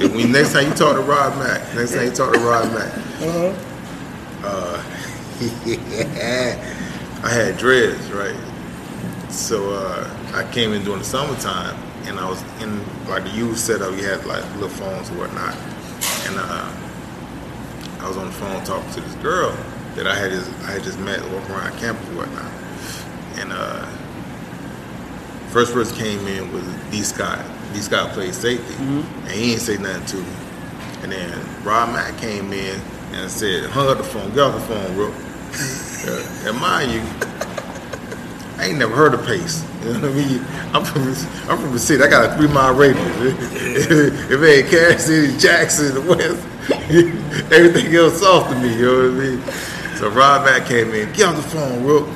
If 0.04 0.13
we, 0.15 0.25
next 0.25 0.54
time 0.54 0.67
you 0.67 0.73
talk 0.73 0.95
to 0.95 1.01
Rod 1.01 1.38
Mack, 1.38 1.62
next 1.75 1.93
time 1.93 2.06
you 2.06 2.12
talk 2.12 2.34
to 2.34 2.39
Rod 2.39 2.71
Mack, 2.73 2.93
Uh 3.21 3.63
huh. 4.41 4.84
I 7.23 7.30
had 7.30 7.58
dreads, 7.58 8.12
right? 8.12 8.36
So 9.30 9.71
uh, 9.73 10.10
I 10.34 10.49
came 10.51 10.73
in 10.73 10.84
during 10.84 10.99
the 10.99 11.06
summertime, 11.06 11.75
and 12.06 12.19
I 12.19 12.30
was 12.30 12.41
in 12.62 12.80
like 13.08 13.23
the 13.23 13.30
youth 13.30 13.58
setup. 13.58 13.91
We 13.91 14.01
had 14.04 14.25
like 14.25 14.43
little 14.56 14.69
phones 14.69 15.10
and 15.10 15.17
whatnot, 15.19 15.56
and 16.27 16.38
uh, 16.38 16.71
I 17.99 18.07
was 18.07 18.17
on 18.17 18.27
the 18.27 18.34
phone 18.34 18.63
talking 18.63 18.91
to 18.93 19.01
this 19.01 19.15
girl 19.15 19.55
that 19.95 20.07
I 20.07 20.15
had 20.15 20.31
just 20.31 20.49
I 20.63 20.71
had 20.71 20.84
just 20.84 20.99
met 20.99 21.21
walking 21.31 21.51
around 21.51 21.77
campus 21.77 22.07
and 22.07 22.17
whatnot, 22.17 22.51
and 23.39 23.51
uh, 23.53 23.86
first 25.49 25.73
person 25.73 25.95
came 25.97 26.25
in 26.27 26.51
was 26.53 26.63
D 26.91 27.01
Scott. 27.03 27.39
D 27.73 27.79
Scott 27.79 28.12
played 28.12 28.34
safety, 28.34 28.73
and 28.75 29.31
he 29.31 29.47
didn't 29.51 29.62
say 29.62 29.77
nothing 29.77 30.05
to 30.07 30.17
me. 30.17 30.34
And 31.03 31.12
then 31.12 31.63
Rob 31.63 31.89
Mack 31.93 32.17
came 32.19 32.53
in 32.53 32.79
and 33.13 33.29
said, 33.29 33.69
hung 33.69 33.88
up 33.89 33.97
the 33.97 34.03
phone, 34.03 34.29
get 34.29 34.39
off 34.39 34.53
the 34.55 34.73
phone, 34.75 34.93
bro. 34.95 35.13
Uh, 36.03 36.47
and 36.47 36.60
mind 36.60 36.91
you, 36.91 36.99
I 38.57 38.69
ain't 38.69 38.79
never 38.79 38.95
heard 38.95 39.13
of 39.13 39.23
Pace. 39.23 39.63
You 39.84 39.94
know 39.94 40.00
what 40.02 40.12
I 40.12 40.13
mean? 40.13 40.46
I'm 40.74 40.86
from 40.86 41.02
I'm 41.50 41.58
from 41.58 41.72
the 41.74 41.80
city. 41.80 42.04
I 42.04 42.08
got 42.08 42.30
a 42.30 42.38
three 42.38 42.48
mile 42.48 42.74
radius. 42.76 43.00
if 43.20 44.32
it 44.32 44.44
ain't 44.44 44.70
Kansas 44.70 45.06
City, 45.06 45.38
Jackson, 45.39 45.96
the 45.96 46.02
West, 46.02 46.46
everything 47.52 47.96
else 47.96 48.20
soft 48.20 48.52
to 48.52 48.60
me. 48.60 48.76
You 48.78 48.86
know 48.86 49.10
what 49.10 49.24
I 49.24 49.26
mean? 49.26 49.41
So 49.98 50.10
Rob 50.10 50.46
Mack 50.46 50.67
came 50.67 50.91
in, 50.94 51.12
get 51.13 51.28
on 51.28 51.36
the 51.36 51.41
phone, 51.41 51.82
bro. 51.82 52.12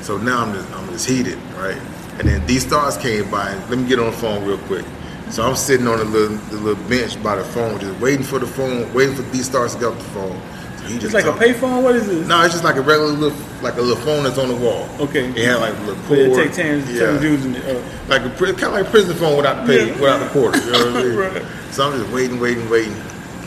So 0.00 0.16
now 0.16 0.44
I'm 0.44 0.54
just 0.54 0.70
I'm 0.72 0.88
just 0.90 1.08
heated, 1.08 1.38
right? 1.56 1.76
And 2.18 2.28
then 2.28 2.46
D 2.46 2.60
Starks 2.60 2.96
came 2.96 3.28
by. 3.30 3.52
Let 3.68 3.78
me 3.78 3.88
get 3.88 3.98
on 3.98 4.06
the 4.06 4.12
phone 4.12 4.44
real 4.44 4.58
quick. 4.58 4.84
So 5.30 5.42
I'm 5.42 5.56
sitting 5.56 5.88
on 5.88 5.98
the 5.98 6.04
little 6.04 6.36
the 6.36 6.56
little 6.56 6.88
bench 6.88 7.20
by 7.22 7.34
the 7.34 7.44
phone, 7.44 7.80
just 7.80 8.00
waiting 8.00 8.24
for 8.24 8.38
the 8.38 8.46
phone, 8.46 8.92
waiting 8.94 9.16
for 9.16 9.22
D 9.32 9.38
Starks 9.38 9.74
to 9.74 9.80
get 9.80 9.88
off 9.88 9.98
the 9.98 10.04
phone. 10.04 10.40
He 10.88 10.96
It's 10.96 11.12
like 11.14 11.26
a 11.26 11.32
payphone. 11.32 11.82
What 11.82 11.94
is 11.96 12.06
this? 12.06 12.26
No, 12.26 12.42
it's 12.42 12.52
just 12.54 12.64
like 12.64 12.76
a 12.76 12.80
regular 12.80 13.08
little, 13.12 13.38
like 13.62 13.76
a 13.76 13.80
little 13.82 14.02
phone 14.02 14.24
that's 14.24 14.38
on 14.38 14.48
the 14.48 14.56
wall. 14.56 14.88
Okay. 15.00 15.28
It 15.28 15.44
had 15.46 15.56
like 15.60 15.76
a 15.76 15.82
little 15.82 16.02
cord. 16.04 16.34
take 16.34 16.54
turns 16.54 16.90
yeah. 16.90 17.00
turns 17.00 17.22
using 17.22 17.54
it. 17.54 17.64
Uh, 17.76 17.82
Like 18.08 18.22
a 18.22 18.30
kind 18.30 18.50
of 18.64 18.72
like 18.72 18.86
a 18.86 18.90
prison 18.90 19.16
phone 19.16 19.36
without 19.36 19.66
the 19.66 19.72
pay, 19.72 19.86
Yeah. 19.88 20.00
without 20.00 20.18
the 20.18 20.28
cord. 20.30 20.56
You 20.56 20.72
know 20.72 20.86
what 20.92 20.96
I 20.96 21.02
mean? 21.08 21.16
Right. 21.16 21.42
So 21.72 21.86
I'm 21.90 21.98
just 22.00 22.10
waiting, 22.12 22.40
waiting, 22.40 22.68
waiting, 22.70 22.94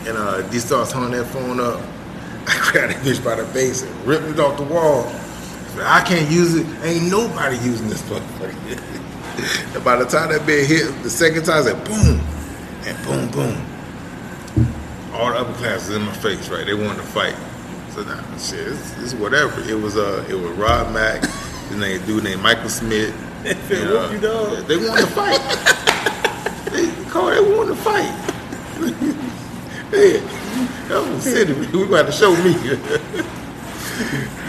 and 0.06 0.16
uh, 0.16 0.42
D 0.48 0.58
Starks 0.58 0.92
hung 0.92 1.10
that 1.10 1.24
phone 1.26 1.58
up. 1.60 1.80
I 2.46 2.70
grabbed 2.72 2.92
that 2.94 3.02
bitch 3.04 3.22
by 3.24 3.34
the 3.34 3.44
base 3.52 3.82
and 3.82 4.06
ripped 4.06 4.24
it 4.26 4.38
off 4.40 4.56
the 4.56 4.64
wall. 4.64 5.12
I 5.80 6.02
can't 6.02 6.30
use 6.30 6.54
it. 6.54 6.66
Ain't 6.84 7.10
nobody 7.10 7.56
using 7.56 7.88
this 7.88 8.02
motherfucker. 8.02 9.74
and 9.74 9.84
by 9.84 9.96
the 9.96 10.04
time 10.04 10.30
that 10.30 10.44
bit 10.46 10.66
hit 10.66 11.02
the 11.02 11.10
second 11.10 11.44
time, 11.44 11.62
I 11.62 11.62
said 11.62 11.84
boom 11.84 12.20
and 12.84 13.04
boom 13.04 13.30
boom. 13.30 13.71
All 15.12 15.30
the 15.30 15.38
upper 15.38 15.52
classes 15.54 15.94
in 15.94 16.02
my 16.02 16.12
face, 16.14 16.48
right? 16.48 16.64
They 16.64 16.74
wanted 16.74 16.96
to 16.96 17.02
fight. 17.02 17.36
So 17.90 18.02
nah, 18.02 18.22
shit, 18.38 18.68
it's, 18.68 18.98
it's 18.98 19.14
whatever. 19.14 19.60
It 19.68 19.74
was 19.74 19.98
uh, 19.98 20.24
it 20.26 20.34
was 20.34 20.50
Rob 20.52 20.94
Mack, 20.94 21.22
his 21.68 21.76
name 21.76 22.02
dude 22.06 22.24
named 22.24 22.40
Michael 22.40 22.70
Smith. 22.70 23.14
They 23.42 23.82
and, 23.82 24.22
dog. 24.22 24.66
They 24.68 24.76
wanted 24.76 25.00
to 25.00 25.06
fight. 25.08 25.40
they 26.70 27.10
call 27.10 27.30
they 27.30 27.40
wanted 27.40 27.70
to 27.70 27.74
fight. 27.74 28.08
hey, 29.90 30.20
that 30.88 31.12
was 31.12 31.24
city. 31.24 31.52
We 31.52 31.86
got 31.88 32.06
to 32.06 32.12
show 32.12 32.30
me. 32.42 32.54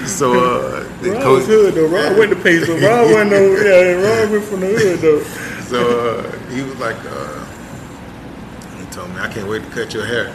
so 0.06 0.32
uh, 0.32 0.88
the 1.02 1.12
Ron 1.12 1.22
coach, 1.22 1.40
was 1.40 1.48
hood 1.48 1.74
though. 1.74 1.88
Ron 1.88 2.18
went 2.18 2.30
to 2.32 2.42
pay, 2.42 2.60
so 2.64 2.74
Ron 2.78 3.12
wasn't 3.12 3.32
no, 3.32 3.56
yeah, 3.56 4.22
Ron 4.22 4.32
went 4.32 4.44
from 4.46 4.60
the 4.62 4.68
hood 4.68 5.00
though. 5.00 5.24
so 5.64 6.20
uh, 6.20 6.32
he 6.50 6.62
was 6.62 6.78
like, 6.80 6.98
uh, 7.04 7.46
he 8.78 8.86
told 8.92 9.10
me, 9.10 9.18
I 9.20 9.28
can't 9.28 9.50
wait 9.50 9.64
to 9.64 9.70
cut 9.72 9.94
your 9.94 10.06
hair. 10.06 10.34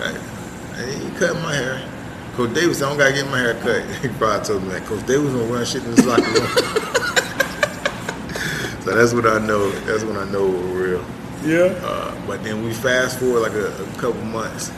I 0.00 0.82
ain't 0.82 1.16
cutting 1.16 1.42
my 1.42 1.54
hair. 1.54 1.88
Coach 2.34 2.54
Davis, 2.54 2.82
I 2.82 2.88
don't 2.88 2.98
gotta 2.98 3.12
get 3.12 3.26
my 3.30 3.38
hair 3.38 3.54
cut. 3.54 3.84
He 4.02 4.08
probably 4.08 4.46
told 4.46 4.62
me 4.64 4.70
that. 4.70 4.84
Coach 4.86 5.06
Davis 5.06 5.32
gonna 5.32 5.44
run 5.44 5.64
shit 5.64 5.84
in 5.84 5.90
his 5.90 6.04
locker 6.04 6.22
room. 6.22 6.34
so 8.82 8.94
that's 8.94 9.12
what 9.12 9.26
I 9.26 9.38
know. 9.38 9.70
That's 9.86 10.04
when 10.04 10.16
I 10.16 10.24
know 10.30 10.48
we're 10.48 10.96
real. 10.96 11.04
Yeah. 11.44 11.74
Uh, 11.84 12.26
but 12.26 12.42
then 12.42 12.64
we 12.64 12.72
fast 12.72 13.18
forward 13.18 13.40
like 13.40 13.52
a, 13.52 13.72
a 13.72 13.86
couple 13.98 14.22
months. 14.22 14.72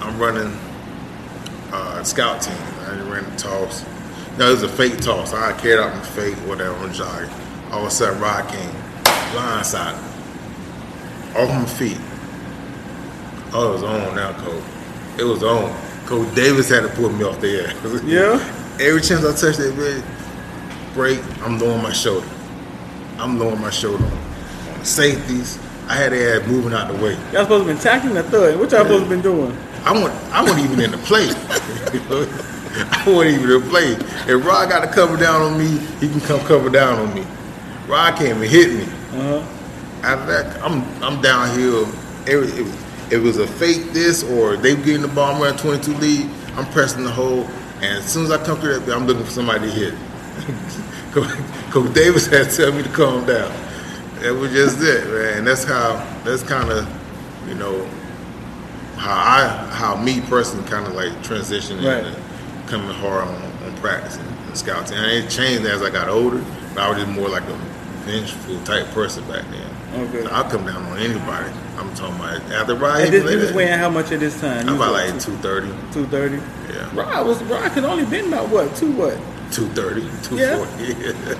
I'm 0.00 0.18
running 0.18 0.56
uh, 1.72 2.02
scout 2.02 2.42
team. 2.42 2.56
I 2.86 3.00
ran 3.08 3.30
the 3.30 3.36
toss. 3.36 3.84
No, 4.38 4.48
it 4.48 4.52
was 4.52 4.62
a 4.62 4.68
fake 4.68 5.00
toss. 5.00 5.32
I 5.32 5.52
carried 5.58 5.78
out 5.78 5.94
my 5.94 6.02
fake, 6.02 6.34
whatever, 6.48 6.74
I'm 6.74 6.92
jogging. 6.92 7.30
All 7.70 7.82
of 7.82 7.86
a 7.86 7.90
sudden, 7.90 8.20
Rod 8.20 8.48
came 8.48 8.70
blindside, 9.32 9.96
off 11.34 11.48
my 11.48 11.64
feet. 11.66 11.98
Oh, 13.54 13.70
it 13.70 13.72
was 13.74 13.82
on 13.82 14.16
now, 14.16 14.32
Coach. 14.40 14.62
It 15.18 15.24
was 15.24 15.42
on. 15.42 15.74
Coach 16.06 16.34
Davis 16.34 16.68
had 16.68 16.80
to 16.82 16.88
pull 16.88 17.10
me 17.10 17.24
off 17.24 17.40
the 17.40 17.66
air. 17.66 17.72
Yeah? 18.04 18.38
Every 18.80 19.00
chance 19.00 19.24
I 19.24 19.32
touch 19.32 19.58
that 19.58 19.76
bit, 19.76 20.02
break, 20.94 21.20
I'm 21.42 21.58
lowering 21.58 21.82
my 21.82 21.92
shoulder. 21.92 22.26
I'm 23.18 23.38
lowering 23.38 23.60
my 23.60 23.70
shoulder 23.70 24.10
safeties. 24.82 25.58
I 25.88 25.94
had 25.94 26.10
to 26.10 26.36
ass 26.42 26.48
moving 26.48 26.72
out 26.72 26.88
the 26.92 27.02
way. 27.02 27.14
Y'all 27.32 27.42
supposed 27.42 27.66
to 27.68 27.74
be 27.74 27.80
tackling 27.80 28.14
the 28.14 28.22
third. 28.22 28.58
What 28.58 28.70
y'all 28.70 28.82
supposed 28.82 29.04
to 29.04 29.08
been 29.10 29.20
doing? 29.20 29.56
I 29.84 29.92
want 29.92 30.12
I 30.32 30.42
wasn't 30.42 30.60
even 30.64 30.80
in 30.80 30.90
the 30.92 30.98
play. 30.98 31.28
I 31.28 33.04
wasn't 33.06 33.34
even 33.40 33.50
in 33.50 33.60
the 33.62 33.66
play. 33.68 33.92
If 34.32 34.44
Rod 34.44 34.68
got 34.70 34.80
to 34.80 34.92
cover 34.92 35.16
down 35.16 35.42
on 35.42 35.58
me, 35.58 35.78
he 36.00 36.08
can 36.08 36.20
come 36.20 36.40
cover 36.46 36.70
down 36.70 36.98
on 36.98 37.14
me. 37.14 37.24
Rod 37.86 38.16
can't 38.16 38.38
even 38.38 38.48
hit 38.48 38.72
me. 38.72 38.84
Uh-huh. 39.18 39.42
After 40.02 40.26
that, 40.26 40.62
I'm 40.62 40.82
I'm 41.02 41.20
downhill. 41.20 41.88
It, 42.26 42.36
it, 42.58 42.62
was- 42.62 42.81
it 43.12 43.18
was 43.18 43.38
a 43.38 43.46
fake 43.46 43.92
this 43.92 44.24
or 44.24 44.56
they 44.56 44.74
getting 44.74 45.02
the 45.02 45.08
ball 45.08 45.34
I'm 45.34 45.42
running 45.42 45.58
22 45.58 45.94
lead. 45.94 46.30
I'm 46.56 46.66
pressing 46.72 47.04
the 47.04 47.10
hole, 47.10 47.44
and 47.76 47.98
as 47.98 48.06
soon 48.12 48.24
as 48.24 48.30
I 48.30 48.44
come 48.44 48.58
through 48.60 48.78
that, 48.80 48.96
I'm 48.96 49.06
looking 49.06 49.24
for 49.24 49.30
somebody 49.30 49.66
to 49.66 49.72
hit. 49.72 49.94
Coach, 51.70 51.94
Davis 51.94 52.26
had 52.26 52.50
to 52.50 52.56
tell 52.56 52.72
me 52.72 52.82
to 52.82 52.88
calm 52.90 53.24
down. 53.26 53.50
That 54.20 54.34
was 54.34 54.50
just 54.52 54.80
it, 54.82 55.04
man. 55.06 55.38
And 55.38 55.46
that's 55.46 55.64
how 55.64 55.94
that's 56.24 56.42
kind 56.42 56.70
of 56.70 56.86
you 57.48 57.54
know 57.54 57.86
how 58.96 59.12
I 59.12 59.46
how 59.72 59.96
me 59.96 60.20
personally 60.22 60.68
kind 60.68 60.86
of 60.86 60.94
like 60.94 61.12
transitioning 61.22 61.84
Right. 61.84 62.04
and 62.04 62.68
coming 62.68 62.88
hard 62.94 63.26
on, 63.28 63.34
on 63.64 63.76
practicing 63.78 64.26
and 64.26 64.56
scouting. 64.56 64.96
And 64.96 65.06
it 65.06 65.28
changed 65.30 65.66
as 65.66 65.82
I 65.82 65.90
got 65.90 66.08
older, 66.08 66.42
but 66.74 66.82
I 66.82 66.88
was 66.90 66.98
just 66.98 67.10
more 67.10 67.28
like 67.28 67.42
a 67.44 67.56
vengeful 68.04 68.62
type 68.64 68.86
person 68.92 69.22
back 69.28 69.44
then. 69.50 70.04
Okay. 70.08 70.28
I'll 70.30 70.48
come 70.48 70.64
down 70.64 70.82
on 70.84 70.98
anybody. 70.98 71.50
I'm 71.82 71.94
talking 71.94 72.16
about 72.16 72.40
after 72.52 72.74
Rod 72.74 73.00
this, 73.08 73.24
like 73.24 73.36
was 73.36 73.52
weighing 73.52 73.78
how 73.78 73.90
much 73.90 74.10
at 74.12 74.20
this 74.20 74.40
time? 74.40 74.68
I'm 74.68 74.76
about 74.76 74.92
like 74.92 75.18
230, 75.20 75.68
230? 75.92 76.36
yeah, 76.72 76.90
Rod 76.94 77.26
was 77.26 77.42
Rod 77.44 77.70
could 77.72 77.84
only 77.84 78.04
been 78.04 78.26
about 78.28 78.48
what? 78.48 78.74
Two 78.76 78.92
what? 78.92 79.16
230, 79.52 80.02
240. 80.22 81.28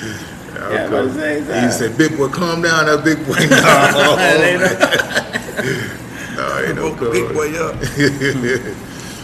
Yeah. 0.00 0.06
Yeah, 0.54 0.70
Yeah, 0.70 0.86
the 0.88 1.12
same 1.12 1.44
He 1.64 1.70
said, 1.70 1.98
"Big 1.98 2.16
boy, 2.16 2.28
calm 2.28 2.62
down, 2.62 2.86
that 2.86 3.04
big 3.04 3.18
boy." 3.26 3.34
No, 6.36 6.48
no, 6.48 6.64
ain't 6.64 6.76
no 6.76 6.94
the 6.94 7.10
big 7.10 7.28
boy 7.34 7.50
up. 7.60 7.74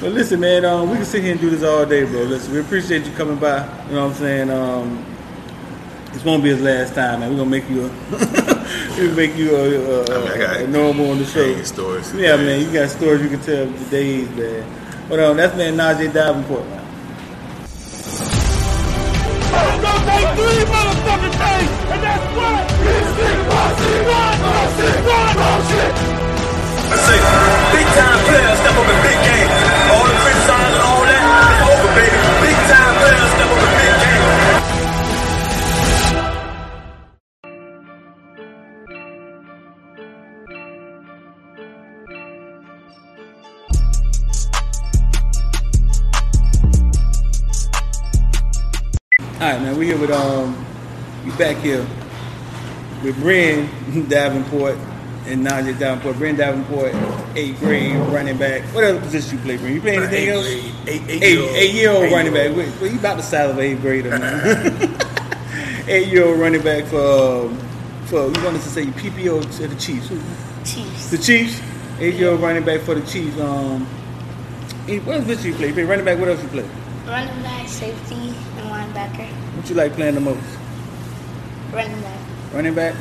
Well, 0.02 0.10
listen, 0.10 0.40
man, 0.40 0.64
um, 0.66 0.90
we 0.90 0.96
can 0.96 1.06
sit 1.06 1.22
here 1.22 1.32
and 1.32 1.40
do 1.40 1.48
this 1.48 1.62
all 1.62 1.86
day, 1.86 2.04
bro. 2.04 2.22
Listen, 2.24 2.52
we 2.52 2.58
appreciate 2.60 3.06
you 3.06 3.12
coming 3.12 3.36
by. 3.36 3.62
You 3.86 3.92
know 3.94 4.02
what 4.02 4.08
I'm 4.10 4.14
saying? 4.14 4.50
Um, 4.50 5.02
this 6.12 6.22
won't 6.22 6.42
be 6.42 6.50
his 6.50 6.60
last 6.60 6.94
time, 6.94 7.20
man. 7.20 7.30
We're 7.30 7.38
gonna 7.38 7.48
make 7.50 7.66
you 7.70 7.86
a, 7.86 7.90
we'll 8.96 9.14
make 9.14 9.36
you 9.36 9.54
a, 9.54 9.60
a, 9.60 10.04
I 10.04 10.18
mean, 10.18 10.28
I 10.28 10.38
got 10.38 10.56
a 10.60 10.66
normal 10.68 11.10
on 11.10 11.18
the 11.18 11.26
show. 11.26 11.42
Ain't 11.44 11.66
stories. 11.66 12.12
Yeah, 12.14 12.36
man, 12.36 12.60
you 12.60 12.72
got 12.72 12.88
stories 12.88 13.22
you 13.22 13.28
can 13.28 13.40
tell 13.40 13.66
for 13.70 13.90
days, 13.90 14.28
man. 14.30 14.64
But 15.08 15.20
um, 15.20 15.36
that's 15.36 15.56
man 15.56 15.76
Najeh 15.76 16.12
Davenport, 16.12 16.66
man. 16.68 16.82
I'm 19.52 19.80
gonna 19.80 20.04
take 20.10 20.28
three 20.36 20.64
motherfucking 20.66 21.34
things, 21.36 21.70
and 21.92 22.02
that's 22.02 22.26
what? 22.36 22.62
Instinct, 22.86 23.42
bullshit, 23.50 24.02
one, 24.06 24.36
bullshit, 24.42 24.98
one, 25.06 25.34
bullshit. 25.36 25.92
I 26.88 26.96
say, 26.96 27.55
All 49.46 49.52
right, 49.52 49.62
man. 49.62 49.78
We 49.78 49.86
here 49.86 49.96
with 49.96 50.10
um, 50.10 50.66
we 51.24 51.30
back 51.36 51.56
here 51.58 51.86
with 53.04 53.16
Bryn 53.20 53.68
Davenport 54.08 54.74
and 55.26 55.46
Najeh 55.46 55.78
Davenport. 55.78 56.16
Bryn 56.16 56.34
Davenport, 56.34 56.92
eighth 57.36 57.60
grade 57.60 57.94
running 58.12 58.36
back. 58.38 58.62
What 58.74 58.82
other 58.82 58.98
position 58.98 59.38
you 59.38 59.44
play, 59.44 59.56
Bryn? 59.56 59.74
You 59.74 59.80
play 59.80 59.98
anything 59.98 60.28
else? 60.30 60.46
Eight, 60.48 60.72
eight, 60.88 61.02
eight, 61.08 61.22
Eight, 61.22 61.30
year 61.30 61.40
old. 61.42 61.54
eight 61.54 61.74
year 61.74 61.90
old 61.92 62.04
Eight 62.06 62.12
running 62.12 62.34
year 62.34 62.42
back. 62.48 62.58
old. 62.58 62.58
Wait, 62.58 62.80
well, 62.80 62.90
you 62.90 62.98
about 62.98 63.16
the 63.18 63.22
size 63.22 63.50
of 63.50 63.58
an 63.58 63.64
eighth 63.64 63.80
grader, 63.82 64.10
man. 64.18 64.98
eight 65.88 66.08
year 66.08 66.24
old 66.26 66.40
running 66.40 66.62
back 66.62 66.84
for 66.86 67.46
um, 67.46 67.56
for 68.06 68.26
you 68.26 68.44
wanted 68.44 68.62
to 68.62 68.68
say 68.68 68.86
PPO 68.86 69.56
to 69.58 69.68
the 69.68 69.76
Chiefs. 69.76 70.08
Chiefs. 70.64 71.10
The 71.10 71.18
Chiefs. 71.18 71.62
Eight 72.00 72.14
year 72.14 72.30
old 72.32 72.40
running 72.40 72.64
back 72.64 72.80
for 72.80 72.96
the 72.96 73.06
Chiefs. 73.06 73.38
Um, 73.38 73.86
what 75.04 75.18
else 75.28 75.44
you 75.44 75.54
play? 75.54 75.68
You 75.68 75.74
play 75.74 75.84
running 75.84 76.04
back. 76.04 76.18
What 76.18 76.30
else 76.30 76.42
you 76.42 76.48
play? 76.48 76.68
Running 77.06 77.42
back, 77.44 77.68
safety, 77.68 78.16
and 78.16 78.55
linebacker. 78.96 79.26
What 79.56 79.68
you 79.68 79.74
like 79.74 79.92
playing 79.92 80.14
the 80.14 80.20
most? 80.20 80.58
Running 81.72 82.00
back. 82.00 82.20
Running 82.52 82.74
back. 82.74 82.94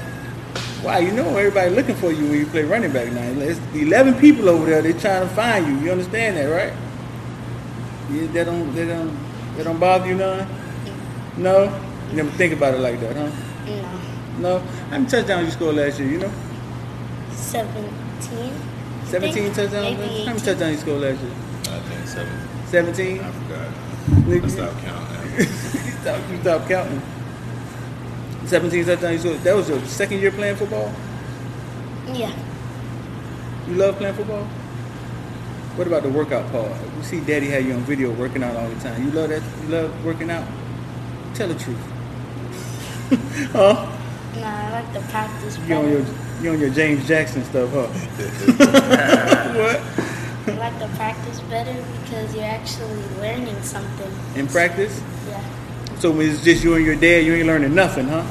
Wow, 0.83 0.99
you 0.99 1.11
know 1.11 1.35
everybody 1.35 1.71
looking 1.71 1.95
for 1.95 2.11
you 2.11 2.23
when 2.27 2.39
you 2.39 2.45
play 2.45 2.63
running 2.63 2.91
back 2.91 3.11
now. 3.11 3.21
It's 3.41 3.59
eleven 3.73 4.13
people 4.15 4.49
over 4.49 4.65
there. 4.65 4.81
they're 4.81 4.93
trying 4.93 5.27
to 5.27 5.33
find 5.33 5.65
you. 5.67 5.85
You 5.85 5.91
understand 5.91 6.37
that, 6.37 6.45
right? 6.45 6.73
Yeah, 8.11 8.27
they 8.27 8.43
don't. 8.43 8.75
They 8.75 8.85
don't. 8.85 9.17
They 9.55 9.63
don't 9.63 9.79
bother 9.79 10.07
you 10.07 10.15
none. 10.15 10.47
No. 11.37 11.63
You 12.11 12.17
never 12.17 12.31
think 12.31 12.53
about 12.53 12.75
it 12.75 12.79
like 12.79 12.99
that, 12.99 13.15
huh? 13.15 13.31
No. 13.65 14.59
No. 14.59 14.59
How 14.59 14.97
many 14.97 15.07
touchdowns 15.07 15.47
you 15.47 15.51
scored 15.51 15.75
last 15.75 15.99
year? 15.99 16.09
You 16.09 16.19
know, 16.19 16.31
17. 17.31 18.51
Seventeen 19.05 19.43
think. 19.43 19.55
touchdowns. 19.55 19.97
How 19.97 20.05
many 20.05 20.39
touchdowns 20.39 20.71
you 20.71 20.77
scored 20.77 21.01
last 21.01 21.21
year? 21.21 21.31
I 21.75 21.79
think 21.79 22.07
seven. 22.07 22.47
Seventeen. 22.67 23.19
I 23.21 23.31
forgot. 23.31 23.73
Nigga, 24.27 24.45
I 24.45 24.47
stopped 24.47 24.79
counting. 24.83 25.81
you 26.05 26.11
stop, 26.11 26.31
you 26.31 26.41
stop 26.41 26.67
counting. 26.67 27.01
17 28.45 28.85
touchdowns. 28.85 29.13
You 29.13 29.31
scored. 29.31 29.43
That 29.43 29.55
was 29.55 29.69
your 29.69 29.79
second 29.85 30.19
year 30.19 30.31
playing 30.31 30.55
football. 30.55 30.93
Yeah. 32.13 32.35
You 33.67 33.73
love 33.73 33.97
playing 33.97 34.15
football? 34.15 34.43
What 35.75 35.87
about 35.87 36.03
the 36.03 36.09
workout 36.09 36.49
part? 36.51 36.71
We 36.97 37.03
see 37.03 37.19
Daddy 37.19 37.47
had 37.47 37.65
you 37.65 37.73
on 37.73 37.81
video 37.81 38.11
working 38.11 38.43
out 38.43 38.55
all 38.55 38.69
the 38.69 38.79
time. 38.79 39.03
You 39.03 39.11
love 39.11 39.29
that? 39.29 39.41
You 39.63 39.69
love 39.69 40.05
working 40.05 40.29
out? 40.29 40.47
Tell 41.33 41.47
the 41.47 41.55
truth. 41.55 41.77
huh? 43.51 43.91
No, 44.35 44.43
I 44.43 44.71
like 44.71 44.93
the 44.93 44.99
practice 45.09 45.57
You 45.67 45.75
on 45.75 45.89
your 45.89 46.05
you 46.41 46.51
on 46.51 46.59
your 46.59 46.69
James 46.69 47.07
Jackson 47.07 47.43
stuff, 47.45 47.69
huh? 47.71 47.87
what? 49.57 49.81
I 50.47 50.57
like 50.57 50.79
the 50.79 50.87
practice 50.95 51.39
better 51.41 51.73
because 52.03 52.35
you're 52.35 52.45
actually 52.45 53.03
learning 53.19 53.61
something. 53.63 54.11
In 54.35 54.47
practice? 54.47 55.01
Yeah. 55.95 55.99
So 56.01 56.11
when 56.11 56.29
it's 56.29 56.43
just 56.43 56.63
you 56.63 56.75
and 56.75 56.85
your 56.85 56.95
dad, 56.95 57.25
you 57.25 57.33
ain't 57.35 57.47
learning 57.47 57.73
nothing, 57.75 58.07
huh? 58.07 58.23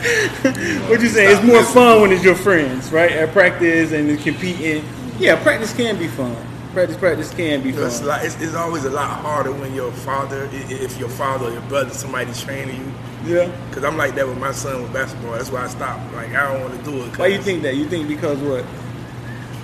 what 0.90 1.01
you 1.01 1.09
saying? 1.09 1.30
It's 1.36 1.47
more 1.47 1.62
fun 1.64 2.03
when 2.03 2.12
it's 2.12 2.24
your 2.24 2.34
friends, 2.34 2.90
right? 2.93 3.12
At 3.12 3.32
practice 3.32 3.93
and 3.93 4.18
competing. 4.20 4.84
Yeah, 5.18 5.40
practice 5.43 5.74
can 5.74 5.99
be 5.99 6.09
fun. 6.09 6.36
Practice, 6.72 6.97
practice 6.97 7.32
can 7.34 7.62
be 7.62 7.70
You 7.70 7.76
know, 7.76 7.86
it's, 7.86 8.01
a 8.01 8.05
fun. 8.05 8.20
it's, 8.26 8.40
it's 8.40 8.55
always 8.55 8.84
a 8.84 8.90
lot 8.90 9.09
harder 9.20 9.53
when 9.53 9.74
your 9.74 9.93
father, 9.93 10.49
i- 10.53 10.57
i- 10.57 10.72
if 10.82 10.99
your 10.99 11.09
father 11.11 11.47
or 11.47 11.53
your 11.53 11.62
brother, 11.62 11.90
somebody's 11.90 12.40
training 12.43 12.93
you. 13.26 13.36
Yeah. 13.36 13.53
Cause 13.70 13.84
I'm 13.84 13.97
like 13.97 14.14
that 14.16 14.26
with 14.26 14.38
my 14.38 14.53
son 14.53 14.82
with 14.82 14.93
basketball. 14.93 15.32
That's 15.32 15.51
why 15.53 15.64
I 15.64 15.68
stopped. 15.68 16.12
Like 16.14 16.30
I 16.34 16.53
don't 16.53 16.61
want 16.62 16.84
to 16.84 16.90
do 16.90 17.03
it. 17.05 17.16
Why 17.18 17.26
you 17.28 17.40
think 17.40 17.62
that? 17.62 17.76
You 17.76 17.86
think 17.86 18.09
because 18.09 18.38
what? 18.38 18.64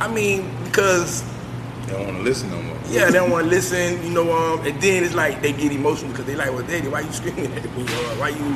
I 0.01 0.07
mean, 0.07 0.49
because 0.64 1.24
They 1.89 1.95
don't 1.95 2.05
want 2.05 2.16
to 2.18 2.22
listen 2.22 2.51
no 2.51 2.61
more. 2.62 2.76
yeah, 2.91 3.07
they 3.07 3.12
don't 3.18 3.30
want 3.30 3.45
to 3.45 3.51
listen. 3.51 4.03
You 4.05 4.11
know, 4.11 4.30
um, 4.36 4.66
and 4.66 4.80
then 4.80 5.05
it's 5.05 5.14
like 5.14 5.41
they 5.43 5.53
get 5.53 5.72
emotional 5.72 6.11
because 6.11 6.26
they 6.26 6.36
like, 6.36 6.51
well, 6.53 6.62
daddy, 6.62 6.86
why 6.89 7.01
you 7.01 7.12
screaming 7.12 7.53
at 7.53 7.64
me? 7.76 7.82
Or 7.82 8.18
why 8.20 8.28
you 8.28 8.55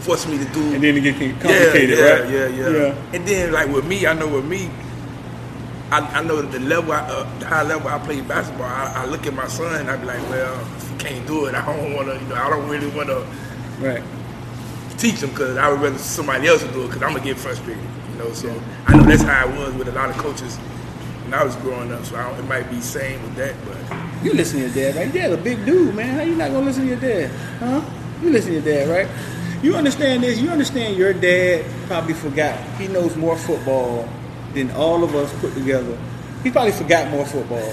forcing 0.00 0.30
me 0.32 0.38
to 0.38 0.52
do? 0.52 0.74
And 0.74 0.82
then 0.82 0.96
it 0.96 1.00
get 1.02 1.14
complicated, 1.40 1.98
yeah, 1.98 2.04
right? 2.04 2.30
Yeah, 2.30 2.46
yeah, 2.48 2.68
Yeah. 2.70 2.94
And 3.12 3.26
then 3.26 3.52
like 3.52 3.68
with 3.68 3.86
me, 3.86 4.06
I 4.06 4.12
know 4.14 4.28
with 4.28 4.44
me, 4.44 4.70
I, 5.90 5.98
I 5.98 6.22
know 6.22 6.40
the 6.42 6.60
level, 6.60 6.92
I, 6.92 7.00
uh, 7.00 7.38
the 7.40 7.46
high 7.46 7.64
level 7.64 7.88
I 7.88 7.98
play 7.98 8.20
basketball. 8.20 8.66
I, 8.66 9.02
I 9.02 9.06
look 9.06 9.26
at 9.26 9.34
my 9.34 9.48
son 9.48 9.80
and 9.80 9.90
I 9.90 9.96
be 9.96 10.06
like, 10.06 10.22
well, 10.30 10.60
if 10.76 10.90
you 10.90 10.96
can't 10.98 11.26
do 11.26 11.46
it, 11.46 11.54
I 11.56 11.66
don't 11.66 11.94
want 11.94 12.06
to. 12.08 12.14
You 12.14 12.28
know, 12.28 12.36
I 12.36 12.48
don't 12.48 12.68
really 12.68 12.86
want 12.96 13.08
to 13.08 13.26
Right. 13.80 14.02
teach 14.98 15.20
them 15.20 15.30
because 15.30 15.56
I 15.56 15.68
would 15.68 15.80
rather 15.80 15.98
somebody 15.98 16.46
else 16.46 16.62
do 16.62 16.84
it 16.84 16.86
because 16.88 17.02
I'm 17.02 17.12
gonna 17.14 17.24
get 17.24 17.36
frustrated. 17.38 17.82
You 18.12 18.18
know, 18.18 18.32
so 18.32 18.48
I 18.86 18.96
know 18.96 19.02
that's 19.04 19.22
how 19.22 19.48
it 19.48 19.56
was 19.58 19.74
with 19.74 19.88
a 19.88 19.92
lot 19.92 20.10
of 20.10 20.16
coaches 20.18 20.58
when 21.30 21.38
I 21.38 21.44
was 21.44 21.54
growing 21.56 21.92
up. 21.92 22.04
So 22.04 22.16
I 22.16 22.28
don't, 22.28 22.38
it 22.40 22.48
might 22.48 22.68
be 22.68 22.80
same 22.80 23.22
with 23.22 23.36
that, 23.36 23.54
but 23.64 24.24
You 24.24 24.32
listen 24.32 24.58
to 24.60 24.66
your 24.66 24.74
dad, 24.74 24.96
right? 24.96 25.14
Your 25.14 25.22
dad's 25.22 25.34
a 25.34 25.42
big 25.42 25.64
dude, 25.64 25.94
man. 25.94 26.14
How 26.16 26.22
you 26.22 26.34
not 26.34 26.50
gonna 26.50 26.66
listen 26.66 26.82
to 26.82 26.88
your 26.88 27.00
dad? 27.00 27.30
Huh? 27.60 27.80
You 28.20 28.30
listen 28.30 28.50
to 28.50 28.60
your 28.60 28.86
dad, 28.86 28.88
right? 28.90 29.08
You 29.62 29.76
understand 29.76 30.24
this? 30.24 30.40
You 30.40 30.50
understand 30.50 30.96
your 30.96 31.12
dad 31.12 31.64
probably 31.86 32.14
forgot. 32.14 32.58
He 32.78 32.88
knows 32.88 33.16
more 33.16 33.36
football 33.36 34.08
than 34.54 34.70
all 34.72 35.04
of 35.04 35.14
us 35.14 35.32
put 35.40 35.54
together. 35.54 35.96
He 36.42 36.50
probably 36.50 36.72
forgot 36.72 37.08
more 37.10 37.24
football 37.24 37.72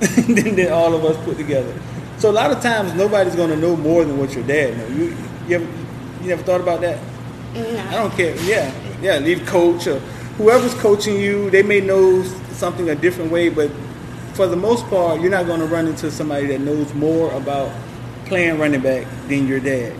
than, 0.00 0.56
than 0.56 0.70
all 0.70 0.94
of 0.94 1.04
us 1.04 1.16
put 1.24 1.38
together. 1.38 1.72
So 2.18 2.30
a 2.30 2.32
lot 2.32 2.50
of 2.50 2.60
times 2.60 2.92
nobody's 2.94 3.36
gonna 3.36 3.56
know 3.56 3.76
more 3.76 4.04
than 4.04 4.18
what 4.18 4.34
your 4.34 4.46
dad 4.46 4.76
knows. 4.76 4.90
You 4.90 5.16
you 5.48 5.54
ever 5.56 5.64
you 6.20 6.28
never 6.28 6.42
thought 6.42 6.60
about 6.60 6.82
that? 6.82 7.00
No. 7.54 7.86
I 7.88 7.92
don't 7.92 8.12
care. 8.12 8.36
Yeah, 8.42 8.70
yeah. 9.00 9.18
Leave 9.18 9.46
coach 9.46 9.86
or 9.86 9.98
whoever's 10.36 10.74
coaching 10.74 11.18
you, 11.18 11.48
they 11.50 11.62
may 11.62 11.80
know 11.80 12.22
something 12.56 12.88
a 12.88 12.94
different 12.94 13.30
way, 13.30 13.48
but 13.48 13.70
for 14.34 14.46
the 14.46 14.56
most 14.56 14.86
part, 14.88 15.20
you're 15.20 15.30
not 15.30 15.46
going 15.46 15.60
to 15.60 15.66
run 15.66 15.86
into 15.86 16.10
somebody 16.10 16.46
that 16.48 16.60
knows 16.60 16.92
more 16.94 17.30
about 17.32 17.70
playing 18.26 18.58
running 18.58 18.80
back 18.80 19.06
than 19.28 19.46
your 19.46 19.60
dad. 19.60 19.94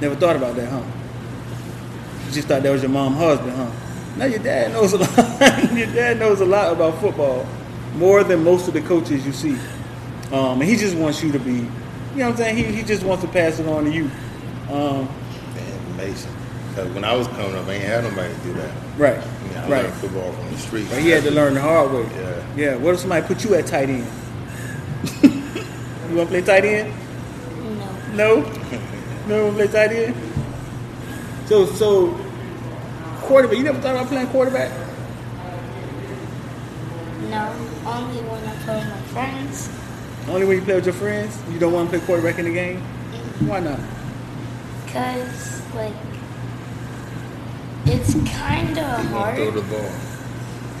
Never 0.00 0.14
thought 0.14 0.36
about 0.36 0.56
that, 0.56 0.68
huh? 0.68 0.82
You 2.26 2.32
just 2.32 2.48
thought 2.48 2.62
that 2.62 2.70
was 2.70 2.82
your 2.82 2.90
mom's 2.90 3.18
husband, 3.18 3.52
huh? 3.52 3.70
No, 4.16 4.24
your 4.24 4.38
dad 4.38 4.72
knows 4.72 4.92
a 4.92 4.98
lot. 4.98 5.16
your 5.74 5.86
dad 5.92 6.18
knows 6.18 6.40
a 6.40 6.44
lot 6.44 6.72
about 6.72 7.00
football, 7.00 7.46
more 7.96 8.24
than 8.24 8.44
most 8.44 8.68
of 8.68 8.74
the 8.74 8.80
coaches 8.82 9.26
you 9.26 9.32
see. 9.32 9.56
Um, 10.32 10.60
and 10.60 10.62
he 10.62 10.76
just 10.76 10.96
wants 10.96 11.22
you 11.22 11.32
to 11.32 11.38
be, 11.38 11.52
you 11.52 11.60
know 11.60 11.66
what 12.26 12.30
I'm 12.30 12.36
saying? 12.36 12.56
He, 12.56 12.64
he 12.64 12.82
just 12.82 13.02
wants 13.02 13.24
to 13.24 13.30
pass 13.30 13.58
it 13.58 13.66
on 13.66 13.84
to 13.84 13.90
you. 13.90 14.10
Um, 14.70 15.08
The 15.54 15.60
information. 15.60 16.30
Because 16.68 16.88
when 16.92 17.04
I 17.04 17.14
was 17.14 17.26
coming 17.28 17.56
up, 17.56 17.66
I 17.66 17.72
ain't 17.72 17.84
had 17.84 18.04
nobody 18.04 18.32
do 18.44 18.52
that. 18.54 18.70
Right, 19.00 19.18
I 19.18 19.42
mean, 19.42 19.56
I 19.56 19.68
right. 19.70 19.92
football 19.94 20.32
from 20.32 20.50
the 20.52 20.58
street. 20.58 20.86
But 20.90 20.98
he 21.00 21.08
had 21.08 21.24
to 21.24 21.30
learn 21.30 21.54
the 21.54 21.60
hard 21.60 21.92
way. 21.92 22.02
Yeah. 22.02 22.46
Yeah. 22.56 22.76
What 22.76 22.94
if 22.94 23.00
somebody 23.00 23.26
put 23.26 23.42
you 23.44 23.54
at 23.54 23.66
tight 23.66 23.88
end? 23.88 24.06
you 25.22 26.16
want 26.16 26.28
to 26.28 26.40
play 26.40 26.42
tight 26.42 26.64
end? 26.64 26.92
No. 28.14 28.40
No. 28.40 28.60
No, 29.26 29.44
want 29.46 29.58
to 29.58 29.66
play 29.66 29.66
tight 29.68 29.92
end. 29.92 30.16
So, 31.46 31.66
so 31.66 32.12
quarterback. 33.22 33.56
You 33.56 33.64
never 33.64 33.80
thought 33.80 33.96
about 33.96 34.08
playing 34.08 34.26
quarterback? 34.28 34.70
No. 37.30 37.46
Only 37.86 38.22
when 38.22 38.44
I 38.44 38.56
play 38.64 38.76
with 38.76 38.88
my 38.88 39.00
friends. 39.14 39.70
Only 40.28 40.46
when 40.46 40.56
you 40.58 40.62
play 40.62 40.74
with 40.74 40.86
your 40.86 40.94
friends. 40.94 41.40
You 41.50 41.58
don't 41.58 41.72
want 41.72 41.90
to 41.90 41.98
play 41.98 42.06
quarterback 42.06 42.38
in 42.38 42.44
the 42.44 42.52
game. 42.52 42.78
Mm-hmm. 42.78 43.46
Why 43.46 43.60
not? 43.60 43.80
Because, 44.84 45.62
like, 45.74 45.94
it's 47.92 48.14
kind 48.30 48.78
of 48.78 49.00
He 49.00 49.12
won't 49.12 49.36
throw 49.36 49.50
the 49.50 49.62
ball. 49.62 49.90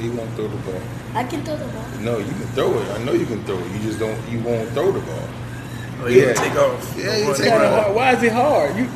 He 0.00 0.08
won't 0.10 0.30
throw 0.34 0.48
the 0.48 0.56
ball. 0.70 0.82
I 1.14 1.24
can 1.24 1.42
throw 1.44 1.56
the 1.56 1.66
ball. 1.66 1.84
No, 2.00 2.18
you 2.18 2.24
can 2.24 2.46
throw 2.54 2.72
it. 2.78 2.88
I 2.92 3.02
know 3.04 3.12
you 3.12 3.26
can 3.26 3.42
throw 3.44 3.58
it. 3.58 3.70
You 3.72 3.78
just 3.80 3.98
don't. 3.98 4.16
You 4.30 4.38
won't 4.40 4.68
throw 4.70 4.90
the 4.92 5.00
ball. 5.00 5.28
oh, 6.02 6.06
you 6.06 6.26
Yeah. 6.26 6.32
take 6.34 6.54
off. 6.56 6.94
Yeah, 6.96 7.16
you 7.16 7.24
take 7.24 7.30
It's 7.30 7.40
kinda 7.40 7.66
off. 7.76 7.82
hard. 7.84 7.96
Why 7.96 8.12
is 8.14 8.22
it 8.22 8.32
hard? 8.32 8.76
You, 8.76 8.88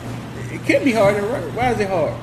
it 0.53 0.65
can 0.65 0.85
be 0.85 0.93
hard. 0.93 1.17
and 1.17 1.27
run. 1.27 1.43
Why 1.55 1.71
is 1.73 1.81
it 1.81 1.89
hard? 1.89 2.15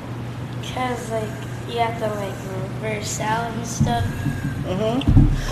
Because, 0.61 1.11
like, 1.11 1.29
you 1.69 1.77
have 1.79 1.99
to, 1.99 2.07
like, 2.15 2.33
reverse 2.81 3.19
out 3.19 3.51
and 3.51 3.67
stuff. 3.67 4.05
Uh 4.67 4.75
huh. 4.75 5.01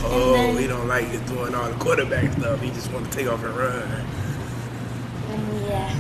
Oh, 0.06 0.34
then- 0.34 0.58
he 0.58 0.68
don't 0.68 0.88
like 0.88 1.12
just 1.12 1.26
doing 1.28 1.54
all 1.54 1.68
the 1.70 1.76
quarterback 1.76 2.32
stuff. 2.34 2.62
He 2.62 2.70
just 2.72 2.92
want 2.92 3.12
to 3.12 3.18
take 3.18 3.28
off 3.28 3.44
and 3.44 3.56
run. 3.56 3.84
And 5.30 5.66
yeah. 5.68 5.94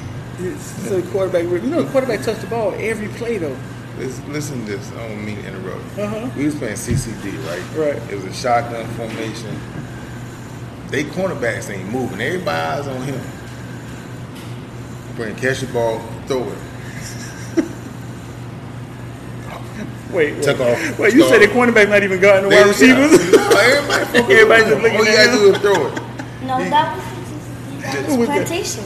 So 0.88 1.02
quarterback. 1.12 1.44
You 1.44 1.60
know, 1.70 1.84
the 1.84 1.92
quarterback 1.92 2.22
touch 2.24 2.40
the 2.40 2.48
ball 2.48 2.74
every 2.78 3.10
play 3.10 3.38
though. 3.38 3.58
Listen, 4.00 4.34
listen 4.34 4.66
to 4.66 4.78
this. 4.78 4.91
I 4.93 5.08
don't 5.08 5.26
mean 5.26 5.36
to 5.38 5.47
interrupt. 5.47 6.00
Uh-huh. 6.00 6.30
We 6.38 6.45
was 6.45 6.56
playing 6.56 6.76
CCD, 6.76 7.34
right? 7.45 7.78
Right. 7.78 8.12
It 8.12 8.16
was 8.16 8.24
a 8.26 8.34
shotgun 8.34 8.88
formation. 8.95 9.60
They 10.88 11.04
cornerbacks 11.04 11.70
ain't 11.70 11.91
moving. 11.91 12.22
Everybody 12.22 12.50
eyes 12.80 12.88
on 12.88 13.02
him. 13.04 13.20
Bring 15.16 15.36
catch 15.36 15.60
the 15.60 15.68
ball, 15.68 16.00
throw 16.28 16.43
it. 16.50 16.58
Wait, 20.12 20.34
wait. 20.34 20.43
Took 20.43 20.60
off. 20.62 20.97
Wait, 21.00 21.14
you 21.14 21.24
said 21.30 21.39
the 21.41 21.50
off. 21.50 21.54
cornerback 21.56 21.89
not 21.89 22.02
even 22.02 22.20
guarding 22.20 22.50
the 22.50 22.56
wide 22.56 22.66
receivers? 22.68 23.12
No, 23.32 23.50
everybody 23.60 24.20
Everybody 24.34 24.64
on 24.64 24.70
just 24.70 24.78
him. 24.78 24.82
looking 24.82 24.97
All 24.97 25.06
you 25.06 25.16
gotta 25.16 25.32
do 25.38 25.54
is 25.54 25.58
throw 25.60 25.88
it. 25.88 26.02
No, 26.47 26.58
He- 26.58 26.70
that 26.70 26.95
was 26.95 27.04
that 27.84 28.08
was 28.08 28.18
was 28.18 28.28
that? 28.28 28.36
plantation. 28.47 28.84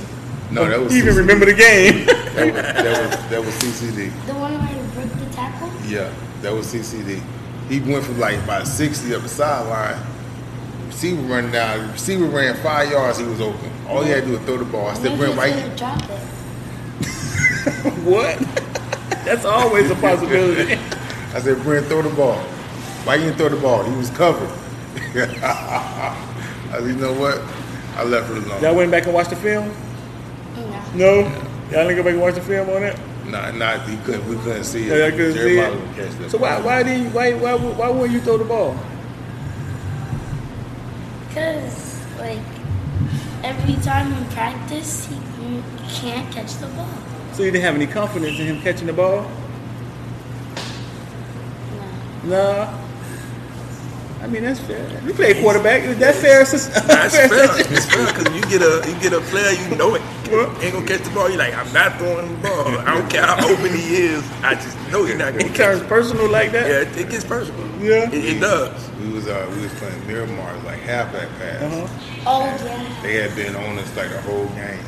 No, 0.51 0.67
that 0.67 0.79
was 0.81 0.91
You 0.93 0.99
even 1.01 1.13
CCD. 1.13 1.17
remember 1.17 1.45
the 1.45 1.53
game? 1.53 2.05
That 2.05 2.45
was, 2.45 2.53
that 2.53 2.85
was 2.85 3.29
that 3.29 3.41
was 3.45 3.53
CCD. 3.55 4.11
The 4.27 4.33
one 4.33 4.53
where 4.59 4.75
you 4.75 4.83
broke 4.91 5.13
the 5.17 5.33
tackle. 5.33 5.69
Yeah, 5.85 6.13
that 6.41 6.53
was 6.53 6.73
CCD. 6.73 7.21
He 7.69 7.79
went 7.79 8.03
from 8.03 8.19
like 8.19 8.37
about 8.43 8.67
60 8.67 9.15
up 9.15 9.21
the 9.21 9.29
sideline. 9.29 10.01
Receiver 10.87 11.21
running 11.23 11.51
down. 11.51 11.91
Receiver 11.91 12.25
ran 12.25 12.55
five 12.57 12.91
yards. 12.91 13.17
He 13.17 13.25
was 13.25 13.41
open. 13.41 13.71
All 13.87 14.03
he 14.03 14.11
had 14.11 14.21
to 14.21 14.27
do 14.27 14.37
was 14.37 14.41
throw 14.41 14.57
the 14.57 14.65
ball. 14.65 14.87
I 14.87 14.93
said, 14.93 15.17
Maybe 15.17 15.33
Brent, 15.33 15.55
he's 15.55 15.63
why 15.63 15.75
drop 15.75 16.03
it. 16.09 16.19
what? 18.03 18.39
That's 19.25 19.45
always 19.45 19.89
a 19.89 19.95
possibility. 19.95 20.73
I 21.33 21.39
said, 21.39 21.61
Brent, 21.63 21.87
throw 21.87 22.01
the 22.01 22.15
ball. 22.15 22.37
Why 23.05 23.15
you 23.15 23.25
didn't 23.25 23.37
throw 23.37 23.49
the 23.49 23.57
ball? 23.57 23.83
He 23.83 23.95
was 23.95 24.09
covered. 24.11 24.49
I 25.15 26.15
said, 26.71 26.83
you 26.87 26.95
know 26.95 27.13
what? 27.13 27.41
I 27.95 28.03
left 28.03 28.31
it 28.31 28.37
alone. 28.37 28.61
Y'all 28.61 28.75
went 28.75 28.91
back 28.91 29.05
and 29.05 29.13
watched 29.13 29.31
the 29.31 29.35
film? 29.35 29.73
No. 30.55 30.83
No? 30.95 31.19
Y'all 31.71 31.87
didn't 31.87 31.95
go 31.95 32.03
back 32.03 32.13
and 32.13 32.21
watch 32.21 32.35
the 32.35 32.41
film 32.41 32.69
on 32.69 32.83
it? 32.83 32.97
Not, 33.33 33.55
not 33.55 33.89
he 33.89 33.97
couldn't. 33.97 34.27
We 34.29 34.35
couldn't 34.37 34.63
see 34.63 34.87
Yeah, 34.87 34.93
it. 34.93 34.99
y'all 34.99 35.17
couldn't 35.17 35.33
see 35.33 35.55
Jeremiah 35.55 35.73
it? 35.73 35.95
catch 35.95 36.17
that 36.19 36.29
So 36.31 36.37
why 36.37 36.53
ball. 36.55 36.65
why 36.65 36.83
didn't 36.83 37.03
you, 37.05 37.09
why 37.09 37.33
why 37.33 37.55
why 37.55 37.89
wouldn't 37.89 38.11
you 38.13 38.19
throw 38.21 38.37
the 38.37 38.45
ball? 38.45 38.77
Because, 41.27 41.99
like, 42.19 42.37
every 43.43 43.73
time 43.81 44.13
in 44.13 44.23
practice, 44.25 45.07
he 45.07 45.63
can't 45.89 46.31
catch 46.31 46.53
the 46.57 46.67
ball. 46.67 46.87
So 47.33 47.41
you 47.41 47.49
didn't 47.49 47.63
have 47.65 47.73
any 47.73 47.87
confidence 47.87 48.37
in 48.39 48.45
him 48.45 48.61
catching 48.61 48.85
the 48.85 48.93
ball? 48.93 49.25
No. 52.23 52.29
No. 52.29 52.82
I 54.23 54.27
mean 54.27 54.43
that's 54.43 54.59
fair. 54.61 54.87
You 55.05 55.13
play 55.13 55.39
quarterback. 55.41 55.83
Is 55.83 55.99
that 55.99 56.15
fair? 56.15 56.45
That's 56.45 56.69
fair 57.15 57.27
fair. 57.27 57.49
It's 57.59 57.85
fair 57.85 58.07
because 58.07 58.33
you 58.33 58.41
get 58.43 58.61
a 58.61 58.81
you 58.89 58.97
get 59.01 59.11
a 59.11 59.19
player 59.19 59.51
you 59.51 59.75
know 59.75 59.95
it 59.95 60.01
What? 60.31 60.63
ain't 60.63 60.73
gonna 60.73 60.87
catch 60.87 61.01
the 61.03 61.09
ball. 61.13 61.27
You're 61.29 61.39
like 61.39 61.53
I'm 61.53 61.71
not 61.73 61.97
throwing 61.97 62.31
the 62.41 62.47
ball. 62.47 62.67
I 62.87 62.95
don't 62.95 63.09
care 63.09 63.23
how 63.23 63.45
open 63.45 63.75
he 63.75 63.95
is. 64.07 64.23
I 64.41 64.55
just 64.55 64.77
know 64.91 65.03
he's 65.03 65.17
not 65.17 65.33
gonna 65.33 65.43
It 65.45 65.49
catch 65.53 65.57
turns 65.57 65.81
it. 65.81 65.89
personal 65.89 66.29
like 66.29 66.53
that. 66.53 66.67
Yeah, 66.69 66.81
it, 66.89 66.97
it 66.97 67.09
gets 67.09 67.25
personal. 67.25 67.67
Yeah. 67.83 68.09
it, 68.09 68.25
it 68.37 68.39
does. 68.39 68.89
We 69.01 69.09
was 69.11 69.27
uh, 69.27 69.45
we 69.55 69.61
was 69.63 69.73
playing 69.75 70.07
Miramar 70.07 70.55
like 70.63 70.79
halfback 70.79 71.27
pass. 71.37 71.61
Uh-huh. 71.61 72.23
Oh, 72.25 72.45
yeah. 72.65 73.01
They 73.03 73.15
had 73.15 73.35
been 73.35 73.55
on 73.57 73.77
us 73.77 73.93
like 73.97 74.09
the 74.09 74.21
whole 74.21 74.47
game. 74.55 74.79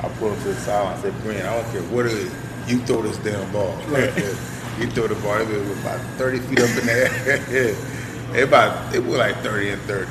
I 0.00 0.08
pulled 0.20 0.34
him 0.34 0.42
to 0.42 0.48
the 0.48 0.54
sideline. 0.56 0.98
I 0.98 1.00
said, 1.00 1.22
Brent, 1.22 1.42
I 1.46 1.54
don't 1.62 1.72
care 1.72 1.82
what 1.84 2.04
it 2.04 2.12
is. 2.12 2.34
You 2.68 2.78
throw 2.80 3.00
this 3.00 3.16
damn 3.18 3.50
ball. 3.50 3.74
Right. 3.88 4.14
you 4.78 4.86
throw 4.92 5.06
the 5.08 5.14
ball. 5.24 5.40
It 5.40 5.48
was 5.48 5.80
about 5.80 6.00
30 6.20 6.38
feet 6.40 6.60
up 6.60 6.68
in 6.68 6.84
the 6.84 6.92
air. 6.92 7.74
it 8.34 8.44
about, 8.44 8.94
it 8.94 9.04
was 9.04 9.16
like 9.18 9.36
30 9.38 9.70
and 9.70 9.82
30. 9.82 10.10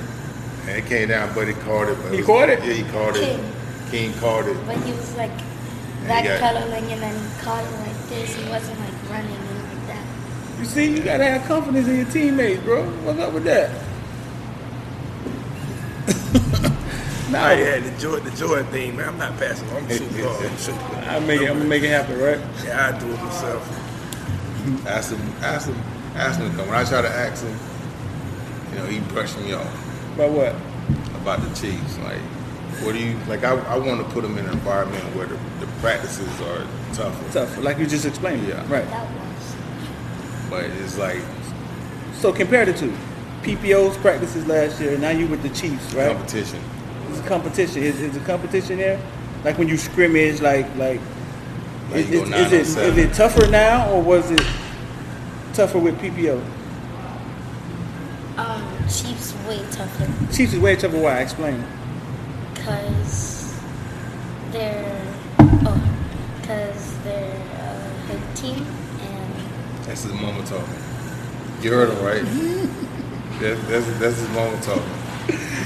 And 0.67 0.77
it 0.77 0.85
came 0.85 1.09
down, 1.09 1.33
but 1.35 1.47
he 1.47 1.53
caught 1.53 1.89
it. 1.89 1.97
But 2.01 2.11
He 2.11 2.17
was- 2.17 2.25
caught 2.25 2.49
it? 2.49 2.59
Yeah, 2.63 2.73
he 2.73 2.83
caught 2.91 3.15
it. 3.17 3.23
King. 3.25 3.51
King 3.91 4.13
caught 4.19 4.45
it. 4.47 4.57
But 4.65 4.77
he 4.77 4.91
was, 4.93 5.15
like, 5.15 5.31
he 5.31 6.07
backpedaling 6.07 6.39
got- 6.39 6.91
and 6.91 7.01
then 7.03 7.15
he 7.15 7.43
caught 7.43 7.63
it 7.63 7.79
like 7.81 8.09
this. 8.09 8.33
He 8.35 8.49
wasn't, 8.49 8.79
like, 8.79 9.09
running 9.11 9.35
and 9.35 9.63
like 9.69 9.87
that. 9.87 10.05
You 10.59 10.65
see, 10.65 10.85
you 10.91 10.99
gotta 11.03 11.25
have 11.25 11.45
confidence 11.47 11.87
in 11.87 11.95
your 11.97 12.05
teammates, 12.05 12.61
bro. 12.63 12.83
What's 13.03 13.19
up 13.19 13.33
with 13.33 13.43
that? 13.43 13.69
Nah, 17.31 17.49
yeah, 17.51 17.79
the 17.79 17.89
joy, 17.99 18.19
the 18.19 18.29
joy 18.37 18.61
thing, 18.65 18.95
man. 18.95 19.09
I'm 19.09 19.17
not 19.17 19.35
passing. 19.39 19.67
I'm 19.71 19.89
shooting 19.89 20.07
ball. 20.23 20.35
I'm 20.37 20.55
shooting. 20.57 20.79
I 21.09 21.19
make 21.19 21.41
it. 21.41 21.49
I'm 21.49 21.57
gonna 21.57 21.65
make 21.69 21.81
it 21.81 21.89
happen, 21.89 22.19
right? 22.19 22.39
Yeah, 22.63 22.93
I 22.93 22.99
do 22.99 23.07
it 23.11 23.17
myself. 23.23 24.85
ask 24.87 25.11
him, 25.15 25.33
Ask 25.41 25.67
him, 25.67 25.75
Ask 26.15 26.39
him 26.39 26.51
to 26.51 26.57
come. 26.57 26.67
When 26.67 26.75
I 26.77 26.83
try 26.83 27.01
to 27.01 27.09
ask 27.09 27.43
him, 27.43 27.57
you 28.73 28.79
know, 28.79 28.85
he 28.87 28.99
brushed 29.13 29.37
me 29.39 29.53
off. 29.53 30.13
About 30.15 30.31
what? 30.31 30.55
about 31.21 31.39
the 31.41 31.55
Chiefs. 31.55 31.97
Like, 31.99 32.19
what 32.83 32.93
do 32.93 32.99
you 32.99 33.17
like? 33.27 33.43
I, 33.43 33.55
I 33.55 33.77
want 33.77 34.05
to 34.05 34.13
put 34.13 34.23
them 34.23 34.37
in 34.37 34.45
an 34.45 34.51
environment 34.51 35.03
where 35.15 35.25
the, 35.27 35.35
the 35.59 35.67
practices 35.79 36.27
are 36.41 36.67
tougher, 36.93 37.31
Tough, 37.31 37.57
like 37.63 37.77
you 37.77 37.87
just 37.87 38.05
explained. 38.05 38.45
Yeah. 38.47 38.59
Right. 38.71 38.85
That 38.89 39.09
was. 39.09 39.55
but 40.49 40.65
it's 40.65 40.97
like 40.97 41.21
So 42.15 42.33
compare 42.33 42.65
the 42.65 42.73
two. 42.73 42.93
PPO's 43.43 43.97
practices 43.97 44.45
last 44.47 44.79
year. 44.81 44.93
And 44.93 45.01
now 45.01 45.09
you 45.09 45.27
with 45.27 45.43
the 45.43 45.49
Chiefs, 45.49 45.93
right? 45.93 46.11
competition. 46.11 46.61
It's 47.09 47.19
a 47.19 47.23
competition. 47.23 47.83
Is, 47.83 47.99
is 48.01 48.15
a 48.15 48.21
competition 48.21 48.77
there? 48.77 48.99
Like 49.43 49.57
when 49.57 49.67
you 49.67 49.77
scrimmage, 49.77 50.41
like 50.41 50.65
like, 50.75 50.99
Like 51.89 51.99
is, 52.05 52.09
you 52.11 52.25
go 52.25 52.37
is, 52.37 52.51
is 52.51 52.53
it 52.53 52.59
on 52.59 52.65
seven. 52.65 52.99
is 52.99 53.05
it 53.05 53.13
tougher 53.13 53.47
now 53.49 53.89
or 53.91 54.01
was 54.01 54.29
it 54.31 54.41
tougher 55.53 55.79
with 55.79 55.97
PPO? 55.99 56.43
Um, 58.37 58.63
Chiefs 58.89 59.33
way 59.47 59.59
tougher 59.71 60.07
Chiefs 60.33 60.53
is 60.53 60.59
way 60.59 60.75
tougher. 60.75 60.97
Why? 60.99 61.19
Explain. 61.19 61.63
because 62.55 63.53
they're 64.51 65.01
oh, 65.39 65.95
because 66.41 66.97
they're 67.03 67.31
a 67.31 68.07
good 68.11 68.35
team 68.35 68.65
and 69.01 69.85
That's 69.85 70.03
his 70.03 70.13
mama 70.13 70.43
talking. 70.45 70.73
You 71.61 71.71
heard 71.71 71.89
him 71.89 72.03
right. 72.03 72.23
that's, 73.39 73.61
that's 73.67 73.99
that's 73.99 74.17
his 74.17 74.29
mama 74.29 74.59
talking. 74.61 74.83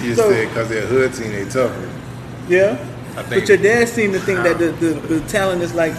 He 0.01 0.07
just 0.09 0.20
So- 0.22 0.30
said 0.30 0.47
because 0.49 0.70
they're 0.70 0.84
a 0.84 0.88
hood 0.88 1.13
team, 1.13 1.32
they 1.32 1.45
tougher. 1.45 1.89
Yeah. 2.49 2.72
I 3.15 3.24
think- 3.24 3.41
But 3.43 3.49
your 3.49 3.57
dad 3.57 3.88
seemed 3.88 4.13
to 4.13 4.20
think 4.20 4.39
that 4.43 4.57
the, 4.59 4.68
the, 4.74 4.93
the 5.20 5.28
talent 5.28 5.61
is 5.61 5.74
like 5.74 5.93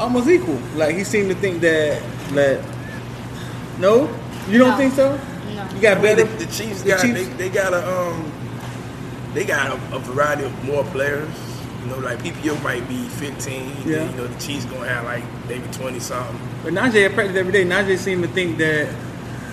almost 0.00 0.28
equal. 0.28 0.58
Like 0.76 0.96
he 0.96 1.04
seemed 1.04 1.28
to 1.28 1.34
think 1.36 1.60
that 1.60 2.02
that 2.32 2.64
no, 3.78 4.08
you 4.48 4.58
don't 4.58 4.70
No. 4.70 4.76
think 4.78 4.94
so? 4.94 5.20
No. 5.54 5.68
You 5.74 5.80
got 5.80 6.02
better. 6.02 6.24
the, 6.24 6.44
the 6.44 6.52
Chiefs 6.52 6.82
the 6.82 6.88
got 6.90 7.00
Chiefs- 7.02 7.28
They, 7.28 7.34
they 7.36 7.48
got 7.50 7.72
a 7.72 7.82
um 7.88 8.32
they 9.34 9.44
got 9.44 9.70
a, 9.70 9.96
a 9.96 9.98
variety 10.00 10.44
of 10.44 10.64
more 10.64 10.84
players. 10.84 11.28
You 11.82 11.92
know, 11.92 11.98
like 11.98 12.18
PPO 12.18 12.60
might 12.62 12.86
be 12.88 13.06
15. 13.08 13.76
Yeah. 13.86 14.10
You 14.10 14.16
know, 14.16 14.26
the 14.26 14.40
Chiefs 14.40 14.64
gonna 14.64 14.88
have 14.88 15.04
like 15.04 15.22
maybe 15.48 15.66
20 15.72 16.00
something. 16.00 16.38
But 16.64 16.72
Najeh 16.72 17.06
at 17.06 17.14
practice 17.14 17.36
every 17.36 17.52
day. 17.52 17.64
Najeh 17.64 17.98
seemed 17.98 18.22
to 18.24 18.28
think 18.30 18.58
that 18.58 18.92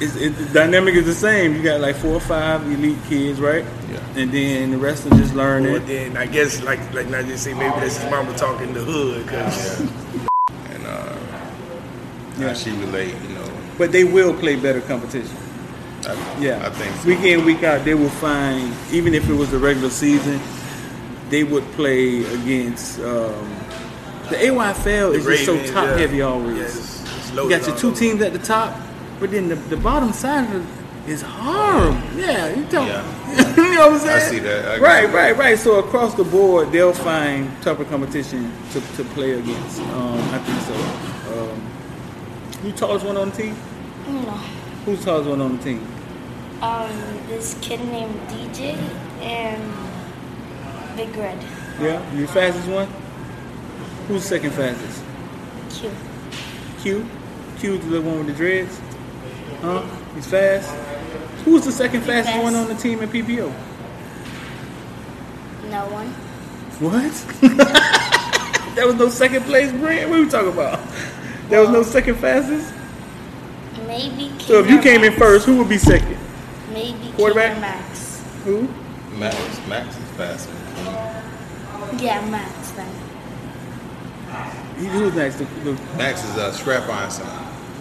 it's, 0.02 0.16
it, 0.16 0.30
the 0.36 0.46
dynamic 0.54 0.96
is 0.96 1.06
the 1.06 1.14
same. 1.14 1.54
You 1.56 1.62
got 1.62 1.80
like 1.82 1.96
four 1.96 2.14
or 2.16 2.20
five 2.20 2.64
elite 2.72 2.98
kids, 3.08 3.40
right? 3.40 3.64
Yeah. 3.92 4.00
And 4.22 4.32
then 4.32 4.72
the 4.72 4.78
rest 4.78 5.06
are 5.06 5.10
just 5.12 5.36
learning. 5.36 5.76
Or 5.76 5.80
then 5.80 6.18
I 6.18 6.26
guess 6.26 6.62
like 6.64 6.80
like 6.94 7.08
not 7.10 7.26
just 7.26 7.44
say 7.44 7.54
maybe 7.54 7.76
that's 7.80 7.98
his 7.98 8.10
mama 8.10 8.36
talking 8.36 8.74
the 8.74 8.82
hood 8.82 9.26
because 9.26 9.82
Yeah. 9.82 9.90
And 10.74 10.86
uh, 10.88 11.16
Yeah. 12.40 12.54
she 12.56 12.72
relate, 12.72 13.14
you 13.22 13.36
know. 13.36 13.52
But 13.78 13.92
they 13.92 14.04
will 14.06 14.34
play 14.34 14.56
better 14.56 14.82
competition. 14.82 15.36
I, 16.08 16.40
Yeah. 16.40 16.66
I 16.66 16.70
think 16.70 16.96
so. 16.98 17.08
Week 17.08 17.20
in, 17.20 17.46
week 17.46 17.64
out, 17.64 17.84
they 17.86 17.94
will 17.94 18.10
find, 18.10 18.74
even 18.92 19.14
if 19.14 19.30
it 19.30 19.34
was 19.34 19.52
the 19.52 19.60
regular 19.60 19.90
season, 19.90 20.40
they 21.30 21.44
would 21.44 21.64
play 21.74 22.24
against. 22.26 23.00
Um, 23.00 23.50
the 24.30 24.36
AYFL 24.38 25.16
is 25.16 25.26
just 25.26 25.46
so 25.46 25.58
top 25.74 25.86
yeah. 25.86 25.98
heavy 25.98 26.22
always. 26.22 26.58
Yeah, 26.58 26.64
it's- 26.64 27.02
it's 27.18 27.32
you 27.32 27.50
got 27.50 27.68
your 27.68 27.76
two 27.76 27.88
over. 27.90 28.00
teams 28.00 28.22
at 28.22 28.34
the 28.34 28.40
top, 28.40 28.80
but 29.20 29.32
then 29.32 29.50
the, 29.50 29.56
the 29.56 29.78
bottom 29.78 30.14
side 30.14 30.54
of 30.54 30.62
it 31.08 31.10
is 31.12 31.22
horrible. 31.22 32.00
Yeah, 32.16 32.50
you 32.56 32.64
don't. 32.66 32.88
Yeah. 32.88 33.56
you 33.58 33.74
know 33.76 33.90
what 33.90 33.94
I'm 33.94 34.00
saying? 34.00 34.16
I 34.16 34.20
see 34.20 34.40
that. 34.40 34.66
I 34.66 34.78
right, 34.80 35.02
get 35.08 35.14
right, 35.14 35.38
right. 35.38 35.60
So 35.60 35.80
across 35.80 36.14
the 36.14 36.24
board, 36.24 36.72
they'll 36.72 36.94
find 36.94 37.50
tougher 37.62 37.84
competition 37.86 38.52
to, 38.72 38.80
to 38.98 39.04
play 39.14 39.32
against. 39.32 39.80
Um, 39.82 40.20
I 40.32 40.38
think 40.40 40.62
so. 40.62 41.42
Um, 41.52 41.62
you 42.64 42.72
tallest 42.72 43.06
one 43.06 43.18
on 43.18 43.32
the 43.32 43.36
team? 43.36 43.58
no. 44.08 44.22
Who's 44.86 45.04
tallest 45.04 45.30
one 45.30 45.42
on 45.42 45.58
the 45.58 45.64
team? 45.64 45.80
Um, 46.64 46.90
this 47.28 47.58
kid 47.62 47.82
named 47.82 48.18
DJ 48.30 48.78
and 49.20 49.62
Big 50.96 51.14
Red 51.18 51.38
Yeah, 51.78 52.14
you 52.14 52.22
the 52.22 52.32
fastest 52.32 52.70
one? 52.70 52.88
Who's 54.08 54.22
the 54.22 54.30
second 54.30 54.52
fastest? 54.52 55.04
Q. 55.72 55.92
Q? 56.80 57.06
Q's 57.60 57.86
the 57.90 58.02
one 58.02 58.20
with 58.20 58.28
the 58.28 58.34
dreads? 58.34 58.80
Huh? 59.60 59.84
He's 60.16 60.26
fast? 60.26 60.74
Who's 61.44 61.66
the 61.66 61.72
second 61.74 62.04
fastest 62.04 62.42
one 62.42 62.56
on 62.56 62.70
the 62.70 62.76
team 62.76 63.02
at 63.02 63.10
PPO? 63.10 63.52
No 65.70 65.86
one. 65.90 66.08
What? 66.80 67.12
that 68.78 68.86
was 68.86 68.96
no 68.96 69.10
second 69.10 69.44
place 69.44 69.70
brand? 69.74 70.10
What 70.10 70.20
are 70.20 70.24
we 70.24 70.30
talking 70.30 70.54
about? 70.54 70.80
There 71.50 71.60
was 71.60 71.72
no 71.72 71.84
second 71.84 72.16
fastest? 72.16 72.74
Maybe. 73.86 74.32
So 74.40 74.62
if 74.62 74.70
you 74.70 74.82
came 74.82 75.04
in 75.04 75.12
first, 75.12 75.46
who 75.46 75.58
would 75.58 75.68
be 75.68 75.78
second? 75.78 76.13
Maybe 76.74 77.12
Quarterback? 77.16 77.54
Keener 77.54 77.62
Max. 77.62 78.24
Who? 78.44 78.68
Max, 79.18 79.36
Max 79.68 79.96
is 79.98 80.10
faster. 80.18 80.52
Yeah, 82.04 82.26
Max 82.30 82.72
then. 82.72 82.90
He- 84.80 84.88
Who's 84.88 85.14
next? 85.14 85.36
The, 85.38 85.46
the, 85.64 85.74
Max 85.98 86.24
is 86.24 86.36
a 86.38 86.52
strap 86.54 86.90
iron 86.90 87.12
son. 87.12 87.28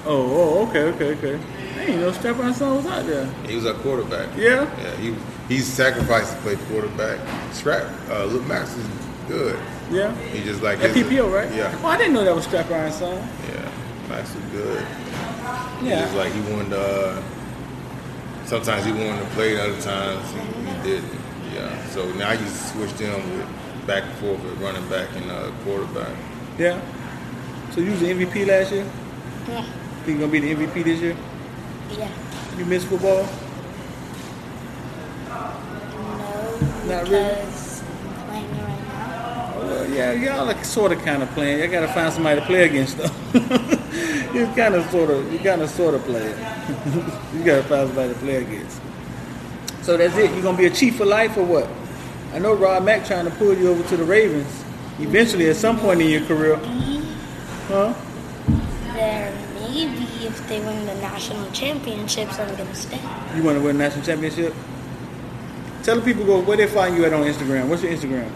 oh, 0.05 0.61
oh, 0.63 0.69
okay, 0.69 0.83
okay, 0.93 1.15
okay. 1.17 1.45
I 1.79 1.85
ain't 1.87 2.01
know 2.01 2.13
Strap 2.13 2.39
on 2.39 2.53
Son 2.55 2.77
was 2.77 2.87
out 2.87 3.07
there. 3.07 3.25
He 3.49 3.57
was 3.57 3.65
a 3.65 3.75
quarterback. 3.75 4.29
Yeah? 4.37 4.71
Yeah, 4.81 4.97
he 4.99 5.15
he's 5.49 5.67
sacrificed 5.67 6.33
to 6.37 6.41
play 6.43 6.55
quarterback. 6.69 7.19
Strap, 7.53 7.91
uh, 8.11 8.25
Luke 8.27 8.47
Max 8.47 8.77
is 8.77 8.87
good. 9.27 9.59
Yeah? 9.91 10.15
He 10.27 10.45
just 10.45 10.63
like 10.63 10.79
At 10.81 10.91
his- 10.95 11.07
PPO, 11.07 11.33
right? 11.35 11.51
Yeah, 11.53 11.77
Oh, 11.83 11.87
I 11.89 11.97
didn't 11.97 12.13
know 12.13 12.25
that 12.25 12.35
was 12.35 12.45
Strap 12.45 12.71
Iron 12.71 12.93
Son. 12.93 13.17
yeah. 13.49 13.69
Max 14.09 14.31
is 14.35 14.43
good. 14.53 14.87
He 15.81 15.89
Yeah. 15.89 16.03
just 16.03 16.15
like 16.15 16.31
he 16.33 16.41
won 16.53 16.69
the. 16.71 16.79
Uh, 17.17 17.23
sometimes 18.53 18.85
he 18.85 18.93
wanted 18.93 19.19
to 19.19 19.31
play, 19.31 19.59
other 19.59 19.81
times 19.81 20.31
he, 20.31 20.41
he 20.41 20.83
didn't. 20.83 21.19
Yeah. 21.55 21.87
So 21.87 22.13
now 22.13 22.33
you 22.33 22.47
switched 22.47 22.99
him 22.99 23.15
with 23.39 23.87
back 23.87 24.05
and 24.05 24.13
forth 24.17 24.43
with 24.45 24.61
running 24.61 24.87
back 24.91 25.09
and 25.17 25.31
uh, 25.31 25.51
quarterback. 25.65 26.15
Yeah. 26.59 26.79
So 27.71 27.81
you 27.81 27.93
was 27.93 28.01
the 28.01 28.13
MVP 28.13 28.47
last 28.47 28.73
year? 28.73 28.85
Yeah. 29.49 29.65
Think 30.05 30.07
you 30.07 30.19
gonna 30.19 30.33
be 30.33 30.41
the 30.41 30.55
MVP 30.55 30.85
this 30.85 31.01
year? 31.01 31.17
Yeah. 31.93 32.11
You 32.59 32.67
miss 32.67 32.85
football? 32.85 33.27
No. 35.29 35.55
Not 36.89 37.09
really? 37.09 37.35
because 37.35 37.83
I'm 37.83 38.27
playing 38.27 38.45
it 38.45 38.63
right. 38.65 39.55
Oh, 39.55 39.61
well, 39.63 39.91
yeah, 39.91 40.13
y'all 40.13 40.51
are 40.51 40.65
sort 40.65 40.93
of 40.93 41.03
kind 41.03 41.23
of 41.23 41.31
playing. 41.31 41.61
Y'all 41.61 41.71
gotta 41.71 41.89
find 41.89 42.13
somebody 42.13 42.39
to 42.39 42.47
play 42.47 42.65
against 42.65 42.99
though. 42.99 43.79
you 44.35 44.47
kind 44.55 44.75
of 44.75 44.89
sort 44.91 45.11
of, 45.11 45.33
you 45.33 45.39
kind 45.39 45.63
of 45.63 45.71
sort 45.71 45.95
of 45.95 46.03
play. 46.05 46.23
it. 46.23 46.39
you 47.35 47.45
gotta 47.45 47.63
find 47.65 47.89
somebody 47.89 48.13
to 48.13 48.19
play 48.21 48.37
against. 48.37 48.81
So 49.83 49.97
that's 49.97 50.17
it. 50.17 50.35
You 50.35 50.43
gonna 50.43 50.57
be 50.57 50.67
a 50.67 50.71
chief 50.71 50.97
for 50.97 51.05
life 51.05 51.37
or 51.37 51.45
what? 51.45 51.69
I 52.33 52.39
know 52.39 52.55
Rob 52.55 52.85
Mack 52.85 53.05
trying 53.05 53.25
to 53.25 53.31
pull 53.33 53.55
you 53.55 53.69
over 53.69 53.87
to 53.89 53.97
the 53.97 54.05
Ravens. 54.05 54.65
Eventually, 54.99 55.49
at 55.49 55.57
some 55.57 55.79
point 55.79 56.01
in 56.01 56.09
your 56.09 56.25
career, 56.25 56.57
huh? 57.69 57.95
There 58.95 59.33
maybe 59.55 60.07
if 60.25 60.49
they 60.49 60.61
win 60.61 60.87
the 60.87 60.95
national 60.97 61.51
championships, 61.53 62.39
I'm 62.39 62.55
gonna 62.57 62.75
stay. 62.75 63.01
You 63.35 63.43
want 63.43 63.59
to 63.59 63.65
win 63.65 63.77
a 63.77 63.79
national 63.79 64.05
championship? 64.05 64.55
Tell 65.83 65.97
the 65.97 66.03
people 66.03 66.25
go 66.25 66.41
where 66.41 66.57
they 66.57 66.69
find 66.69 66.97
you 66.97 67.05
at 67.05 67.13
on 67.13 67.25
Instagram. 67.25 67.69
What's 67.69 67.83
your 67.83 67.93
Instagram? 67.93 68.31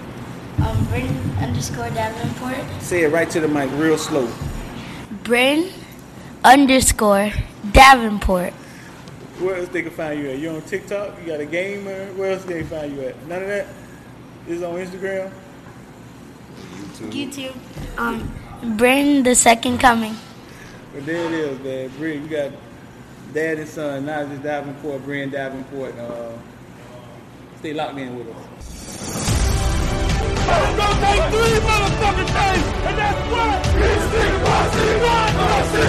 Um, 0.65 0.85
Bryn 0.87 1.09
underscore 1.39 1.91
Davenport. 1.91 2.83
Say 2.83 3.05
it 3.05 3.13
right 3.13 3.29
to 3.31 3.41
the 3.41 3.49
mic, 3.49 3.71
real 3.73 3.99
slow. 3.99 4.29
Bryn 5.23 5.71
underscore 6.47 7.33
Davenport. 7.73 8.53
Where 9.43 9.57
else 9.57 9.69
they 9.69 9.83
can 9.83 9.91
find 9.91 10.21
you 10.21 10.31
at? 10.31 10.39
You 10.39 10.51
on 10.51 10.63
TikTok? 10.63 11.21
You 11.21 11.27
got 11.27 11.41
a 11.41 11.45
gamer? 11.47 12.07
Where 12.15 12.33
else 12.33 12.45
they 12.45 12.61
can 12.61 12.69
find 12.69 12.95
you 12.95 13.03
at? 13.03 13.27
None 13.27 13.43
of 13.43 13.49
that. 13.49 13.67
Is 14.49 14.63
on 14.63 14.77
Instagram. 14.77 15.33
YouTube. 16.77 17.13
YouTube. 17.13 17.99
Um, 17.99 18.77
Bryn 18.77 19.25
the 19.25 19.35
second 19.35 19.79
coming. 19.79 20.15
But 20.95 21.05
there 21.05 21.27
it 21.27 21.33
is, 21.33 21.59
man. 21.61 21.99
Bree, 21.99 22.19
you 22.19 22.29
got 22.29 22.53
dad 23.35 23.59
and 23.59 23.69
son, 23.69 24.07
Najeh 24.07 24.41
Davenport, 24.43 25.05
Brian 25.05 25.31
Davenport. 25.31 25.99
Uh, 25.99 26.33
stay 27.59 27.75
locked 27.75 27.99
in 27.99 28.17
with 28.17 28.29
us. 28.35 29.26
It's 30.47 30.77
gonna 30.79 31.07
take 31.07 31.23
three 31.35 31.59
motherfucking 31.67 32.31
days, 32.39 32.67
and 32.87 32.97
that's 33.01 33.23
what? 33.33 33.57
Instinct, 33.87 34.37
mercy, 34.47 34.87
God, 35.03 35.31
mercy, 35.43 35.83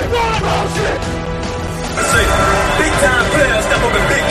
Big 2.78 2.94
time 3.04 3.26
players 3.34 3.66
step 3.66 3.82
up 3.82 3.94
and 3.94 4.08
big 4.10 4.27